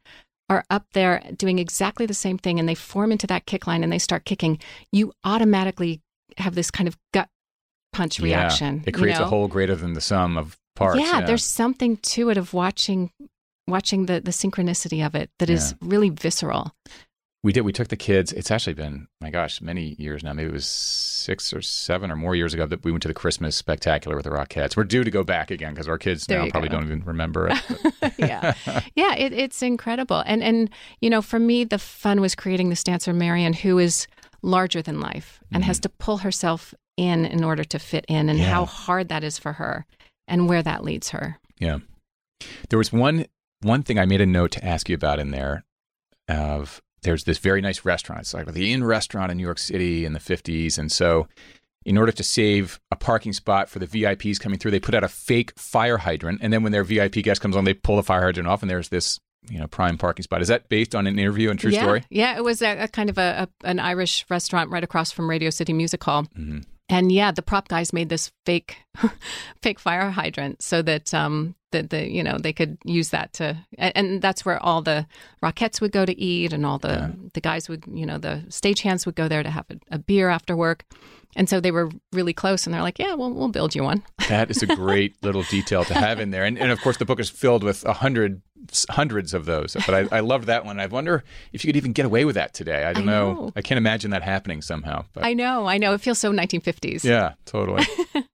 are 0.50 0.64
up 0.70 0.86
there 0.92 1.22
doing 1.36 1.58
exactly 1.58 2.06
the 2.06 2.14
same 2.14 2.38
thing 2.38 2.58
and 2.58 2.68
they 2.68 2.74
form 2.74 3.12
into 3.12 3.26
that 3.26 3.46
kick 3.46 3.66
line 3.66 3.82
and 3.82 3.92
they 3.92 3.98
start 3.98 4.24
kicking, 4.24 4.58
you 4.92 5.12
automatically 5.24 6.00
have 6.38 6.54
this 6.54 6.70
kind 6.70 6.88
of 6.88 6.96
gut 7.12 7.28
punch 7.92 8.20
reaction. 8.20 8.76
Yeah. 8.76 8.82
It 8.82 8.86
you 8.86 8.92
creates 8.92 9.18
know? 9.18 9.26
a 9.26 9.28
whole 9.28 9.48
greater 9.48 9.74
than 9.74 9.94
the 9.94 10.00
sum 10.00 10.38
of 10.38 10.58
parts. 10.78 11.00
Yeah, 11.00 11.20
there's 11.26 11.44
something 11.44 11.96
to 11.98 12.30
it 12.30 12.36
of 12.36 12.54
watching 12.54 13.10
watching 13.66 14.06
the 14.06 14.20
the 14.20 14.30
synchronicity 14.30 15.04
of 15.04 15.14
it 15.14 15.30
that 15.38 15.50
is 15.50 15.74
really 15.80 16.10
visceral. 16.10 16.74
We 17.44 17.52
did. 17.52 17.60
We 17.60 17.72
took 17.72 17.86
the 17.88 17.96
kids. 17.96 18.32
It's 18.32 18.50
actually 18.50 18.74
been, 18.74 19.06
my 19.20 19.30
gosh, 19.30 19.60
many 19.60 19.94
years 19.96 20.24
now. 20.24 20.32
Maybe 20.32 20.48
it 20.48 20.52
was 20.52 20.66
six 20.66 21.52
or 21.54 21.62
seven 21.62 22.10
or 22.10 22.16
more 22.16 22.34
years 22.34 22.52
ago 22.52 22.66
that 22.66 22.82
we 22.84 22.90
went 22.90 23.02
to 23.02 23.08
the 23.08 23.14
Christmas 23.14 23.54
spectacular 23.54 24.16
with 24.16 24.24
the 24.24 24.30
Rockettes. 24.30 24.76
We're 24.76 24.82
due 24.82 25.04
to 25.04 25.10
go 25.10 25.22
back 25.22 25.52
again 25.52 25.72
because 25.72 25.86
our 25.86 25.98
kids 25.98 26.26
There 26.26 26.42
now 26.42 26.50
probably 26.50 26.68
go. 26.68 26.76
don't 26.76 26.86
even 26.86 27.04
remember 27.04 27.48
it. 27.48 27.58
yeah 28.18 28.54
yeah 28.96 29.14
it, 29.14 29.32
it's 29.32 29.62
incredible 29.62 30.22
and 30.26 30.42
and 30.42 30.70
you 31.00 31.08
know 31.10 31.22
for 31.22 31.38
me 31.38 31.64
the 31.64 31.78
fun 31.78 32.20
was 32.20 32.34
creating 32.34 32.68
this 32.70 32.82
dancer 32.82 33.12
marion 33.12 33.52
who 33.52 33.78
is 33.78 34.06
larger 34.42 34.82
than 34.82 35.00
life 35.00 35.40
and 35.52 35.64
has 35.64 35.76
mm-hmm. 35.78 35.82
to 35.82 35.88
pull 35.90 36.16
herself 36.18 36.74
in 36.96 37.24
in 37.24 37.44
order 37.44 37.64
to 37.64 37.78
fit 37.78 38.04
in 38.08 38.28
and 38.28 38.38
Yeah. 38.38 38.50
how 38.50 38.64
hard 38.64 39.08
that 39.08 39.22
is 39.22 39.38
for 39.38 39.52
her 39.54 39.86
and 40.28 40.48
where 40.48 40.62
that 40.62 40.84
leads 40.84 41.10
her 41.10 41.38
Yeah. 41.58 41.78
There 42.68 42.78
was 42.78 42.92
one 42.92 43.26
one 43.62 43.82
thing 43.82 43.98
I 43.98 44.06
made 44.06 44.20
a 44.20 44.26
note 44.26 44.52
to 44.52 44.64
ask 44.64 44.88
you 44.88 44.94
about 44.94 45.18
in 45.18 45.32
there 45.32 45.64
of 46.28 46.80
there's 47.02 47.24
this 47.24 47.38
very 47.38 47.60
nice 47.60 47.84
restaurant. 47.84 48.22
It's 48.22 48.34
like 48.34 48.52
the 48.52 48.72
Inn 48.72 48.84
restaurant 48.84 49.30
in 49.30 49.36
New 49.36 49.42
York 49.44 49.58
City 49.58 50.04
in 50.04 50.12
the 50.12 50.20
50s. 50.20 50.78
And 50.78 50.90
so 50.90 51.28
in 51.84 51.96
order 51.96 52.12
to 52.12 52.22
save 52.22 52.80
a 52.90 52.96
parking 52.96 53.32
spot 53.32 53.68
for 53.68 53.78
the 53.78 53.86
VIPs 53.86 54.38
coming 54.38 54.58
through, 54.58 54.72
they 54.72 54.80
put 54.80 54.94
out 54.94 55.04
a 55.04 55.08
fake 55.08 55.52
fire 55.58 55.98
hydrant, 55.98 56.40
and 56.42 56.52
then 56.52 56.62
when 56.62 56.72
their 56.72 56.84
VIP 56.84 57.22
guest 57.22 57.40
comes 57.40 57.56
on, 57.56 57.64
they 57.64 57.74
pull 57.74 57.96
the 57.96 58.02
fire 58.02 58.22
hydrant 58.22 58.48
off, 58.48 58.62
and 58.62 58.70
there's 58.70 58.88
this 58.88 59.18
you 59.48 59.58
know 59.58 59.66
prime 59.66 59.96
parking 59.96 60.22
spot. 60.22 60.42
Is 60.42 60.48
that 60.48 60.68
based 60.68 60.94
on 60.94 61.06
an 61.06 61.18
interview 61.18 61.50
and 61.50 61.58
true 61.58 61.70
yeah, 61.70 61.82
story? 61.82 62.04
Yeah, 62.10 62.36
it 62.36 62.44
was 62.44 62.60
a, 62.62 62.84
a 62.84 62.88
kind 62.88 63.08
of 63.08 63.16
a, 63.16 63.48
a, 63.62 63.66
an 63.66 63.78
Irish 63.78 64.26
restaurant 64.28 64.70
right 64.70 64.84
across 64.84 65.12
from 65.12 65.30
Radio 65.30 65.50
City 65.50 65.72
Music 65.72 66.02
Hall. 66.04 66.24
Mm-hmm. 66.24 66.60
And 66.90 67.12
yeah, 67.12 67.30
the 67.32 67.42
prop 67.42 67.68
guys 67.68 67.92
made 67.92 68.08
this 68.08 68.32
fake, 68.46 68.78
fake 69.62 69.78
fire 69.78 70.10
hydrant 70.10 70.62
so 70.62 70.80
that 70.82 71.12
um 71.12 71.54
that 71.70 71.90
the 71.90 72.10
you 72.10 72.22
know 72.22 72.38
they 72.38 72.52
could 72.52 72.78
use 72.84 73.10
that 73.10 73.34
to 73.34 73.56
and, 73.76 73.92
and 73.94 74.22
that's 74.22 74.42
where 74.44 74.62
all 74.62 74.80
the 74.80 75.06
Rockettes 75.42 75.82
would 75.82 75.92
go 75.92 76.06
to 76.06 76.18
eat 76.18 76.52
and 76.54 76.64
all 76.64 76.78
the 76.78 76.88
Yeah. 76.88 77.10
the 77.34 77.40
guys 77.42 77.68
would 77.68 77.84
you 77.92 78.06
know 78.06 78.16
the 78.16 78.42
stagehands 78.48 79.04
would 79.04 79.16
go 79.16 79.28
there 79.28 79.42
to 79.42 79.50
have 79.50 79.66
a, 79.70 79.76
a 79.96 79.98
beer 79.98 80.30
after 80.30 80.56
work, 80.56 80.86
and 81.36 81.46
so 81.46 81.60
they 81.60 81.70
were 81.70 81.90
really 82.14 82.32
close 82.32 82.66
and 82.66 82.72
they're 82.72 82.82
like, 82.82 82.98
yeah, 82.98 83.12
well 83.14 83.30
we'll 83.32 83.48
build 83.48 83.74
you 83.74 83.82
one. 83.82 84.02
That 84.30 84.50
is 84.50 84.62
a 84.62 84.66
great 84.66 85.22
little 85.22 85.42
detail 85.42 85.84
to 85.84 85.94
have 85.94 86.20
in 86.20 86.30
there, 86.30 86.44
and 86.44 86.58
and 86.58 86.70
of 86.72 86.80
course 86.80 86.96
the 86.96 87.04
book 87.04 87.20
is 87.20 87.28
filled 87.28 87.62
with 87.62 87.84
a 87.84 87.92
hundred 87.92 88.40
hundreds 88.90 89.34
of 89.34 89.46
those. 89.46 89.76
But 89.86 89.94
I, 90.12 90.18
I 90.18 90.20
loved 90.20 90.46
that 90.46 90.64
one. 90.64 90.80
I 90.80 90.86
wonder 90.86 91.24
if 91.52 91.64
you 91.64 91.68
could 91.68 91.76
even 91.76 91.92
get 91.92 92.06
away 92.06 92.24
with 92.24 92.34
that 92.34 92.54
today. 92.54 92.84
I 92.84 92.92
don't 92.92 93.08
I 93.08 93.12
know. 93.12 93.32
know. 93.32 93.52
I 93.56 93.62
can't 93.62 93.78
imagine 93.78 94.10
that 94.10 94.22
happening 94.22 94.62
somehow. 94.62 95.04
But 95.12 95.24
I 95.24 95.34
know, 95.34 95.66
I 95.66 95.78
know, 95.78 95.94
it 95.94 96.00
feels 96.00 96.18
so 96.18 96.32
1950s. 96.32 97.04
Yeah, 97.04 97.34
totally. 97.44 97.84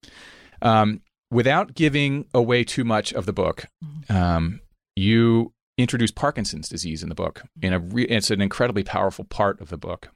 um, 0.62 1.00
without 1.30 1.74
giving 1.74 2.26
away 2.34 2.64
too 2.64 2.84
much 2.84 3.12
of 3.12 3.26
the 3.26 3.32
book, 3.32 3.66
um, 4.08 4.60
you 4.96 5.52
introduce 5.76 6.10
Parkinson's 6.10 6.68
disease 6.68 7.02
in 7.02 7.08
the 7.08 7.14
book. 7.14 7.42
In 7.60 7.72
a 7.72 7.78
re- 7.78 8.04
it's 8.04 8.30
an 8.30 8.40
incredibly 8.40 8.84
powerful 8.84 9.24
part 9.24 9.60
of 9.60 9.68
the 9.68 9.78
book, 9.78 10.10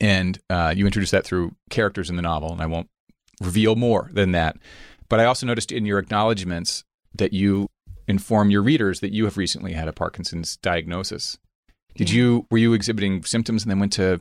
and 0.00 0.38
uh, 0.50 0.72
you 0.76 0.86
introduce 0.86 1.10
that 1.10 1.24
through 1.24 1.54
characters 1.70 2.10
in 2.10 2.16
the 2.16 2.22
novel. 2.22 2.52
And 2.52 2.60
I 2.60 2.66
won't 2.66 2.88
reveal 3.40 3.76
more 3.76 4.10
than 4.12 4.32
that. 4.32 4.56
But 5.08 5.20
I 5.20 5.24
also 5.24 5.46
noticed 5.46 5.72
in 5.72 5.86
your 5.86 5.98
acknowledgments 5.98 6.84
that 7.14 7.32
you 7.32 7.68
inform 8.08 8.50
your 8.50 8.62
readers 8.62 9.00
that 9.00 9.12
you 9.12 9.24
have 9.24 9.36
recently 9.36 9.72
had 9.72 9.88
a 9.88 9.92
Parkinson's 9.92 10.56
diagnosis. 10.58 11.38
Did 11.96 12.10
Yeah. 12.10 12.16
you 12.16 12.46
were 12.50 12.58
you 12.58 12.72
exhibiting 12.74 13.22
symptoms 13.24 13.62
and 13.64 13.70
then 13.70 13.78
went 13.80 13.92
to 13.94 14.20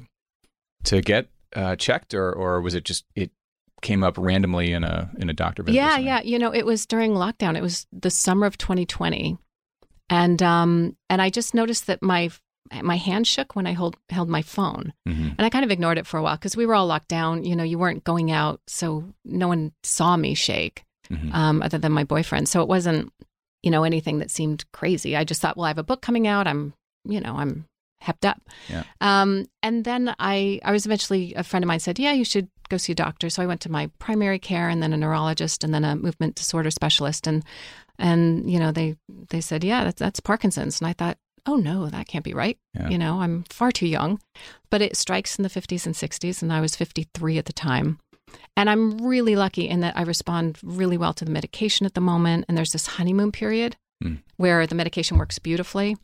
to 0.86 1.02
get 1.02 1.30
uh, 1.56 1.76
checked, 1.76 2.14
or 2.14 2.32
or 2.34 2.62
was 2.62 2.74
it 2.76 2.84
just 2.86 3.06
it 3.16 3.32
came 3.82 4.04
up 4.04 4.18
randomly 4.18 4.72
in 4.72 4.84
a 4.84 5.12
in 5.20 5.30
a 5.30 5.34
doctor 5.34 5.64
visit? 5.64 5.76
Yeah, 5.76 5.98
yeah. 5.98 6.22
You 6.22 6.40
know, 6.40 6.54
it 6.54 6.66
was 6.66 6.86
during 6.86 7.12
lockdown. 7.12 7.56
It 7.58 7.62
was 7.62 7.86
the 7.92 8.10
summer 8.10 8.46
of 8.46 8.58
2020, 8.58 9.38
and 10.10 10.42
um, 10.44 10.96
and 11.10 11.22
I 11.22 11.30
just 11.30 11.54
noticed 11.54 11.88
that 11.88 12.02
my 12.02 12.30
my 12.82 12.98
hand 12.98 13.28
shook 13.28 13.56
when 13.56 13.68
I 13.68 13.74
hold, 13.74 13.96
held 14.10 14.28
my 14.28 14.42
phone, 14.42 14.92
Mhm. 15.08 15.36
and 15.38 15.42
I 15.42 15.50
kind 15.52 15.64
of 15.64 15.70
ignored 15.70 16.00
it 16.00 16.08
for 16.08 16.18
a 16.18 16.24
while 16.24 16.36
because 16.36 16.58
we 16.58 16.66
were 16.66 16.74
all 16.74 16.88
locked 16.88 17.10
down. 17.10 17.44
You 17.44 17.56
know, 17.56 17.64
you 17.64 17.78
weren't 17.78 18.04
going 18.04 18.32
out, 18.32 18.60
so 18.68 19.14
no 19.24 19.48
one 19.48 19.72
saw 19.84 20.18
me 20.18 20.34
shake, 20.34 20.84
Mhm. 21.12 21.32
um, 21.34 21.62
other 21.62 21.78
than 21.78 21.92
my 21.92 22.04
boyfriend. 22.04 22.50
So 22.50 22.62
it 22.64 22.68
wasn't, 22.68 23.14
you 23.66 23.72
know, 23.72 23.84
anything 23.84 24.20
that 24.20 24.30
seemed 24.30 24.64
crazy. 24.72 25.18
I 25.18 25.24
just 25.24 25.42
thought, 25.42 25.58
well, 25.58 25.66
I 25.66 25.70
have 25.70 25.80
a 25.80 25.84
book 25.84 26.02
coming 26.02 26.28
out. 26.28 26.48
I'm, 26.48 26.74
you 27.04 27.20
know, 27.20 27.36
I'm 27.36 27.66
hepped 28.02 28.24
up. 28.24 28.40
Yeah. 28.70 28.84
Um, 29.02 29.48
and 29.64 29.84
then 29.84 30.14
I, 30.20 30.60
I 30.64 30.72
was 30.72 30.86
eventually 30.86 31.34
a 31.34 31.44
friend 31.44 31.64
of 31.64 31.68
mine 31.68 31.80
said, 31.80 31.98
yeah, 31.98 32.12
you 32.12 32.24
should 32.24 32.48
go 32.70 32.78
see 32.78 32.92
a 32.92 32.96
doctor. 32.96 33.28
So 33.30 33.42
I 33.42 33.48
went 33.48 33.62
to 33.62 33.72
my 33.72 33.90
primary 33.98 34.38
care 34.38 34.70
and 34.70 34.84
then 34.84 34.94
a 34.94 34.98
neurologist 34.98 35.64
and 35.64 35.74
then 35.74 35.84
a 35.84 35.96
movement 35.96 36.36
disorder 36.36 36.70
specialist. 36.70 37.26
And, 37.26 37.44
and, 37.98 38.50
you 38.50 38.60
know, 38.60 38.72
they, 38.72 38.98
they 39.30 39.42
said, 39.42 39.64
yeah, 39.64 39.84
that's, 39.84 40.00
that's 40.00 40.20
Parkinson's. 40.20 40.80
And 40.80 40.88
I 40.88 40.94
thought, 40.94 41.18
oh 41.48 41.56
no, 41.56 41.88
that 41.88 42.08
can't 42.08 42.26
be 42.26 42.34
right. 42.36 42.60
Yeah. 42.76 42.90
You 42.90 43.00
know, 43.00 43.20
I'm 43.22 43.46
far 43.50 43.72
too 43.72 43.88
young, 43.88 44.20
but 44.70 44.82
it 44.82 44.96
strikes 44.96 45.38
in 45.38 45.44
the 45.44 45.50
50s 45.50 45.88
and 45.88 45.96
60s. 45.96 46.44
And 46.44 46.54
I 46.54 46.62
was 46.62 46.76
53 46.76 47.40
at 47.40 47.46
the 47.46 47.54
time. 47.54 48.00
And 48.58 48.70
I'm 48.70 48.98
really 49.06 49.36
lucky 49.36 49.68
in 49.68 49.82
that 49.82 49.98
I 49.98 50.04
respond 50.04 50.58
really 50.64 50.98
well 50.98 51.14
to 51.14 51.26
the 51.26 51.32
medication 51.32 51.86
at 51.86 51.94
the 51.94 52.02
moment. 52.02 52.46
And 52.48 52.58
there's 52.58 52.72
this 52.72 52.88
honeymoon 52.88 53.32
period 53.32 53.76
Mm. 54.04 54.22
where 54.36 54.68
the 54.68 54.76
medication 54.76 55.18
works 55.18 55.40
beautifully. 55.40 55.96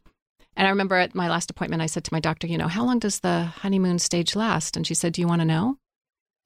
And 0.56 0.66
I 0.66 0.70
remember 0.70 0.96
at 0.96 1.14
my 1.14 1.30
last 1.30 1.50
appointment, 1.50 1.82
I 1.82 1.88
said 1.88 2.06
to 2.06 2.14
my 2.14 2.22
doctor, 2.22 2.48
you 2.48 2.58
know, 2.58 2.70
how 2.70 2.86
long 2.86 3.00
does 3.00 3.20
the 3.20 3.44
honeymoon 3.44 4.00
stage 4.00 4.34
last? 4.36 4.78
And 4.78 4.88
she 4.88 4.94
said, 4.94 5.12
do 5.14 5.22
you 5.22 5.28
want 5.28 5.42
to 5.42 5.46
know? 5.46 5.78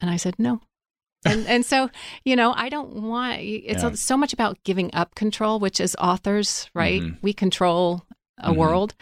And 0.01 0.09
I 0.09 0.17
said, 0.17 0.35
no. 0.39 0.61
And, 1.27 1.47
and 1.47 1.65
so, 1.65 1.89
you 2.23 2.35
know, 2.35 2.53
I 2.53 2.69
don't 2.69 2.93
want, 3.01 3.41
it's 3.41 3.81
Yeah. 3.83 3.93
so 3.93 4.15
much 4.17 4.31
about 4.33 4.63
giving 4.63 4.93
up 4.93 5.15
control, 5.15 5.59
which 5.59 5.79
as 5.81 5.95
authors, 5.99 6.69
right? 6.75 7.01
Mhm. 7.01 7.17
We 7.23 7.33
control 7.33 8.05
a 8.37 8.51
Mhm. 8.51 8.57
world. 8.57 8.93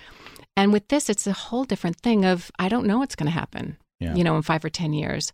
And 0.55 0.71
with 0.71 0.87
this, 0.87 1.09
it's 1.09 1.27
a 1.27 1.33
whole 1.33 1.63
different 1.65 1.97
thing 2.01 2.23
of, 2.25 2.49
I 2.59 2.69
don't 2.69 2.85
know 2.87 2.99
what's 2.99 3.15
going 3.15 3.27
to 3.27 3.39
happen, 3.39 3.75
Yeah. 3.99 4.15
you 4.15 4.23
know, 4.23 4.35
in 4.37 4.41
five 4.41 4.63
or 4.63 4.69
10 4.69 4.93
years. 4.93 5.33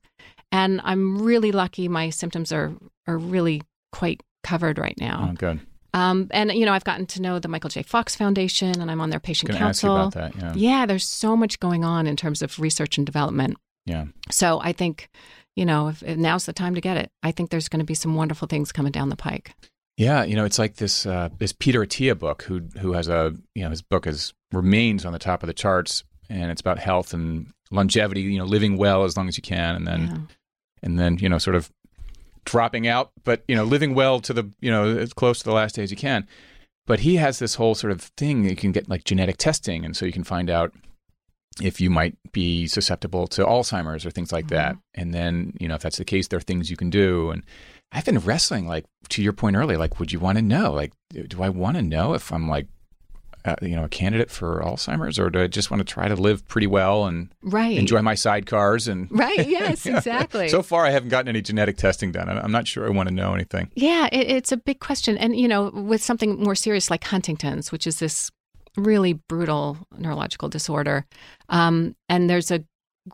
And 0.52 0.82
I'm 0.84 1.22
really 1.22 1.52
lucky. 1.52 1.88
My 1.88 2.10
symptoms 2.10 2.52
are, 2.52 2.74
are 3.08 3.18
really 3.18 3.62
quite 3.92 4.22
covered 4.44 4.78
right 4.80 4.96
now. 5.00 5.30
Oh, 5.32 5.36
good. 5.36 5.60
Um, 5.94 6.28
and 6.32 6.52
you 6.52 6.66
know, 6.66 6.74
I've 6.74 6.84
gotten 6.84 7.06
to 7.08 7.22
know 7.22 7.40
the 7.40 7.48
Michael 7.48 7.70
J. 7.70 7.82
Fox 7.84 8.16
Foundation, 8.16 8.80
and 8.80 8.92
I'm 8.92 9.02
on 9.02 9.10
their 9.10 9.20
patient 9.20 9.52
Going 9.52 9.62
ask 9.64 9.82
you 9.84 9.90
council. 9.90 10.08
about 10.20 10.34
that. 10.34 10.56
Yeah. 10.58 10.80
Yeah, 10.80 10.86
there's 10.86 11.06
so 11.06 11.36
much 11.36 11.60
going 11.60 11.84
on 11.84 12.06
in 12.08 12.16
terms 12.16 12.42
of 12.42 12.60
research 12.60 12.98
and 12.98 13.06
development. 13.06 13.58
Yeah. 13.86 14.06
So 14.30 14.60
I 14.62 14.72
think, 14.72 15.10
you 15.56 15.66
know, 15.66 15.88
if, 15.88 16.04
if 16.04 16.16
now's 16.18 16.46
the 16.46 16.54
time 16.54 16.76
to 16.76 16.82
get 16.82 16.98
it. 16.98 17.12
I 17.24 17.32
think 17.32 17.50
there's 17.50 17.70
going 17.70 17.80
to 17.80 17.86
be 17.86 17.96
some 17.96 18.16
wonderful 18.16 18.48
things 18.48 18.72
coming 18.72 18.92
down 18.92 19.10
the 19.10 19.16
pike. 19.16 19.56
Yeah, 19.98 20.24
you 20.24 20.36
know, 20.36 20.46
it's 20.46 20.60
like 20.60 20.76
this 20.76 21.06
uh, 21.06 21.30
this 21.40 21.54
Peter 21.54 21.82
Attia 21.82 22.18
book, 22.18 22.44
who 22.44 22.62
who 22.80 22.94
has 22.94 23.08
a 23.10 23.36
you 23.56 23.64
know 23.64 23.70
his 23.70 23.82
book 23.82 24.06
is 24.08 24.34
remains 24.54 25.06
on 25.06 25.12
the 25.14 25.20
top 25.20 25.44
of 25.44 25.48
the 25.48 25.54
charts, 25.54 26.04
and 26.30 26.52
it's 26.52 26.62
about 26.62 26.80
health 26.80 27.14
and 27.14 27.48
longevity. 27.72 28.22
You 28.22 28.38
know, 28.38 28.46
living 28.46 28.78
well 28.78 29.04
as 29.04 29.18
long 29.18 29.28
as 29.28 29.36
you 29.38 29.42
can, 29.44 29.76
and 29.76 29.88
then 29.88 30.02
Yeah. 30.02 30.36
And 30.82 31.00
then 31.00 31.18
you 31.18 31.30
know 31.30 31.38
sort 31.38 31.56
of 31.56 31.72
dropping 32.46 32.88
out, 32.88 33.12
but 33.24 33.44
you 33.48 33.56
know 33.56 33.64
living 33.64 33.94
well 33.94 34.20
to 34.22 34.34
the 34.34 34.50
you 34.60 34.72
know 34.72 34.98
as 34.98 35.14
close 35.14 35.40
to 35.40 35.46
the 35.46 35.54
last 35.54 35.76
day 35.76 35.84
as 35.84 35.92
you 35.92 35.98
can. 35.98 36.28
But 36.88 37.02
he 37.02 37.18
has 37.18 37.40
this 37.40 37.56
whole 37.56 37.76
sort 37.76 37.92
of 37.92 38.02
thing 38.02 38.44
that 38.44 38.50
you 38.50 38.56
can 38.56 38.72
get 38.72 38.90
like 38.90 39.04
genetic 39.04 39.38
testing, 39.38 39.86
and 39.86 39.96
so 39.96 40.06
you 40.06 40.12
can 40.12 40.24
find 40.24 40.50
out 40.50 40.74
if 41.62 41.82
you 41.82 41.90
might 41.90 42.16
be 42.32 42.68
susceptible 42.68 43.28
to 43.28 43.44
Alzheimer's 43.44 44.06
or 44.06 44.12
things 44.12 44.32
like 44.32 44.46
mm-hmm. 44.46 44.56
that. 44.56 44.76
And 44.96 45.14
then 45.14 45.54
you 45.60 45.68
know 45.68 45.76
if 45.76 45.82
that's 45.82 45.98
the 45.98 46.06
case, 46.06 46.28
there 46.28 46.38
are 46.38 46.42
things 46.42 46.70
you 46.70 46.78
can 46.78 46.90
do. 46.90 47.30
And 47.30 47.44
I've 47.92 48.06
been 48.06 48.20
wrestling 48.20 48.68
like 48.68 48.86
to 49.10 49.24
your 49.24 49.34
point 49.34 49.56
earlier, 49.56 49.78
like 49.78 50.00
would 50.00 50.12
you 50.12 50.20
want 50.20 50.38
to 50.38 50.42
know? 50.42 50.72
Like, 50.72 50.94
do 51.28 51.44
I 51.44 51.50
want 51.50 51.78
to 51.78 51.84
know 51.84 52.14
if 52.14 52.32
I'm 52.32 52.50
like 52.50 52.68
uh, 53.46 53.56
you 53.62 53.76
know 53.76 53.86
a 53.86 53.90
candidate 53.90 54.30
for 54.32 54.62
Alzheimer's, 54.62 55.18
or 55.20 55.30
do 55.30 55.42
I 55.42 55.48
just 55.48 55.72
want 55.72 55.80
to 55.80 55.94
try 55.94 56.08
to 56.08 56.16
live 56.16 56.48
pretty 56.48 56.68
well 56.68 57.06
and 57.06 57.30
Right. 57.44 57.78
enjoy 57.78 58.02
my 58.02 58.14
sidecars 58.16 58.88
and 58.88 59.08
Right. 59.26 59.48
Yes, 59.48 59.86
exactly. 59.86 60.50
so 60.50 60.62
far, 60.62 60.86
I 60.86 60.90
haven't 60.92 61.10
gotten 61.10 61.28
any 61.30 61.42
genetic 61.42 61.78
testing 61.78 62.12
done. 62.12 62.30
I'm 62.30 62.52
not 62.52 62.68
sure 62.68 62.86
I 62.86 62.90
want 62.90 63.10
to 63.10 63.16
know 63.16 63.34
anything. 63.34 63.70
Yeah, 63.76 64.08
it, 64.12 64.30
it's 64.30 64.52
a 64.52 64.58
big 64.58 64.80
question. 64.80 65.18
And, 65.18 65.36
you 65.40 65.48
know, 65.48 65.70
with 65.74 66.04
something 66.04 66.42
more 66.44 66.56
serious 66.56 66.90
like 66.92 67.04
Huntington's, 67.04 67.72
which 67.72 67.88
is 67.88 68.00
this 68.00 68.30
really 68.78 69.14
brutal 69.14 69.78
neurological 69.98 70.50
disorder, 70.50 71.06
um, 71.50 71.96
and 72.08 72.30
there's 72.30 72.52
a, 72.52 72.64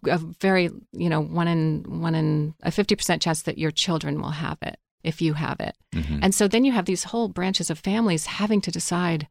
a 0.07 0.17
very, 0.17 0.69
you 0.91 1.09
know, 1.09 1.21
one 1.21 1.47
in, 1.47 1.85
one 2.01 2.15
in 2.15 2.53
a 2.63 2.69
50% 2.71 3.21
chance 3.21 3.43
that 3.43 3.57
your 3.57 3.71
children 3.71 4.21
will 4.21 4.31
have 4.31 4.57
it 4.61 4.77
if 5.03 5.21
you 5.21 5.33
have 5.35 5.59
it. 5.59 5.75
Mhm. 5.93 6.19
And 6.23 6.33
so 6.35 6.47
then 6.47 6.65
you 6.65 6.71
have 6.71 6.85
these 6.85 7.03
whole 7.05 7.27
branches 7.29 7.69
of 7.69 7.77
families 7.79 8.25
having 8.25 8.59
to 8.61 8.71
decide, 8.71 9.27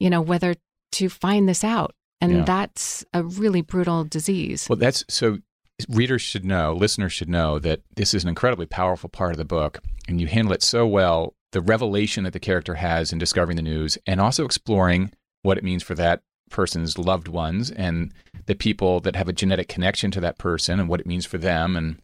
you 0.00 0.10
know, 0.10 0.20
whether 0.20 0.54
to 0.92 1.08
find 1.08 1.48
this 1.48 1.62
out. 1.62 1.94
And 2.20 2.32
Yeah. 2.38 2.44
that's 2.44 3.04
a 3.14 3.22
really 3.22 3.62
brutal 3.62 4.04
disease. 4.04 4.66
Well, 4.68 4.76
that's 4.76 5.04
so. 5.08 5.38
Readers 5.88 6.20
should 6.20 6.44
know, 6.44 6.74
listeners 6.74 7.10
should 7.10 7.30
know 7.30 7.58
that 7.58 7.80
this 7.96 8.12
is 8.12 8.22
an 8.22 8.28
incredibly 8.28 8.66
powerful 8.66 9.08
part 9.08 9.30
of 9.32 9.38
the 9.38 9.46
book, 9.46 9.78
and 10.06 10.20
you 10.20 10.26
handle 10.26 10.52
it 10.52 10.62
so 10.62 10.86
well. 10.86 11.34
The 11.52 11.62
revelation 11.62 12.24
that 12.24 12.34
the 12.34 12.38
character 12.40 12.74
has 12.74 13.14
in 13.14 13.18
discovering 13.18 13.56
the 13.56 13.62
news, 13.62 13.96
and 14.06 14.20
also 14.20 14.44
exploring 14.44 15.12
what 15.42 15.56
it 15.56 15.64
means 15.64 15.82
for 15.82 15.94
that 15.94 16.20
person's 16.50 16.98
loved 16.98 17.28
ones 17.28 17.70
and 17.70 18.12
the 18.44 18.54
people 18.54 19.00
that 19.00 19.16
have 19.16 19.28
a 19.28 19.32
genetic 19.32 19.68
connection 19.68 20.10
to 20.10 20.20
that 20.20 20.36
person, 20.36 20.78
and 20.78 20.88
what 20.90 21.00
it 21.00 21.06
means 21.06 21.24
for 21.24 21.38
them. 21.38 21.76
And 21.76 21.96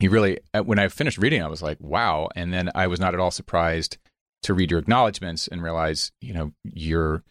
you 0.00 0.10
really, 0.10 0.40
uh, 0.52 0.62
when 0.64 0.80
I 0.80 0.88
finished 0.88 1.18
reading, 1.18 1.40
I 1.40 1.46
was 1.46 1.62
like, 1.62 1.78
"Wow!" 1.80 2.30
And 2.34 2.52
then 2.52 2.68
I 2.74 2.88
was 2.88 2.98
not 2.98 3.14
at 3.14 3.20
all 3.20 3.30
surprised 3.30 3.96
to 4.44 4.54
read 4.54 4.70
your 4.70 4.80
acknowledgments 4.80 5.48
and 5.48 5.62
realize, 5.62 6.12
you 6.20 6.32
know, 6.32 6.52
you're 6.64 7.22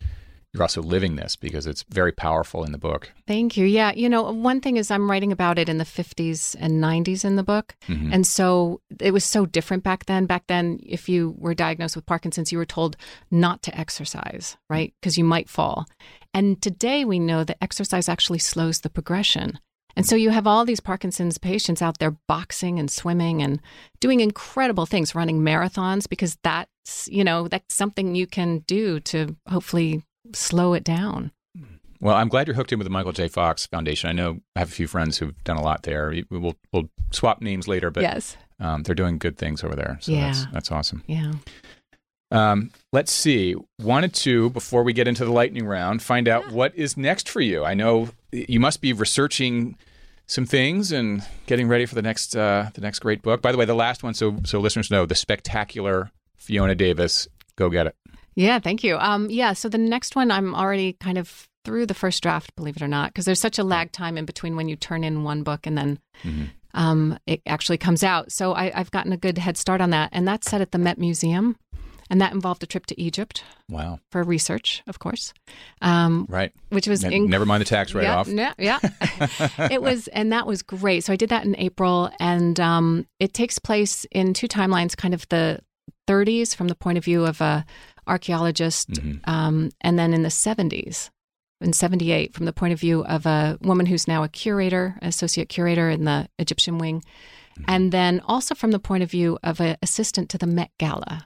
you're 0.54 0.62
also 0.62 0.84
living 0.84 1.16
this 1.16 1.36
because 1.36 1.66
it's 1.66 1.84
very 1.90 2.12
powerful 2.12 2.64
in 2.64 2.72
the 2.72 2.78
book. 2.78 3.12
Thank 3.26 3.58
you. 3.58 3.66
Yeah. 3.66 3.92
You 3.96 4.08
know, 4.08 4.32
one 4.32 4.62
thing 4.62 4.78
is 4.78 4.92
I'm 4.92 5.10
writing 5.10 5.32
about 5.32 5.58
it 5.58 5.68
in 5.68 5.80
the 5.80 5.84
50s 5.84 6.56
and 6.60 6.80
90s 6.80 7.26
in 7.26 7.38
the 7.38 7.44
book. 7.44 7.76
Mhm. 7.88 8.14
And 8.14 8.28
so 8.28 8.80
it 9.00 9.12
was 9.12 9.24
so 9.26 9.48
different 9.48 9.84
back 9.84 10.06
then. 10.06 10.28
Back 10.28 10.44
then, 10.46 10.80
if 10.84 11.10
you 11.10 11.34
were 11.40 11.56
diagnosed 11.56 11.96
with 11.96 12.06
Parkinson's, 12.06 12.52
you 12.52 12.60
were 12.60 12.68
told 12.68 12.98
not 13.32 13.64
to 13.64 13.76
exercise, 13.76 14.56
right? 14.70 14.94
Because 15.02 15.18
you 15.18 15.24
might 15.24 15.50
fall. 15.50 15.88
And 16.36 16.62
today 16.62 17.04
we 17.04 17.18
know 17.18 17.44
that 17.44 17.58
exercise 17.60 18.08
actually 18.08 18.40
slows 18.40 18.82
the 18.82 18.92
progression. 18.92 19.58
And 19.96 20.06
so 20.06 20.16
you 20.16 20.32
have 20.32 20.48
all 20.48 20.66
these 20.66 20.80
Parkinson's 20.80 21.38
patients 21.38 21.82
out 21.82 22.00
there 22.00 22.16
boxing 22.28 22.80
and 22.80 22.90
swimming 22.90 23.42
and 23.44 23.62
doing 24.00 24.20
incredible 24.22 24.86
things, 24.86 25.14
running 25.14 25.42
marathons, 25.42 26.10
because 26.10 26.38
that's, 26.44 27.08
you 27.08 27.24
know, 27.24 27.48
that's 27.48 27.76
something 27.76 28.16
you 28.16 28.26
can 28.28 28.60
do 28.68 29.00
to 29.02 29.36
hopefully 29.48 30.04
slow 30.34 30.74
it 30.74 30.84
down. 30.84 31.32
Well, 32.00 32.16
I'm 32.16 32.28
glad 32.28 32.48
you're 32.48 32.56
hooked 32.56 32.74
in 32.74 32.80
with 32.80 32.86
the 32.86 32.90
Michael 32.92 33.12
J. 33.14 33.28
Fox 33.30 33.66
Foundation. 33.68 34.10
I 34.10 34.14
know 34.14 34.40
I 34.56 34.60
have 34.60 34.68
a 34.70 34.72
few 34.74 34.88
friends 34.88 35.20
who've 35.20 35.42
done 35.46 35.58
a 35.58 35.62
lot 35.62 35.84
there. 35.84 36.10
We- 36.10 36.26
We'll 36.30 36.56
we'll 36.74 36.90
swap 37.12 37.42
names 37.42 37.68
later, 37.68 37.92
but 37.92 38.02
yes. 38.04 38.36
um, 38.60 38.84
they're 38.84 38.96
doing 38.96 39.18
good 39.20 39.38
things 39.38 39.64
over 39.64 39.76
there. 39.76 40.00
So 40.02 40.12
Yeah. 40.12 40.26
that's 40.28 40.46
that's 40.52 40.72
awesome. 40.72 41.04
Yeah. 41.08 41.34
Um, 42.32 42.72
let's 42.92 43.12
see. 43.12 43.56
Wanted 43.80 44.14
to 44.16 44.50
before 44.50 44.84
we 44.84 44.92
get 44.92 45.08
into 45.08 45.24
the 45.24 45.32
lightning 45.32 45.66
round, 45.66 46.02
find 46.02 46.28
out 46.28 46.52
what 46.52 46.76
is 46.76 46.98
next 46.98 47.30
for 47.30 47.42
you. 47.42 47.64
I 47.64 47.74
know 47.76 48.10
you 48.34 48.60
must 48.60 48.82
be 48.82 48.92
researching 48.94 49.78
some 50.26 50.46
things 50.46 50.92
and 50.92 51.22
getting 51.46 51.68
ready 51.68 51.86
for 51.86 51.96
the 51.96 52.02
next 52.02 52.36
uh, 52.36 52.70
the 52.74 52.82
next 52.82 53.00
great 53.00 53.22
book. 53.22 53.42
By 53.42 53.52
the 53.52 53.58
way, 53.58 53.66
the 53.66 53.76
last 53.76 54.04
one, 54.04 54.14
so 54.14 54.38
so 54.44 54.60
listeners 54.60 54.90
know, 54.90 55.06
the 55.06 55.16
spectacular 55.16 56.12
Fiona 56.38 56.76
Davis. 56.76 57.28
Go 57.56 57.70
get 57.70 57.88
it. 57.88 57.96
Yeah, 58.36 58.58
thank 58.60 58.84
you. 58.84 58.98
Um, 58.98 59.30
yeah, 59.30 59.54
so 59.54 59.70
the 59.70 59.78
next 59.78 60.16
one 60.16 60.32
I'm 60.32 60.56
already 60.56 60.94
kind 60.94 61.18
of 61.20 61.48
through 61.66 61.86
the 61.86 61.94
first 61.94 62.24
draft, 62.24 62.56
believe 62.56 62.76
it 62.76 62.82
or 62.82 62.88
not, 62.88 63.12
because 63.12 63.26
there's 63.26 63.40
such 63.40 63.60
a 63.60 63.64
lag 63.64 63.92
time 63.92 64.18
in 64.18 64.26
between 64.26 64.56
when 64.56 64.68
you 64.68 64.76
turn 64.76 65.04
in 65.04 65.24
one 65.24 65.44
book 65.44 65.68
and 65.68 65.78
then 65.78 66.00
Mm-hmm. 66.24 66.44
um, 66.74 67.20
it 67.28 67.42
actually 67.46 67.78
comes 67.78 68.04
out. 68.04 68.32
So 68.32 68.54
I, 68.54 68.72
I've 68.74 68.92
gotten 68.92 69.14
a 69.14 69.18
good 69.18 69.38
head 69.38 69.58
start 69.58 69.82
on 69.82 69.92
that, 69.92 70.10
and 70.14 70.28
that's 70.28 70.50
set 70.50 70.62
at 70.62 70.72
the 70.72 70.78
Met 70.78 70.98
Museum, 70.98 71.56
and 72.14 72.22
that 72.22 72.32
involved 72.32 72.62
a 72.62 72.68
trip 72.68 72.86
to 72.86 73.02
Egypt 73.02 73.44
Wow. 73.68 73.98
for 74.12 74.22
research, 74.22 74.84
of 74.86 75.00
course, 75.00 75.34
um, 75.82 76.28
Right. 76.30 76.52
which 76.70 76.88
was 76.88 77.04
Ne- 77.04 77.18
inc- 77.22 77.28
never 77.28 77.44
mind 77.48 77.62
the 77.62 77.66
tax 77.66 77.96
write 77.96 78.06
off. 78.06 78.28
Yeah, 78.28 78.54
yeah. 78.60 78.78
it 79.72 79.82
was, 79.82 80.08
and 80.10 80.32
that 80.32 80.46
was 80.46 80.62
great. 80.62 81.04
So 81.04 81.12
I 81.12 81.16
did 81.16 81.30
that 81.30 81.44
in 81.44 81.56
April, 81.58 82.12
and 82.20 82.60
um, 82.60 83.08
it 83.20 83.34
takes 83.34 83.58
place 83.58 84.06
in 84.12 84.36
two 84.36 84.48
timelines, 84.48 84.96
kind 84.96 85.16
of 85.16 85.28
the 85.30 85.60
30s 86.08 86.56
from 86.56 86.68
the 86.68 86.76
point 86.76 87.00
of 87.00 87.04
view 87.04 87.26
of 87.26 87.42
a 87.42 87.66
archaeologist, 88.08 88.92
Mhm. 88.92 89.28
um, 89.28 89.72
and 89.82 89.98
then 89.98 90.14
in 90.14 90.22
the 90.22 90.30
70s, 90.30 91.10
in 91.62 91.74
78, 91.74 92.34
from 92.36 92.46
the 92.46 92.54
point 92.54 92.74
of 92.74 92.80
view 92.80 93.04
of 93.06 93.26
a 93.26 93.58
woman 93.62 93.88
who's 93.88 94.08
now 94.08 94.22
a 94.22 94.30
curator, 94.30 95.00
associate 95.02 95.50
curator 95.50 95.90
in 95.90 96.04
the 96.04 96.28
Egyptian 96.38 96.78
wing, 96.78 97.04
and 97.68 97.92
then 97.92 98.20
also 98.26 98.54
from 98.54 98.72
the 98.72 98.80
point 98.80 99.02
of 99.04 99.10
view 99.10 99.40
of 99.44 99.60
an 99.62 99.78
assistant 99.82 100.30
to 100.30 100.38
the 100.38 100.46
Met 100.48 100.70
Gala, 100.80 101.26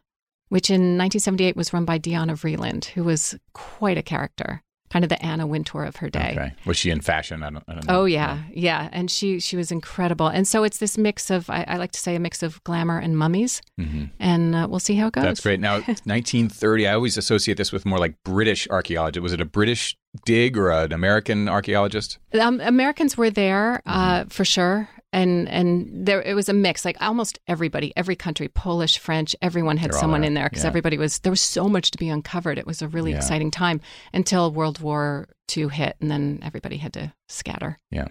which 0.49 0.69
in 0.69 0.97
1978 0.97 1.55
was 1.55 1.73
run 1.73 1.85
by 1.85 1.97
Diana 1.97 2.33
Vreeland, 2.33 2.85
who 2.85 3.03
was 3.03 3.35
quite 3.53 3.97
a 3.97 4.01
character, 4.03 4.61
kind 4.89 5.03
of 5.03 5.09
the 5.09 5.21
Anna 5.23 5.45
Wintour 5.45 5.83
of 5.83 5.97
her 5.97 6.09
day. 6.09 6.31
Okay. 6.37 6.53
Was 6.65 6.77
she 6.77 6.89
in 6.89 7.01
fashion? 7.01 7.43
I 7.43 7.49
don't, 7.49 7.63
I 7.67 7.73
don't 7.73 7.87
know. 7.87 7.99
Oh 8.01 8.05
yeah, 8.05 8.43
yeah, 8.53 8.87
and 8.93 9.11
she 9.11 9.39
she 9.41 9.57
was 9.57 9.71
incredible. 9.71 10.27
And 10.27 10.47
so 10.47 10.63
it's 10.63 10.77
this 10.77 10.97
mix 10.97 11.29
of 11.29 11.49
I, 11.49 11.65
I 11.67 11.75
like 11.77 11.91
to 11.91 11.99
say 11.99 12.15
a 12.15 12.19
mix 12.19 12.41
of 12.43 12.63
glamour 12.63 12.97
and 12.99 13.17
mummies, 13.17 13.61
Mhm. 13.79 14.11
and 14.19 14.55
uh, 14.55 14.67
we'll 14.69 14.79
see 14.79 14.95
how 14.95 15.07
it 15.07 15.13
goes. 15.13 15.23
That's 15.25 15.41
great. 15.41 15.59
Now, 15.59 15.73
1930, 16.05 16.87
I 16.87 16.93
always 16.93 17.17
associate 17.17 17.57
this 17.57 17.71
with 17.71 17.85
more 17.85 17.99
like 17.99 18.15
British 18.23 18.67
archaeology. 18.69 19.19
Was 19.19 19.33
it 19.33 19.41
a 19.41 19.45
British 19.45 19.97
dig 20.25 20.57
or 20.57 20.69
an 20.69 20.91
American 20.93 21.47
archaeologist? 21.49 22.17
Um, 22.39 22.59
Americans 22.61 23.17
were 23.17 23.29
there 23.29 23.81
uh, 23.85 24.21
Mm-hmm. 24.21 24.29
for 24.29 24.45
sure, 24.45 24.89
and 25.13 25.47
and 25.49 26.05
there 26.07 26.21
it 26.21 26.33
was 26.33 26.49
a 26.49 26.53
mix. 26.53 26.83
Like 26.85 26.97
almost 27.01 27.39
everybody, 27.47 27.93
every 27.95 28.15
country, 28.15 28.47
Polish, 28.47 28.97
French, 28.97 29.35
everyone 29.41 29.77
had 29.77 29.91
They're 29.91 29.99
someone 29.99 30.23
in 30.23 30.33
there 30.33 30.49
because 30.49 30.63
yeah. 30.63 30.69
everybody 30.69 30.97
was 30.97 31.19
there 31.19 31.31
was 31.31 31.41
so 31.41 31.67
much 31.69 31.91
to 31.91 31.97
be 31.97 32.09
uncovered. 32.09 32.57
It 32.57 32.65
was 32.67 32.81
a 32.81 32.87
really 32.87 33.11
Yeah. 33.11 33.17
exciting 33.17 33.51
time 33.51 33.81
until 34.13 34.51
World 34.51 34.79
War 34.79 35.27
II 35.55 35.69
hit, 35.69 35.95
and 36.01 36.09
then 36.11 36.39
everybody 36.43 36.77
had 36.77 36.93
to 36.93 37.13
scatter. 37.29 37.79
Yeah. 37.91 38.07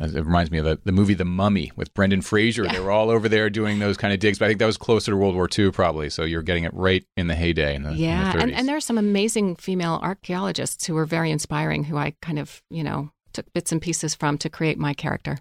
It 0.00 0.14
reminds 0.14 0.50
me 0.50 0.58
of 0.58 0.64
the, 0.64 0.78
the 0.84 0.92
movie 0.92 1.14
The 1.14 1.24
Mummy 1.24 1.72
with 1.76 1.92
Brendan 1.94 2.22
Fraser. 2.22 2.64
Yeah. 2.64 2.72
They 2.72 2.80
were 2.80 2.90
all 2.90 3.10
over 3.10 3.28
there 3.28 3.50
doing 3.50 3.78
those 3.78 3.96
kind 3.96 4.12
of 4.12 4.20
digs, 4.20 4.38
but 4.38 4.46
I 4.46 4.48
think 4.48 4.60
that 4.60 4.66
was 4.66 4.76
closer 4.76 5.12
to 5.12 5.16
World 5.16 5.34
War 5.34 5.48
II, 5.56 5.70
probably. 5.70 6.10
So 6.10 6.24
you're 6.24 6.42
getting 6.42 6.64
it 6.64 6.74
right 6.74 7.04
in 7.16 7.26
the 7.26 7.34
heyday 7.34 7.74
in 7.74 7.82
the, 7.82 7.90
in 7.90 7.96
yeah, 7.96 8.32
30s. 8.32 8.42
and 8.42 8.52
and 8.52 8.68
there 8.68 8.76
are 8.76 8.80
some 8.80 8.98
amazing 8.98 9.56
female 9.56 9.98
archaeologists 10.02 10.86
who 10.86 10.94
were 10.94 11.06
very 11.06 11.30
inspiring, 11.30 11.84
who 11.84 11.96
I 11.96 12.14
kind 12.22 12.38
of 12.38 12.62
you 12.70 12.84
know 12.84 13.10
took 13.32 13.52
bits 13.52 13.72
and 13.72 13.80
pieces 13.80 14.14
from 14.14 14.38
to 14.38 14.48
create 14.48 14.78
my 14.78 14.94
character. 14.94 15.38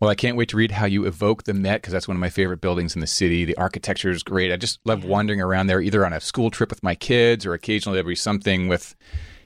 Well, 0.00 0.10
I 0.10 0.14
can't 0.14 0.36
wait 0.36 0.50
to 0.50 0.58
read 0.58 0.72
how 0.72 0.84
you 0.84 1.06
evoke 1.06 1.44
the 1.44 1.54
Met 1.54 1.80
because 1.80 1.92
that's 1.92 2.06
one 2.06 2.16
of 2.16 2.20
my 2.20 2.28
favorite 2.28 2.60
buildings 2.60 2.94
in 2.94 3.00
the 3.00 3.06
city. 3.06 3.46
The 3.46 3.56
architecture 3.56 4.10
is 4.10 4.22
great. 4.22 4.52
I 4.52 4.56
just 4.56 4.78
love 4.84 5.04
wandering 5.04 5.40
around 5.40 5.68
there, 5.68 5.80
either 5.80 6.04
on 6.04 6.12
a 6.12 6.20
school 6.20 6.50
trip 6.50 6.68
with 6.68 6.82
my 6.82 6.94
kids 6.94 7.46
or 7.46 7.54
occasionally 7.54 7.96
there'll 7.96 8.08
be 8.08 8.14
something 8.14 8.68
with, 8.68 8.94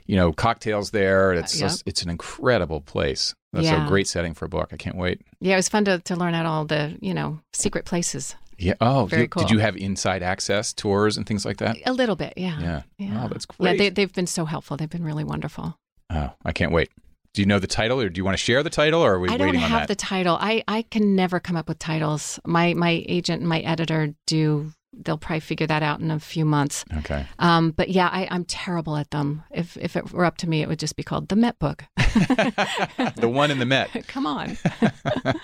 you 0.07 0.17
know, 0.17 0.33
cocktails 0.33 0.91
there. 0.91 1.33
It's 1.35 1.55
uh, 1.55 1.59
yep. 1.65 1.71
just, 1.71 1.83
it's 1.87 2.03
an 2.03 2.11
incredible 2.11 2.81
place. 2.81 3.33
That's 3.53 3.67
Yeah. 3.67 3.85
a 3.85 3.89
great 3.89 4.07
setting 4.07 4.35
for 4.35 4.45
a 4.45 4.49
book. 4.49 4.71
I 4.73 4.77
can't 4.77 4.97
wait. 4.97 5.21
Yeah, 5.41 5.55
it 5.55 5.57
was 5.57 5.69
fun 5.69 5.85
to 5.87 5.99
to 6.01 6.17
learn 6.17 6.35
out 6.35 6.47
all 6.47 6.65
the 6.65 6.97
you 7.01 7.13
know 7.15 7.41
secret 7.53 7.85
places. 7.85 8.37
Yeah. 8.59 8.75
Oh, 8.81 9.07
Very 9.07 9.23
you- 9.23 9.29
cool. 9.29 9.43
did 9.45 9.51
you 9.51 9.59
have 9.59 9.77
inside 9.77 10.23
access 10.23 10.73
tours 10.75 11.17
and 11.17 11.27
things 11.27 11.45
like 11.47 11.57
that? 11.59 11.79
A 11.87 11.93
little 11.95 12.15
bit, 12.17 12.35
yeah. 12.37 12.61
Yeah. 12.61 12.83
Yeah. 12.99 13.25
Oh, 13.25 13.29
that's 13.29 13.47
Yeah, 13.59 13.71
great. 13.71 13.79
they, 13.79 13.89
they've 13.89 14.13
been 14.13 14.27
so 14.27 14.45
helpful. 14.45 14.77
They've 14.77 14.91
been 14.91 15.03
really 15.05 15.25
wonderful. 15.25 15.79
Oh, 16.11 16.31
I 16.45 16.53
can't 16.53 16.71
wait. 16.71 16.91
Do 17.33 17.41
you 17.41 17.47
know 17.47 17.59
the 17.59 17.67
title, 17.67 18.01
or 18.01 18.09
do 18.11 18.19
you 18.19 18.25
want 18.25 18.37
to 18.37 18.43
share 18.43 18.63
the 18.63 18.69
title, 18.71 19.01
or 19.03 19.15
are 19.15 19.19
we 19.21 19.29
I 19.31 19.37
don't 19.39 19.47
waiting 19.47 19.63
on 19.63 19.71
have 19.71 19.87
the 19.89 19.95
title. 19.95 20.37
I, 20.41 20.63
I 20.69 20.83
can 20.83 21.15
never 21.17 21.39
come 21.41 21.57
up 21.57 21.69
with 21.69 21.79
titles. 21.79 22.39
My 22.45 22.75
my 22.75 23.03
agent 23.09 23.41
and 23.41 23.49
my 23.49 23.61
editor 23.61 24.15
do. 24.27 24.73
They'll 25.05 25.19
probably 25.19 25.41
figure 25.41 25.67
that 25.67 25.83
out 25.83 26.01
in 26.01 26.11
a 26.11 26.19
few 26.21 26.45
months. 26.45 26.85
Okay. 26.99 27.27
Um, 27.39 27.71
but 27.71 27.89
yeah, 27.89 28.09
I, 28.09 28.29
I'm 28.31 28.45
terrible 28.45 28.97
at 28.97 29.11
them. 29.11 29.43
If 29.51 29.77
if 29.77 29.97
it 29.97 30.13
were 30.13 30.25
up 30.25 30.37
to 30.39 30.49
me, 30.49 30.63
it 30.63 30.69
would 30.69 30.79
just 30.79 30.97
be 30.97 31.03
called 31.03 31.29
the 31.29 31.37
Met 31.37 31.59
Book. 31.59 31.85
the 31.97 33.29
one 33.33 33.51
in 33.51 33.59
the 33.59 33.67
Met. 33.67 33.91
Come 34.09 34.27
on. 34.27 34.57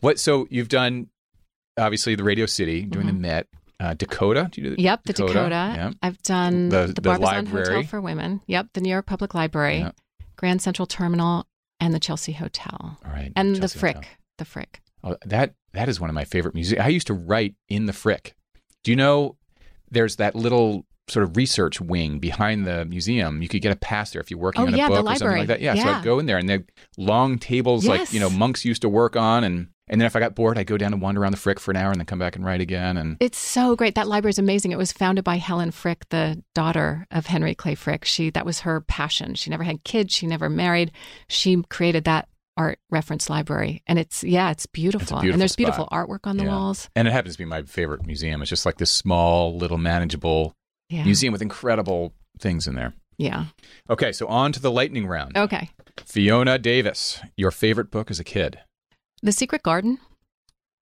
What? 0.00 0.18
So 0.18 0.46
you've 0.50 0.68
done 0.68 1.08
obviously 1.78 2.14
the 2.14 2.24
Radio 2.24 2.46
City, 2.46 2.82
doing 2.82 3.06
the 3.06 3.12
Met, 3.12 3.46
uh, 3.80 3.94
Dakota. 3.94 4.48
Do 4.52 4.60
you 4.60 4.64
do 4.64 4.70
the 4.70 4.76
Mm-hmm. 4.76 4.84
Yep, 4.84 5.02
the 5.04 5.12
Dakota. 5.14 5.94
I've 6.02 6.22
done 6.22 6.68
The- 6.68 6.86
the, 6.88 6.92
the 6.94 7.00
Barbizon. 7.00 7.46
Hotel 7.46 7.82
for 7.84 8.00
Women. 8.00 8.42
Yep, 8.46 8.68
the 8.74 8.80
New 8.82 8.90
York 8.90 9.06
Public 9.06 9.34
Library, 9.34 9.78
Yeah. 9.78 9.92
Grand 10.36 10.60
Central 10.60 10.86
Terminal, 10.86 11.46
and 11.80 11.94
the 11.94 12.00
Chelsea 12.00 12.32
Hotel, 12.32 12.98
All 13.04 13.10
right. 13.10 13.32
and 13.36 13.56
the 13.56 13.68
Frick. 13.68 13.96
Hotel. 13.96 14.10
The 14.38 14.44
Frick. 14.44 14.80
Oh, 15.02 15.16
that 15.24 15.54
that 15.72 15.88
is 15.88 15.98
one 16.00 16.10
of 16.10 16.14
my 16.14 16.24
favorite 16.24 16.54
museums. 16.54 16.84
I 16.84 16.88
used 16.88 17.06
to 17.06 17.14
write 17.14 17.54
in 17.68 17.86
the 17.86 17.92
Frick. 17.94 18.34
Do 18.84 18.90
you 18.92 18.96
know? 18.96 19.36
There's 19.90 20.16
that 20.16 20.34
little 20.34 20.84
sort 21.08 21.22
of 21.22 21.36
research 21.36 21.80
wing 21.80 22.18
behind 22.18 22.66
the 22.66 22.84
museum. 22.84 23.40
You 23.40 23.48
could 23.48 23.62
get 23.62 23.70
a 23.72 23.76
pass 23.76 24.10
there 24.10 24.20
if 24.20 24.28
you're 24.30 24.40
working 24.40 24.62
Oh, 24.62 24.66
on 24.66 24.74
a 24.74 24.76
yeah, 24.76 24.88
the 24.88 25.02
book 25.02 25.12
or 25.12 25.14
something 25.16 25.38
like 25.38 25.48
that. 25.48 25.60
Yeah, 25.60 25.74
so 25.76 25.88
I'd 25.88 26.04
go 26.04 26.18
in 26.18 26.26
there 26.26 26.36
and 26.38 26.48
they 26.48 26.64
long 26.98 27.38
tables 27.38 27.86
like 27.86 28.12
you 28.12 28.18
know 28.20 28.28
monks 28.30 28.64
used 28.64 28.82
to 28.82 28.88
work 28.88 29.14
on, 29.16 29.44
and 29.44 29.68
and 29.88 30.00
then 30.00 30.06
if 30.06 30.16
I 30.16 30.20
got 30.20 30.34
bored, 30.34 30.58
I'd 30.58 30.66
go 30.66 30.76
down 30.76 30.92
and 30.92 31.00
wander 31.00 31.22
around 31.22 31.30
the 31.30 31.38
Frick 31.38 31.60
for 31.60 31.70
an 31.70 31.76
hour 31.76 31.92
and 31.92 32.00
then 32.00 32.06
come 32.06 32.18
back 32.18 32.34
and 32.34 32.44
write 32.44 32.60
again. 32.60 32.96
And 32.96 33.16
It's 33.20 33.38
so 33.38 33.76
great. 33.76 33.94
That 33.94 34.08
library 34.08 34.30
is 34.30 34.38
amazing. 34.40 34.72
It 34.72 34.78
was 34.78 34.90
founded 34.90 35.22
by 35.24 35.36
Helen 35.36 35.70
Frick, 35.70 36.08
the 36.08 36.42
daughter 36.56 37.06
of 37.12 37.26
Henry 37.26 37.54
Clay 37.54 37.76
Frick. 37.76 38.04
She 38.04 38.30
that 38.30 38.44
was 38.44 38.60
her 38.60 38.80
passion. 38.80 39.36
She 39.36 39.48
never 39.48 39.62
had 39.62 39.84
kids. 39.84 40.12
She 40.12 40.26
never 40.26 40.50
married. 40.50 40.90
She 41.28 41.62
created 41.70 42.02
that 42.04 42.28
art 42.56 42.78
reference 42.90 43.28
library, 43.30 43.82
and 43.86 43.98
it's 43.98 44.24
yeah, 44.24 44.50
it's 44.50 44.66
beautiful. 44.66 45.20
beautiful 45.20 45.32
and 45.32 45.40
there's 45.40 45.52
spot. 45.52 45.58
beautiful 45.58 45.88
artwork 45.92 46.20
on 46.24 46.36
the 46.36 46.44
Yeah. 46.44 46.50
walls. 46.50 46.88
and 46.96 47.06
it 47.08 47.10
happens 47.12 47.34
to 47.34 47.38
be 47.38 47.44
my 47.44 47.62
favorite 47.62 48.06
museum. 48.06 48.40
It's 48.42 48.48
just 48.48 48.64
like 48.66 48.78
this 48.78 48.90
small, 48.90 49.56
little, 49.56 49.78
manageable 49.78 50.54
Yeah, 50.88 51.04
museum 51.04 51.32
with 51.32 51.42
incredible 51.42 52.12
things 52.40 52.66
in 52.66 52.74
there. 52.74 52.94
yeah. 53.18 53.46
Okay, 53.90 54.12
so 54.12 54.26
on 54.28 54.52
to 54.52 54.60
the 54.60 54.70
lightning 54.70 55.06
round. 55.06 55.36
Okay, 55.36 55.70
Fiona 56.04 56.58
Davis, 56.58 57.20
your 57.36 57.50
favorite 57.50 57.90
book 57.90 58.10
as 58.10 58.20
a 58.20 58.24
kid. 58.24 58.58
The 59.22 59.32
Secret 59.32 59.62
Garden. 59.62 59.98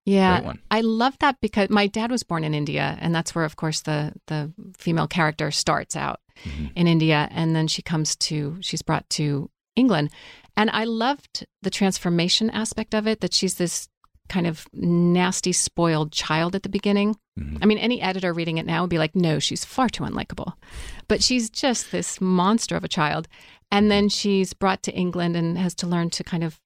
Yeah, 0.07 0.37
Great 0.41 0.47
one. 0.47 0.59
I 0.71 0.83
love 0.83 1.17
that 1.21 1.41
because 1.41 1.71
my 1.71 1.87
dad 1.87 2.11
was 2.11 2.23
born 2.23 2.45
in 2.45 2.53
India, 2.53 2.99
and 3.01 3.15
that's 3.15 3.35
where, 3.35 3.45
of 3.45 3.57
course, 3.57 3.81
the 3.81 4.13
the 4.27 4.53
female 4.77 5.07
character 5.09 5.51
starts 5.51 5.97
out 5.97 6.21
Mm-hmm. 6.45 6.67
in 6.75 6.87
India, 6.89 7.29
and 7.31 7.55
then 7.55 7.69
she 7.69 7.81
comes 7.81 8.17
to 8.17 8.59
she's 8.61 8.83
brought 8.83 9.09
to 9.11 9.51
England, 9.77 10.11
and 10.57 10.71
I 10.71 10.85
loved 10.85 11.47
the 11.63 11.71
transformation 11.71 12.51
aspect 12.51 12.95
of 12.95 13.07
it. 13.07 13.21
That 13.21 13.35
she's 13.35 13.55
this 13.55 13.89
kind 14.29 14.47
of 14.47 14.67
nasty, 14.73 15.53
spoiled 15.53 16.11
child 16.11 16.55
at 16.55 16.63
the 16.63 16.69
beginning. 16.69 17.17
Mhm. 17.39 17.59
I 17.61 17.67
mean, 17.67 17.79
any 17.79 18.01
editor 18.01 18.33
reading 18.33 18.59
it 18.59 18.65
now 18.67 18.83
would 18.83 18.91
be 18.91 18.99
like, 18.99 19.15
"No, 19.15 19.39
she's 19.39 19.65
far 19.65 19.89
too 19.89 20.05
unlikable," 20.05 20.55
but 21.09 21.23
she's 21.23 21.51
just 21.51 21.93
this 21.93 22.21
monster 22.21 22.77
of 22.77 22.85
a 22.85 22.89
child, 22.89 23.29
and 23.71 23.91
then 23.91 24.09
she's 24.09 24.53
brought 24.55 24.83
to 24.85 24.95
England 24.95 25.37
and 25.37 25.59
has 25.59 25.75
to 25.77 25.87
learn 25.87 26.11
to 26.11 26.25
kind 26.25 26.43
of 26.45 26.61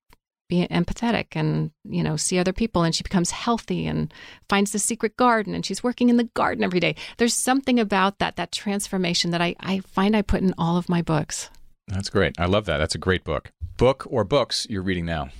be 0.49 0.67
empathetic 0.69 1.27
and 1.33 1.71
you 1.85 2.03
know 2.03 2.17
see 2.17 2.39
other 2.39 2.55
people 2.55 2.83
and 2.83 2.95
she 2.95 3.03
becomes 3.03 3.31
healthy 3.33 3.87
and 3.87 4.15
finds 4.49 4.71
the 4.71 4.79
secret 4.79 5.15
garden 5.17 5.55
and 5.55 5.67
she's 5.67 5.83
working 5.83 6.09
in 6.09 6.17
the 6.17 6.25
garden 6.25 6.65
every 6.65 6.81
day 6.81 6.95
there's 7.19 7.35
something 7.35 7.79
about 7.79 8.19
that 8.19 8.37
that 8.37 8.51
transformation 8.51 9.31
that 9.31 9.43
i, 9.43 9.55
I 9.61 9.81
find 9.81 10.17
i 10.17 10.23
put 10.23 10.41
in 10.41 10.55
all 10.57 10.79
of 10.79 10.89
my 10.89 11.03
books 11.03 11.51
That's 11.89 12.11
great. 12.11 12.39
I 12.39 12.47
love 12.47 12.65
that. 12.67 12.79
That's 12.79 12.95
a 12.95 12.99
great 12.99 13.25
book. 13.25 13.51
Book 13.77 14.07
or 14.09 14.25
books 14.25 14.67
you're 14.69 14.83
reading 14.83 15.07
now? 15.07 15.31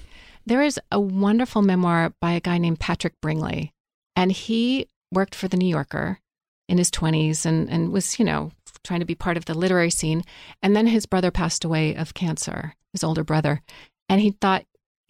there 0.47 0.63
is 0.63 0.81
a 0.91 0.99
wonderful 0.99 1.61
memoir 1.61 2.15
by 2.23 2.33
a 2.33 2.41
guy 2.41 2.57
named 2.57 2.81
patrick 2.81 3.13
bringley 3.21 3.71
and 4.17 4.33
he 4.33 4.87
worked 5.13 5.35
for 5.35 5.47
the 5.47 5.59
new 5.59 5.67
yorker 5.69 6.21
in 6.71 6.79
his 6.79 6.91
20s 6.91 7.45
and, 7.45 7.69
and 7.69 7.93
was 7.93 8.19
you 8.19 8.25
know 8.25 8.51
trying 8.83 9.01
to 9.01 9.05
be 9.05 9.15
part 9.15 9.37
of 9.37 9.45
the 9.45 9.53
literary 9.53 9.91
scene 9.91 10.23
and 10.63 10.75
then 10.75 10.87
his 10.87 11.05
brother 11.05 11.31
passed 11.31 11.67
away 11.67 11.95
of 11.95 12.15
cancer 12.15 12.73
his 12.95 13.05
older 13.05 13.23
brother 13.23 13.61
and 14.09 14.23
he 14.23 14.31
thought 14.41 14.65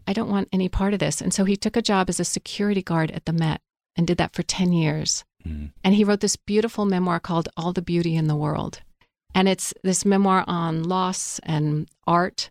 I 0.08 0.12
don't 0.12 0.30
want 0.30 0.48
any 0.52 0.70
part 0.70 0.94
of 0.94 1.00
this. 1.00 1.20
And 1.20 1.34
so 1.34 1.44
he 1.44 1.54
took 1.54 1.76
a 1.76 1.82
job 1.82 2.08
as 2.08 2.18
a 2.18 2.24
security 2.24 2.80
guard 2.82 3.10
at 3.10 3.26
the 3.26 3.32
Met 3.34 3.60
and 3.94 4.06
did 4.06 4.16
that 4.16 4.34
for 4.34 4.42
10 4.42 4.72
years. 4.72 5.22
Mhm. 5.46 5.70
And 5.84 5.94
he 5.94 6.02
wrote 6.02 6.20
this 6.20 6.34
beautiful 6.34 6.86
memoir 6.86 7.20
called 7.20 7.50
All 7.58 7.74
the 7.74 7.82
Beauty 7.82 8.16
in 8.16 8.26
the 8.26 8.34
World. 8.34 8.80
And 9.34 9.48
it's 9.48 9.74
this 9.84 10.04
memoir 10.04 10.44
on 10.46 10.84
loss 10.84 11.38
and 11.42 11.88
art 12.06 12.50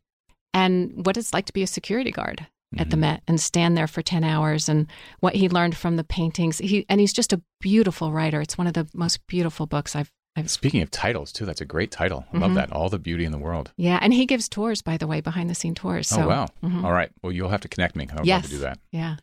and 0.54 1.06
what 1.06 1.18
it's 1.18 1.34
like 1.34 1.46
to 1.46 1.54
be 1.54 1.64
a 1.64 1.68
security 1.68 2.12
guard 2.12 2.48
mm-hmm. 2.74 2.82
at 2.82 2.90
the 2.90 2.96
mm-hmm. 2.96 3.02
Met 3.02 3.24
and 3.28 3.40
stand 3.40 3.76
there 3.78 3.88
for 3.88 4.02
10 4.02 4.24
hours 4.24 4.70
and 4.70 4.88
what 5.20 5.36
he 5.36 5.50
learned 5.50 5.76
from 5.76 5.96
the 5.98 6.04
paintings. 6.04 6.60
He 6.60 6.86
and 6.90 7.00
he's 7.00 7.14
just 7.14 7.34
a 7.34 7.42
beautiful 7.60 8.12
writer. 8.12 8.42
It's 8.42 8.58
one 8.58 8.68
of 8.68 8.74
the 8.74 8.88
most 8.94 9.26
beautiful 9.28 9.66
books 9.66 9.96
I've 9.96 10.12
I've, 10.38 10.52
Speaking 10.52 10.84
of 10.84 10.92
titles, 10.92 11.32
too, 11.32 11.46
that's 11.46 11.62
a 11.62 11.66
great 11.66 11.90
title. 11.90 12.24
I 12.28 12.34
mm-hmm. 12.34 12.42
love 12.44 12.54
that. 12.54 12.72
All 12.72 12.90
the 12.90 13.00
beauty 13.00 13.26
in 13.26 13.32
the 13.32 13.40
world. 13.40 13.72
Yeah, 13.76 13.98
and 14.00 14.14
he 14.14 14.28
gives 14.28 14.48
tours, 14.48 14.84
by 14.84 14.96
the 14.96 15.08
way, 15.08 15.20
behind 15.20 15.50
the 15.50 15.56
scene 15.56 15.74
tours. 15.74 16.08
So, 16.08 16.22
oh 16.22 16.28
wow! 16.28 16.48
Mm-hmm. 16.64 16.86
All 16.86 16.94
right. 16.94 17.10
Well, 17.24 17.32
you'll 17.32 17.50
have 17.50 17.62
to 17.62 17.68
connect 17.68 17.96
me. 17.96 18.08
I 18.12 18.16
would 18.18 18.28
yes. 18.28 18.44
love 18.44 18.52
to 18.52 18.56
do 18.58 18.62
that. 18.62 18.80
Yeah. 18.92 19.16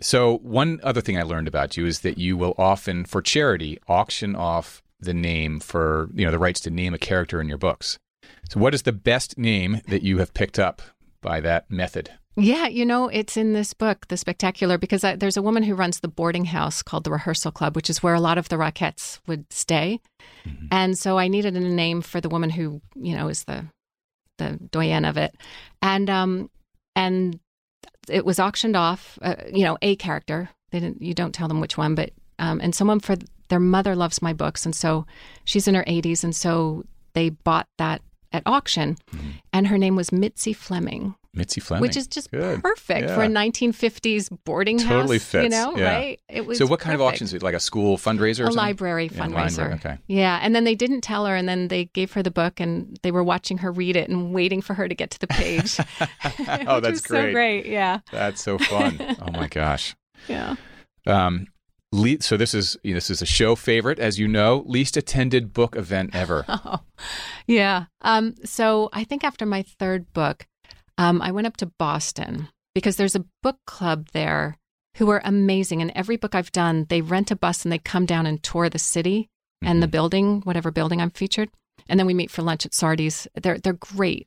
So 0.00 0.38
one 0.38 0.80
other 0.82 1.00
thing 1.00 1.16
I 1.16 1.22
learned 1.22 1.46
about 1.46 1.76
you 1.76 1.86
is 1.86 2.00
that 2.00 2.18
you 2.18 2.36
will 2.36 2.54
often, 2.58 3.04
for 3.04 3.22
charity, 3.22 3.78
auction 3.86 4.34
off 4.34 4.82
the 5.04 5.14
name 5.14 5.60
for 5.60 6.10
you 6.14 6.24
know 6.24 6.30
the 6.30 6.38
rights 6.38 6.60
to 6.60 6.70
name 6.70 6.94
a 6.94 6.98
character 6.98 7.40
in 7.40 7.48
your 7.48 7.58
books. 7.58 7.98
So, 8.50 8.60
what 8.60 8.74
is 8.74 8.82
the 8.82 8.92
best 8.92 9.38
name 9.38 9.80
that 9.88 10.02
you 10.02 10.18
have 10.18 10.34
picked 10.34 10.58
up 10.58 10.82
by 11.20 11.40
that 11.40 11.70
method? 11.70 12.10
Yeah, 12.36 12.66
you 12.66 12.84
know, 12.84 13.08
it's 13.08 13.36
in 13.36 13.52
this 13.52 13.74
book, 13.74 14.08
The 14.08 14.16
Spectacular, 14.16 14.76
because 14.76 15.04
I, 15.04 15.14
there's 15.14 15.36
a 15.36 15.42
woman 15.42 15.62
who 15.62 15.76
runs 15.76 16.00
the 16.00 16.08
boarding 16.08 16.46
house 16.46 16.82
called 16.82 17.04
the 17.04 17.12
Rehearsal 17.12 17.52
Club, 17.52 17.76
which 17.76 17.88
is 17.88 18.02
where 18.02 18.14
a 18.14 18.20
lot 18.20 18.38
of 18.38 18.48
the 18.48 18.56
Rockettes 18.56 19.20
would 19.28 19.52
stay. 19.52 20.00
Mm-hmm. 20.44 20.66
And 20.72 20.98
so 20.98 21.16
I 21.16 21.28
needed 21.28 21.56
a 21.56 21.60
name 21.60 22.02
for 22.02 22.20
the 22.20 22.28
woman 22.28 22.50
who, 22.50 22.80
you 22.96 23.16
know, 23.16 23.28
is 23.28 23.44
the 23.44 23.66
the 24.38 24.58
doyenne 24.72 25.04
of 25.04 25.16
it. 25.16 25.36
And 25.80 26.10
um 26.10 26.50
and 26.96 27.38
it 28.08 28.24
was 28.24 28.40
auctioned 28.40 28.76
off, 28.76 29.16
uh, 29.22 29.36
you 29.52 29.64
know, 29.64 29.78
a 29.80 29.94
character. 29.94 30.50
They 30.70 30.80
didn't 30.80 31.02
you 31.02 31.14
don't 31.14 31.32
tell 31.32 31.46
them 31.46 31.60
which 31.60 31.78
one, 31.78 31.94
but 31.94 32.10
um 32.40 32.60
and 32.60 32.74
someone 32.74 32.98
for 32.98 33.14
their 33.48 33.60
mother 33.60 33.94
loves 33.94 34.22
my 34.22 34.32
books 34.32 34.64
and 34.64 34.74
so 34.74 35.06
she's 35.44 35.68
in 35.68 35.74
her 35.74 35.84
80s 35.84 36.24
and 36.24 36.34
so 36.34 36.84
they 37.12 37.30
bought 37.30 37.68
that 37.78 38.02
at 38.32 38.42
auction 38.46 38.96
mm-hmm. 39.12 39.30
and 39.52 39.66
her 39.68 39.78
name 39.78 39.96
was 39.96 40.12
Mitzi 40.12 40.52
Fleming. 40.52 41.14
Mitzi 41.34 41.60
Fleming, 41.60 41.82
which 41.82 41.96
is 41.96 42.06
just 42.06 42.30
Good. 42.30 42.62
perfect 42.62 43.08
yeah. 43.08 43.14
for 43.14 43.22
a 43.22 43.28
1950s 43.28 44.36
boarding 44.44 44.78
totally 44.78 44.94
house. 44.94 45.02
Totally 45.02 45.18
fits, 45.18 45.42
you 45.42 45.48
know, 45.48 45.76
yeah. 45.76 45.94
right? 45.94 46.20
It 46.28 46.46
was 46.46 46.58
so. 46.58 46.66
What 46.66 46.80
kind 46.80 46.96
perfect. 46.96 47.00
of 47.00 47.06
auction 47.06 47.24
is 47.24 47.34
it? 47.34 47.42
Like 47.42 47.54
a 47.54 47.60
school 47.60 47.96
fundraiser? 47.96 48.46
a 48.46 48.50
library 48.50 49.10
yeah, 49.12 49.18
fundraiser. 49.18 49.58
Library. 49.58 49.74
Okay. 49.74 49.98
Yeah, 50.06 50.38
and 50.42 50.54
then 50.54 50.64
they 50.64 50.74
didn't 50.74 51.00
tell 51.00 51.26
her, 51.26 51.34
and 51.34 51.48
then 51.48 51.68
they 51.68 51.86
gave 51.86 52.12
her 52.12 52.22
the 52.22 52.30
book, 52.30 52.60
and 52.60 52.98
they 53.02 53.10
were 53.10 53.24
watching 53.24 53.58
her 53.58 53.72
read 53.72 53.96
it 53.96 54.08
and 54.08 54.32
waiting 54.32 54.62
for 54.62 54.74
her 54.74 54.88
to 54.88 54.94
get 54.94 55.10
to 55.10 55.18
the 55.18 55.26
page. 55.26 55.78
oh, 56.68 56.80
that's 56.80 57.00
great! 57.00 57.28
So 57.28 57.32
great, 57.32 57.66
yeah. 57.66 58.00
That's 58.12 58.42
so 58.42 58.58
fun. 58.58 58.98
oh 59.00 59.32
my 59.32 59.48
gosh. 59.48 59.96
Yeah. 60.26 60.56
Um, 61.06 61.48
Le- 61.94 62.20
so 62.20 62.36
this 62.36 62.54
is 62.54 62.76
you 62.82 62.90
know, 62.90 62.96
this 62.96 63.08
is 63.08 63.22
a 63.22 63.26
show 63.26 63.54
favorite, 63.54 64.00
as 64.00 64.18
you 64.18 64.26
know, 64.26 64.64
least 64.66 64.96
attended 64.96 65.52
book 65.52 65.76
event 65.76 66.12
ever. 66.12 66.44
oh, 66.48 66.80
yeah. 67.46 67.84
Um, 68.00 68.34
so 68.44 68.90
I 68.92 69.04
think 69.04 69.22
after 69.22 69.46
my 69.46 69.62
third 69.62 70.12
book, 70.12 70.48
um, 70.98 71.22
I 71.22 71.30
went 71.30 71.46
up 71.46 71.56
to 71.58 71.66
Boston 71.78 72.48
because 72.74 72.96
there's 72.96 73.14
a 73.14 73.24
book 73.44 73.58
club 73.64 74.08
there 74.12 74.58
who 74.96 75.08
are 75.10 75.22
amazing. 75.24 75.82
And 75.82 75.92
every 75.94 76.16
book 76.16 76.34
I've 76.34 76.50
done, 76.50 76.86
they 76.88 77.00
rent 77.00 77.30
a 77.30 77.36
bus 77.36 77.64
and 77.64 77.70
they 77.70 77.78
come 77.78 78.06
down 78.06 78.26
and 78.26 78.42
tour 78.42 78.68
the 78.68 78.78
city 78.80 79.28
mm-hmm. 79.62 79.70
and 79.70 79.80
the 79.80 79.86
mm-hmm. 79.86 79.92
building, 79.92 80.40
whatever 80.42 80.72
building 80.72 81.00
I'm 81.00 81.10
featured, 81.10 81.48
and 81.88 82.00
then 82.00 82.08
we 82.08 82.14
meet 82.14 82.30
for 82.30 82.42
lunch 82.42 82.66
at 82.66 82.74
Sardi's. 82.74 83.28
They're 83.40 83.58
they're 83.58 83.74
great, 83.74 84.26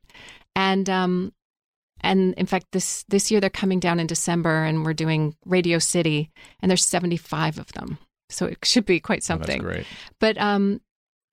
and 0.55 0.89
um, 0.89 1.34
and 2.02 2.34
in 2.36 2.45
fact, 2.45 2.68
this 2.72 3.04
this 3.10 3.32
year 3.32 3.39
they're 3.39 3.50
coming 3.50 3.80
down 3.80 4.00
in 4.00 4.08
December, 4.08 4.64
and 4.64 4.86
we're 4.86 4.93
doing 4.93 5.36
Radio 5.45 5.80
City, 5.80 6.32
and 6.62 6.70
there's 6.70 6.86
75 6.86 7.58
of 7.58 7.72
them, 7.74 7.98
so 8.30 8.45
it 8.45 8.60
should 8.64 8.86
be 8.86 9.00
quite 9.00 9.24
something. 9.24 9.62
Oh, 9.62 9.64
that's 9.64 9.76
great. 9.76 9.88
But 10.20 10.38
um, 10.38 10.82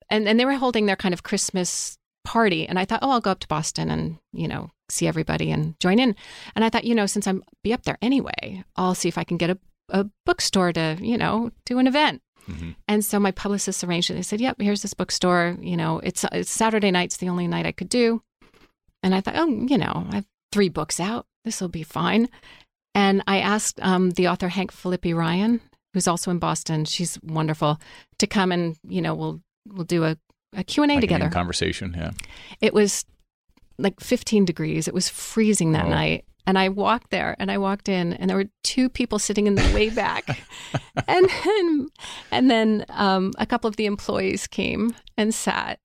and 0.09 0.27
and 0.27 0.39
they 0.39 0.45
were 0.45 0.53
holding 0.53 0.85
their 0.85 0.95
kind 0.95 1.13
of 1.13 1.23
Christmas 1.23 1.97
party, 2.23 2.67
and 2.67 2.77
I 2.79 2.85
thought, 2.85 2.99
oh, 3.01 3.11
I'll 3.11 3.21
go 3.21 3.31
up 3.31 3.39
to 3.39 3.47
Boston 3.47 3.89
and 3.89 4.17
you 4.33 4.47
know 4.47 4.71
see 4.89 5.07
everybody 5.07 5.51
and 5.51 5.79
join 5.79 5.99
in. 5.99 6.15
And 6.55 6.63
I 6.63 6.69
thought, 6.69 6.83
you 6.83 6.95
know, 6.95 7.05
since 7.05 7.27
I'm 7.27 7.43
be 7.63 7.73
up 7.73 7.83
there 7.83 7.97
anyway, 8.01 8.63
I'll 8.75 8.95
see 8.95 9.07
if 9.07 9.17
I 9.17 9.23
can 9.23 9.37
get 9.37 9.49
a 9.49 9.57
a 9.89 10.05
bookstore 10.25 10.73
to 10.73 10.97
you 10.99 11.17
know 11.17 11.51
do 11.65 11.79
an 11.79 11.87
event. 11.87 12.21
Mm-hmm. 12.49 12.71
And 12.87 13.03
so 13.03 13.19
my 13.19 13.31
publicist 13.31 13.83
arranged 13.83 14.11
it. 14.11 14.15
They 14.15 14.21
said, 14.21 14.41
"Yep, 14.41 14.61
here's 14.61 14.81
this 14.81 14.93
bookstore. 14.93 15.57
You 15.59 15.77
know, 15.77 15.99
it's, 15.99 16.23
it's 16.31 16.51
Saturday 16.51 16.91
night's 16.91 17.17
the 17.17 17.29
only 17.29 17.47
night 17.47 17.65
I 17.65 17.71
could 17.71 17.89
do." 17.89 18.21
And 19.01 19.15
I 19.15 19.21
thought, 19.21 19.35
"Oh, 19.37 19.47
you 19.47 19.77
know, 19.77 20.07
I've 20.11 20.25
three 20.55 20.69
books 20.69 21.01
out. 21.01 21.27
This 21.43 21.59
will 21.59 21.67
be 21.67 21.83
fine. 21.83 22.29
And 22.95 23.21
I 23.27 23.39
asked 23.39 23.77
um, 23.81 24.11
the 24.11 24.29
author 24.29 24.47
Hank 24.47 24.71
Phillippi 24.71 25.13
Ryan, 25.13 25.59
who's 25.93 26.07
also 26.07 26.31
in 26.31 26.39
Boston. 26.39 26.85
She's 26.85 27.19
wonderful 27.21 27.77
to 28.19 28.25
come 28.25 28.53
and 28.53 28.77
you 28.87 29.01
know 29.01 29.13
we'll 29.13 29.41
we'll 29.67 29.83
do 29.83 30.05
a, 30.05 30.17
a 30.55 30.63
Q 30.63 30.83
and 30.83 30.93
A 30.93 31.01
together. 31.01 31.29
conversation, 31.29 31.93
yeah. 31.97 32.11
It 32.61 32.73
was 32.73 33.03
like 33.77 33.99
15 33.99 34.45
degrees. 34.45 34.87
It 34.87 34.93
was 34.93 35.09
freezing 35.09 35.73
that 35.73 35.87
oh. 35.87 35.89
night. 35.89 36.23
And 36.47 36.57
I 36.57 36.69
walked 36.69 37.09
there 37.09 37.35
and 37.37 37.51
I 37.51 37.57
walked 37.57 37.89
in 37.89 38.13
and 38.13 38.29
there 38.29 38.37
were 38.37 38.49
two 38.63 38.87
people 38.87 39.19
sitting 39.19 39.47
in 39.47 39.55
the 39.55 39.71
way 39.73 39.89
back. 39.89 40.39
and 41.07 41.27
then, 41.43 41.89
and 42.31 42.49
then 42.49 42.85
um, 42.91 43.33
a 43.37 43.45
couple 43.45 43.67
of 43.67 43.75
the 43.75 43.87
employees 43.87 44.47
came 44.47 44.95
and 45.17 45.35
sat. 45.35 45.79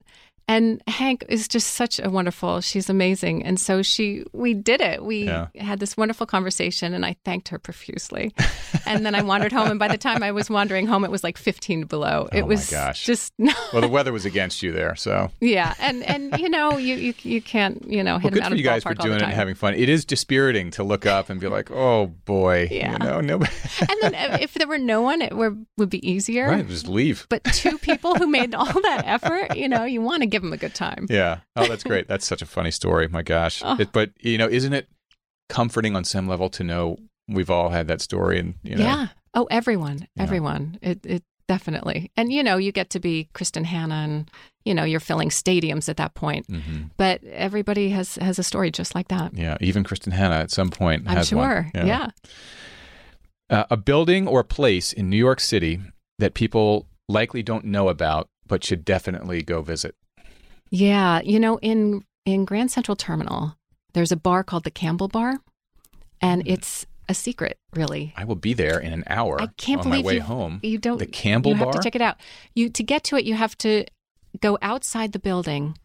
And 0.50 0.82
Hank 0.88 1.24
is 1.28 1.46
just 1.46 1.74
such 1.74 2.00
a 2.00 2.10
wonderful, 2.10 2.60
she's 2.60 2.90
amazing. 2.90 3.44
And 3.44 3.60
so 3.60 3.82
she, 3.82 4.24
we 4.32 4.52
did 4.52 4.80
it. 4.80 5.04
We 5.04 5.26
yeah. 5.26 5.46
had 5.54 5.78
this 5.78 5.96
wonderful 5.96 6.26
conversation 6.26 6.92
and 6.92 7.06
I 7.06 7.14
thanked 7.24 7.50
her 7.50 7.58
profusely. 7.60 8.34
and 8.84 9.06
then 9.06 9.14
I 9.14 9.22
wandered 9.22 9.52
home. 9.52 9.70
And 9.70 9.78
by 9.78 9.86
the 9.86 9.96
time 9.96 10.24
I 10.24 10.32
was 10.32 10.50
wandering 10.50 10.88
home, 10.88 11.04
it 11.04 11.10
was 11.12 11.22
like 11.22 11.38
15 11.38 11.84
below. 11.84 12.28
It 12.32 12.42
oh 12.42 12.46
was 12.46 12.68
gosh. 12.68 13.04
just. 13.04 13.32
well, 13.38 13.80
the 13.80 13.86
weather 13.86 14.12
was 14.12 14.24
against 14.24 14.60
you 14.60 14.72
there. 14.72 14.96
So. 14.96 15.30
Yeah. 15.40 15.72
And, 15.78 16.02
and 16.02 16.36
you 16.40 16.48
know, 16.48 16.78
you, 16.78 16.96
you, 16.96 17.14
you 17.22 17.40
can't, 17.40 17.88
you 17.88 18.02
know, 18.02 18.18
hit 18.18 18.32
well, 18.32 18.40
good 18.40 18.48
for 18.48 18.56
you 18.56 18.64
guys 18.64 18.82
for 18.82 18.94
doing 18.94 19.18
it 19.18 19.22
and 19.22 19.32
having 19.32 19.54
fun. 19.54 19.74
It 19.74 19.88
is 19.88 20.04
dispiriting 20.04 20.72
to 20.72 20.82
look 20.82 21.06
up 21.06 21.30
and 21.30 21.40
be 21.40 21.46
like, 21.46 21.70
oh 21.70 22.06
boy. 22.06 22.66
Yeah. 22.72 22.94
You 22.94 22.98
know, 22.98 23.20
nobody. 23.20 23.52
and 23.82 23.98
then 24.00 24.14
uh, 24.16 24.38
if 24.40 24.54
there 24.54 24.66
were 24.66 24.78
no 24.78 25.00
one, 25.00 25.22
it 25.22 25.36
were, 25.36 25.56
would 25.76 25.90
be 25.90 26.04
easier. 26.10 26.48
Right. 26.48 26.66
Just 26.66 26.88
leave. 26.88 27.28
But 27.28 27.44
two 27.44 27.78
people 27.78 28.16
who 28.16 28.26
made 28.26 28.52
all 28.52 28.66
that 28.66 29.04
effort, 29.06 29.56
you 29.56 29.68
know, 29.68 29.84
you 29.84 30.02
want 30.02 30.24
to 30.24 30.26
give 30.26 30.39
them 30.42 30.52
a 30.52 30.56
good 30.56 30.74
time. 30.74 31.06
Yeah. 31.08 31.40
Oh, 31.56 31.66
that's 31.66 31.84
great. 31.84 32.08
that's 32.08 32.26
such 32.26 32.42
a 32.42 32.46
funny 32.46 32.70
story. 32.70 33.08
My 33.08 33.22
gosh. 33.22 33.62
Oh. 33.64 33.76
It, 33.80 33.92
but 33.92 34.10
you 34.20 34.36
know, 34.36 34.48
isn't 34.48 34.72
it 34.72 34.88
comforting 35.48 35.96
on 35.96 36.04
some 36.04 36.28
level 36.28 36.50
to 36.50 36.62
know 36.62 36.98
we've 37.28 37.50
all 37.50 37.70
had 37.70 37.88
that 37.88 38.00
story 38.00 38.38
and 38.38 38.54
you 38.62 38.76
know? 38.76 38.84
Yeah. 38.84 39.08
Oh, 39.34 39.46
everyone, 39.50 40.06
everyone. 40.18 40.78
It 40.82 41.04
it 41.06 41.22
definitely. 41.48 42.10
And 42.16 42.32
you 42.32 42.42
know, 42.42 42.56
you 42.56 42.72
get 42.72 42.90
to 42.90 43.00
be 43.00 43.28
Kristin 43.34 43.64
Hannah 43.64 43.94
and 43.94 44.30
you 44.64 44.74
know, 44.74 44.84
you're 44.84 45.00
filling 45.00 45.30
stadiums 45.30 45.88
at 45.88 45.96
that 45.96 46.14
point. 46.14 46.46
Mm-hmm. 46.48 46.88
But 46.96 47.24
everybody 47.24 47.90
has 47.90 48.16
has 48.16 48.38
a 48.38 48.42
story 48.42 48.70
just 48.70 48.94
like 48.94 49.08
that. 49.08 49.34
Yeah. 49.34 49.56
Even 49.60 49.84
Kristin 49.84 50.12
Hannah 50.12 50.36
at 50.36 50.50
some 50.50 50.70
point. 50.70 51.04
I'm 51.06 51.24
sure. 51.24 51.70
Yeah. 51.74 51.84
yeah. 51.86 52.08
Uh, 53.48 53.64
a 53.70 53.76
building 53.76 54.28
or 54.28 54.40
a 54.40 54.44
place 54.44 54.92
in 54.92 55.10
New 55.10 55.16
York 55.16 55.40
City 55.40 55.80
that 56.20 56.34
people 56.34 56.86
likely 57.08 57.42
don't 57.42 57.64
know 57.64 57.88
about, 57.88 58.28
but 58.46 58.62
should 58.62 58.84
definitely 58.84 59.42
go 59.42 59.60
visit. 59.60 59.96
Yeah, 60.70 61.20
you 61.22 61.40
know, 61.40 61.58
in 61.58 62.04
in 62.24 62.44
Grand 62.44 62.70
Central 62.70 62.96
Terminal, 62.96 63.56
there's 63.92 64.12
a 64.12 64.16
bar 64.16 64.44
called 64.44 64.64
the 64.64 64.70
Campbell 64.70 65.08
Bar, 65.08 65.38
and 66.20 66.44
mm. 66.44 66.52
it's 66.52 66.86
a 67.08 67.14
secret, 67.14 67.58
really. 67.74 68.14
I 68.16 68.24
will 68.24 68.36
be 68.36 68.54
there 68.54 68.78
in 68.78 68.92
an 68.92 69.04
hour. 69.08 69.42
I 69.42 69.48
can't 69.56 69.80
on 69.80 69.90
believe 69.90 70.04
my 70.04 70.06
way 70.06 70.14
you, 70.14 70.22
home. 70.22 70.60
You 70.62 70.78
don't. 70.78 70.98
The 70.98 71.06
Campbell 71.06 71.52
you 71.52 71.56
Bar. 71.56 71.66
You 71.66 71.72
have 71.72 71.80
to 71.80 71.82
check 71.82 71.96
it 71.96 72.02
out. 72.02 72.16
You 72.54 72.68
to 72.70 72.82
get 72.82 73.04
to 73.04 73.16
it, 73.16 73.24
you 73.24 73.34
have 73.34 73.58
to 73.58 73.84
go 74.40 74.58
outside 74.62 75.12
the 75.12 75.18
building, 75.18 75.76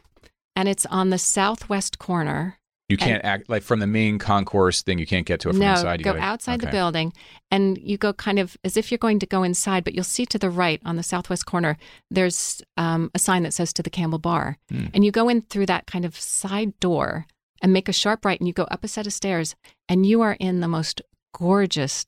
and 0.56 0.70
it's 0.70 0.86
on 0.86 1.10
the 1.10 1.18
southwest 1.18 1.98
corner. 1.98 2.60
You 2.88 2.98
can't 2.98 3.24
and, 3.24 3.26
act 3.26 3.50
like 3.50 3.64
from 3.64 3.80
the 3.80 3.88
main 3.88 4.20
concourse 4.20 4.84
thing. 4.84 5.00
You 5.00 5.08
can't 5.08 5.26
get 5.26 5.40
to 5.42 5.50
it 5.50 5.54
from 5.54 5.60
no, 5.60 5.72
inside. 5.72 6.00
You 6.00 6.04
go 6.04 6.14
gotta, 6.14 6.24
outside 6.24 6.62
okay. 6.62 6.68
the 6.68 6.72
building, 6.72 7.14
and 7.50 7.80
you 7.80 7.98
go 7.98 8.14
kind 8.14 8.38
of 8.38 8.56
as 8.64 8.78
if 8.78 8.92
you're 8.92 9.00
going 9.00 9.18
to 9.20 9.26
go 9.26 9.42
inside. 9.42 9.84
But 9.84 9.96
you'll 9.96 10.04
see 10.04 10.26
to 10.28 10.38
the 10.38 10.52
right 10.52 10.80
on 10.86 10.96
the 10.96 11.02
southwest 11.02 11.48
corner, 11.48 11.78
there's 12.12 12.62
um, 12.78 13.10
a 13.16 13.20
sign 13.20 13.42
that 13.42 13.54
says 13.54 13.74
"To 13.74 13.84
the 13.84 13.90
Campbell 13.90 14.20
Bar," 14.20 14.58
hmm. 14.70 14.86
and 14.94 15.04
you 15.04 15.12
go 15.12 15.30
in 15.30 15.42
through 15.42 15.66
that 15.66 15.88
kind 15.88 16.06
of 16.06 16.16
side 16.20 16.80
door 16.80 17.26
and 17.62 17.74
make 17.74 17.90
a 17.90 17.94
sharp 17.94 18.24
right, 18.24 18.40
and 18.40 18.48
you 18.48 18.54
go 18.54 18.66
up 18.66 18.84
a 18.84 18.88
set 18.88 19.08
of 19.08 19.14
stairs, 19.14 19.56
and 19.90 20.06
you 20.06 20.22
are 20.22 20.38
in 20.40 20.60
the 20.60 20.68
most 20.68 21.02
gorgeous 21.34 22.06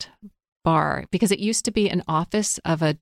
bar 0.64 1.06
because 1.12 1.32
it 1.32 1.40
used 1.40 1.66
to 1.66 1.72
be 1.72 1.90
an 1.90 2.04
office 2.08 2.60
of 2.66 2.84
a 2.84 2.98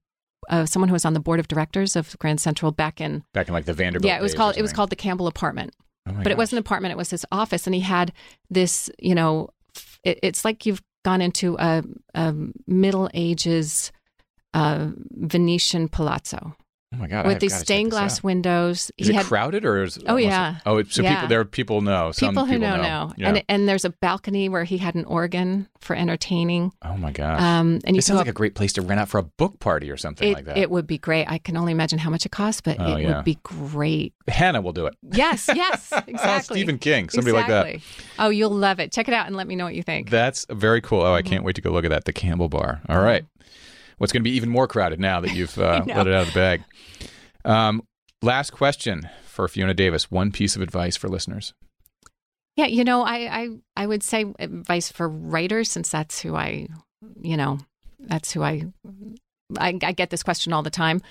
uh, 0.49 0.65
someone 0.65 0.87
who 0.87 0.93
was 0.93 1.05
on 1.05 1.13
the 1.13 1.19
board 1.19 1.39
of 1.39 1.47
directors 1.47 1.95
of 1.95 2.15
Grand 2.19 2.39
Central 2.39 2.71
back 2.71 3.01
in 3.01 3.23
back 3.33 3.47
in 3.47 3.53
like 3.53 3.65
the 3.65 3.73
Vanderbilt. 3.73 4.07
Yeah, 4.07 4.17
it 4.17 4.21
was 4.21 4.33
called 4.33 4.55
it 4.55 4.61
was 4.61 4.71
called 4.71 4.91
the 4.91 4.95
Campbell 4.95 5.27
Apartment. 5.27 5.73
Oh 6.07 6.13
but 6.13 6.23
gosh. 6.23 6.31
it 6.31 6.37
wasn't 6.37 6.57
an 6.57 6.65
apartment; 6.65 6.91
it 6.91 6.97
was 6.97 7.09
his 7.09 7.25
office, 7.31 7.67
and 7.67 7.73
he 7.73 7.81
had 7.81 8.13
this. 8.49 8.89
You 8.99 9.15
know, 9.15 9.49
it, 10.03 10.19
it's 10.21 10.45
like 10.45 10.65
you've 10.65 10.81
gone 11.03 11.21
into 11.21 11.55
a, 11.59 11.83
a 12.13 12.33
Middle 12.67 13.09
Ages 13.13 13.91
uh, 14.53 14.89
Venetian 15.11 15.87
palazzo. 15.87 16.55
Oh 16.95 17.01
my 17.01 17.07
god! 17.07 17.25
with 17.27 17.39
these 17.39 17.53
stained 17.57 17.91
glass 17.91 18.23
windows. 18.23 18.89
Is 18.97 19.07
he 19.07 19.13
it 19.13 19.17
had 19.17 19.25
crowded 19.25 19.65
or 19.65 19.83
is? 19.83 19.99
Oh, 20.07 20.15
yeah. 20.15 20.59
Oh, 20.65 20.81
so 20.83 21.01
Yeah. 21.03 21.15
people 21.15 21.27
there 21.27 21.39
are 21.41 21.45
people 21.45 21.81
know. 21.81 22.11
Some 22.13 22.29
people 22.29 22.45
who 22.45 22.57
know 22.57 22.77
know. 22.77 22.81
know, 22.83 23.13
Yeah. 23.17 23.29
and 23.29 23.43
and 23.49 23.67
there's 23.67 23.83
a 23.85 23.89
balcony 23.89 24.47
where 24.49 24.63
he 24.63 24.77
had 24.77 24.95
an 24.95 25.03
organ 25.05 25.67
for 25.79 25.95
entertaining. 25.95 26.71
oh 26.83 26.95
my 26.97 27.11
gosh! 27.11 27.41
Um, 27.41 27.79
and 27.85 27.95
you 27.95 27.99
it 27.99 28.03
sounds 28.03 28.19
like 28.19 28.27
a 28.27 28.33
great 28.33 28.55
place 28.55 28.73
to 28.73 28.81
rent 28.81 28.99
out 28.99 29.09
for 29.09 29.17
a 29.19 29.23
book 29.23 29.59
party 29.59 29.91
or 29.91 29.97
something 29.97 30.29
it, 30.29 30.33
like 30.33 30.45
that. 30.45 30.57
it 30.57 30.71
would 30.71 30.87
be 30.87 30.97
great. 30.97 31.29
I 31.29 31.37
can 31.37 31.57
only 31.57 31.71
imagine 31.73 31.99
how 31.99 32.09
much 32.09 32.25
it 32.25 32.31
costs, 32.31 32.61
but 32.61 32.77
Oh, 32.79 32.95
it 32.95 33.03
yeah. 33.03 33.17
would 33.17 33.25
be 33.25 33.37
great. 33.43 34.13
Hannah 34.27 34.61
will 34.61 34.73
do 34.73 34.85
it. 34.85 34.95
Yes, 35.11 35.49
yes, 35.55 35.91
exactly. 36.07 36.57
Stephen 36.57 36.77
King, 36.79 37.09
somebody 37.09 37.33
like 37.33 37.47
that. 37.47 37.77
Oh, 38.19 38.29
you'll 38.29 38.49
love 38.51 38.79
it. 38.79 38.91
Check 38.91 39.07
it 39.07 39.13
out 39.13 39.27
and 39.27 39.35
let 39.35 39.47
me 39.47 39.55
know 39.55 39.65
what 39.65 39.75
you 39.75 39.83
think. 39.83 40.09
That's 40.09 40.45
very 40.49 40.81
cool. 40.81 41.01
Oh, 41.01 41.13
I 41.13 41.21
Mm-hmm. 41.21 41.29
can't 41.29 41.43
wait 41.43 41.55
to 41.55 41.61
go 41.61 41.71
look 41.71 41.85
at 41.85 41.89
that. 41.91 42.05
The 42.05 42.13
Campbell 42.13 42.49
Bar. 42.49 42.81
All 42.87 42.99
right. 43.01 43.25
What's 43.97 44.11
going 44.11 44.21
to 44.21 44.29
be 44.29 44.35
even 44.35 44.49
more 44.49 44.67
crowded 44.67 44.99
now 44.99 45.21
that 45.21 45.33
you've 45.33 45.57
uh, 45.59 45.83
let 45.87 46.07
it 46.07 46.13
out 46.13 46.27
of 46.27 46.33
the 46.33 46.39
bag? 46.39 46.63
Um, 47.43 47.83
last 48.21 48.51
question 48.51 49.09
for 49.25 49.47
Fiona 49.47 49.73
Davis. 49.73 50.09
One 50.11 50.31
piece 50.31 50.55
of 50.55 50.61
advice 50.61 50.95
for 50.95 51.07
listeners. 51.07 51.53
Yeah, 52.55 52.67
you 52.67 52.83
know, 52.85 53.01
I, 53.03 53.15
I 53.15 53.49
I 53.75 53.85
would 53.87 54.01
say 54.03 54.25
advice 54.39 54.89
for 54.91 55.09
writers 55.09 55.69
since 55.69 55.89
that's 55.89 56.21
who 56.21 56.35
I, 56.35 56.67
you 57.21 57.35
know, 57.35 57.59
that's 57.99 58.31
who 58.31 58.43
I 58.43 58.63
I, 59.57 59.77
I 59.83 59.91
get 59.91 60.09
this 60.09 60.23
question 60.23 60.53
all 60.53 60.63
the 60.63 60.69
time. 60.69 61.01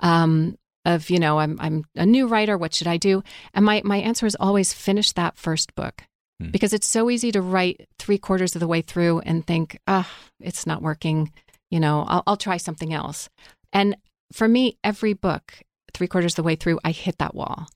Um, 0.00 0.56
of 0.86 1.10
you 1.10 1.18
know, 1.18 1.38
I'm 1.38 1.58
I'm 1.60 1.84
a 1.94 2.06
new 2.06 2.26
writer. 2.26 2.56
What 2.56 2.72
should 2.74 2.86
I 2.86 2.96
do? 2.96 3.22
And 3.52 3.64
my 3.66 3.82
my 3.84 3.98
answer 3.98 4.24
is 4.26 4.36
always 4.40 4.72
finish 4.72 5.12
that 5.12 5.36
first 5.36 5.74
book, 5.74 6.02
Hmm. 6.40 6.50
because 6.50 6.72
it's 6.72 6.88
so 6.88 7.10
easy 7.10 7.30
to 7.32 7.40
write 7.40 7.86
three 7.98 8.18
quarters 8.18 8.56
of 8.56 8.60
the 8.60 8.66
way 8.66 8.82
through 8.82 9.20
and 9.20 9.46
think, 9.46 9.78
ah, 9.86 10.10
it's 10.40 10.66
not 10.66 10.82
working. 10.82 11.32
You 11.70 11.80
know, 11.80 12.04
I'll 12.08 12.22
I'll 12.26 12.36
try 12.36 12.56
something 12.56 12.92
else. 12.92 13.28
And 13.72 13.96
for 14.32 14.48
me, 14.48 14.78
every 14.82 15.12
book, 15.12 15.54
three 15.92 16.06
quarters 16.06 16.32
of 16.32 16.36
the 16.36 16.42
way 16.42 16.56
through, 16.56 16.80
I 16.84 16.90
hit 16.90 17.18
that 17.18 17.34
wall. 17.34 17.66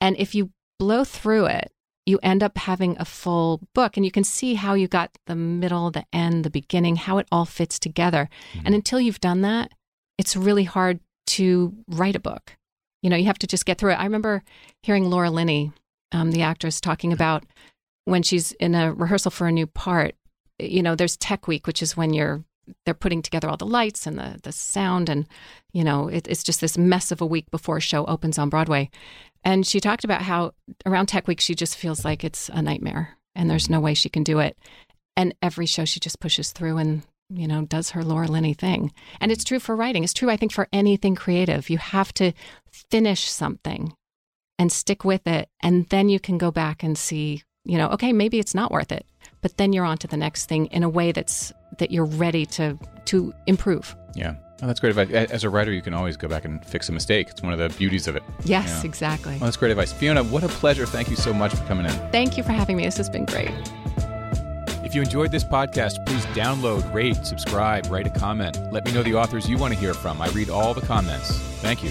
And 0.00 0.16
if 0.18 0.34
you 0.34 0.50
blow 0.78 1.04
through 1.04 1.46
it, 1.46 1.72
you 2.06 2.18
end 2.22 2.42
up 2.42 2.56
having 2.56 2.96
a 2.98 3.04
full 3.04 3.60
book 3.74 3.96
and 3.96 4.04
you 4.04 4.10
can 4.10 4.24
see 4.24 4.54
how 4.54 4.72
you 4.72 4.88
got 4.88 5.10
the 5.26 5.36
middle, 5.36 5.90
the 5.90 6.06
end, 6.12 6.42
the 6.42 6.50
beginning, 6.50 6.96
how 6.96 7.18
it 7.18 7.28
all 7.30 7.44
fits 7.44 7.78
together. 7.78 8.30
And 8.64 8.74
until 8.74 8.98
you've 8.98 9.20
done 9.20 9.42
that, 9.42 9.72
it's 10.16 10.34
really 10.34 10.64
hard 10.64 11.00
to 11.28 11.74
write 11.86 12.16
a 12.16 12.20
book. 12.20 12.56
You 13.02 13.10
know, 13.10 13.16
you 13.16 13.26
have 13.26 13.38
to 13.40 13.46
just 13.46 13.66
get 13.66 13.76
through 13.78 13.92
it. 13.92 14.00
I 14.00 14.04
remember 14.04 14.42
hearing 14.82 15.10
Laura 15.10 15.30
Linney, 15.30 15.72
um, 16.10 16.32
the 16.32 16.42
actress, 16.42 16.80
talking 16.80 17.12
about 17.12 17.44
when 18.06 18.22
she's 18.22 18.52
in 18.52 18.74
a 18.74 18.92
rehearsal 18.92 19.30
for 19.30 19.46
a 19.46 19.52
new 19.52 19.66
part. 19.66 20.14
You 20.58 20.82
know, 20.82 20.94
there's 20.94 21.16
Tech 21.18 21.46
Week, 21.46 21.66
which 21.66 21.82
is 21.82 21.96
when 21.96 22.14
you're 22.14 22.42
they're 22.84 22.94
putting 22.94 23.22
together 23.22 23.48
all 23.48 23.56
the 23.56 23.66
lights 23.66 24.06
and 24.06 24.18
the 24.18 24.38
the 24.42 24.52
sound, 24.52 25.08
and 25.08 25.26
you 25.72 25.84
know, 25.84 26.08
it, 26.08 26.26
it's 26.28 26.42
just 26.42 26.60
this 26.60 26.78
mess 26.78 27.10
of 27.10 27.20
a 27.20 27.26
week 27.26 27.50
before 27.50 27.78
a 27.78 27.80
show 27.80 28.04
opens 28.06 28.38
on 28.38 28.48
Broadway. 28.48 28.90
And 29.44 29.66
she 29.66 29.80
talked 29.80 30.04
about 30.04 30.22
how 30.22 30.52
around 30.84 31.06
Tech 31.06 31.28
Week 31.28 31.40
she 31.40 31.54
just 31.54 31.76
feels 31.76 32.04
like 32.04 32.24
it's 32.24 32.48
a 32.48 32.62
nightmare, 32.62 33.16
and 33.34 33.50
there's 33.50 33.70
no 33.70 33.80
way 33.80 33.94
she 33.94 34.08
can 34.08 34.24
do 34.24 34.38
it. 34.38 34.56
And 35.16 35.34
every 35.42 35.66
show 35.66 35.84
she 35.84 36.00
just 36.00 36.20
pushes 36.20 36.52
through 36.52 36.78
and 36.78 37.02
you 37.30 37.46
know 37.46 37.62
does 37.62 37.90
her 37.90 38.04
Laura 38.04 38.28
Linney 38.28 38.54
thing. 38.54 38.92
And 39.20 39.30
it's 39.30 39.44
true 39.44 39.58
for 39.60 39.76
writing. 39.76 40.04
It's 40.04 40.14
true, 40.14 40.30
I 40.30 40.36
think, 40.36 40.52
for 40.52 40.68
anything 40.72 41.14
creative. 41.14 41.70
You 41.70 41.78
have 41.78 42.12
to 42.14 42.32
finish 42.90 43.30
something 43.30 43.94
and 44.58 44.72
stick 44.72 45.04
with 45.04 45.26
it, 45.26 45.48
and 45.62 45.86
then 45.88 46.08
you 46.08 46.18
can 46.18 46.36
go 46.38 46.50
back 46.50 46.82
and 46.82 46.98
see, 46.98 47.42
you 47.64 47.78
know, 47.78 47.88
okay, 47.90 48.12
maybe 48.12 48.38
it's 48.38 48.54
not 48.54 48.72
worth 48.72 48.90
it, 48.90 49.06
but 49.40 49.56
then 49.56 49.72
you're 49.72 49.84
on 49.84 49.98
to 49.98 50.06
the 50.06 50.16
next 50.16 50.46
thing 50.46 50.66
in 50.66 50.82
a 50.82 50.88
way 50.88 51.12
that's 51.12 51.52
that 51.78 51.90
you're 51.90 52.04
ready 52.06 52.44
to 52.46 52.78
to 53.06 53.32
improve. 53.46 53.94
Yeah. 54.14 54.34
Oh, 54.60 54.66
that's 54.66 54.80
great 54.80 54.96
advice. 54.96 55.30
As 55.30 55.44
a 55.44 55.50
writer, 55.50 55.70
you 55.72 55.80
can 55.82 55.94
always 55.94 56.16
go 56.16 56.26
back 56.26 56.44
and 56.44 56.64
fix 56.66 56.88
a 56.88 56.92
mistake. 56.92 57.28
It's 57.30 57.42
one 57.42 57.52
of 57.52 57.60
the 57.60 57.68
beauties 57.78 58.08
of 58.08 58.16
it. 58.16 58.24
Yes, 58.44 58.80
Yeah. 58.82 58.88
exactly. 58.88 59.32
Well, 59.34 59.44
that's 59.44 59.56
great 59.56 59.70
advice. 59.70 59.92
Fiona, 59.92 60.24
what 60.24 60.42
a 60.42 60.48
pleasure. 60.48 60.84
Thank 60.84 61.10
you 61.10 61.16
so 61.16 61.32
much 61.32 61.54
for 61.54 61.64
coming 61.66 61.86
in. 61.86 61.92
Thank 62.10 62.36
you 62.36 62.42
for 62.42 62.50
having 62.50 62.76
me. 62.76 62.84
This 62.84 62.96
has 62.96 63.08
been 63.08 63.24
great. 63.24 63.52
If 64.84 64.94
you 64.96 65.02
enjoyed 65.02 65.30
this 65.30 65.44
podcast, 65.44 66.04
please 66.06 66.24
download, 66.34 66.92
rate, 66.92 67.24
subscribe, 67.24 67.86
write 67.88 68.06
a 68.08 68.10
comment. 68.10 68.58
Let 68.72 68.84
me 68.84 68.92
know 68.92 69.02
the 69.04 69.14
authors 69.14 69.48
you 69.48 69.58
want 69.58 69.74
to 69.74 69.78
hear 69.78 69.94
from. 69.94 70.20
I 70.20 70.28
read 70.30 70.50
all 70.50 70.74
the 70.74 70.80
comments. 70.80 71.38
Thank 71.60 71.84
you. 71.84 71.90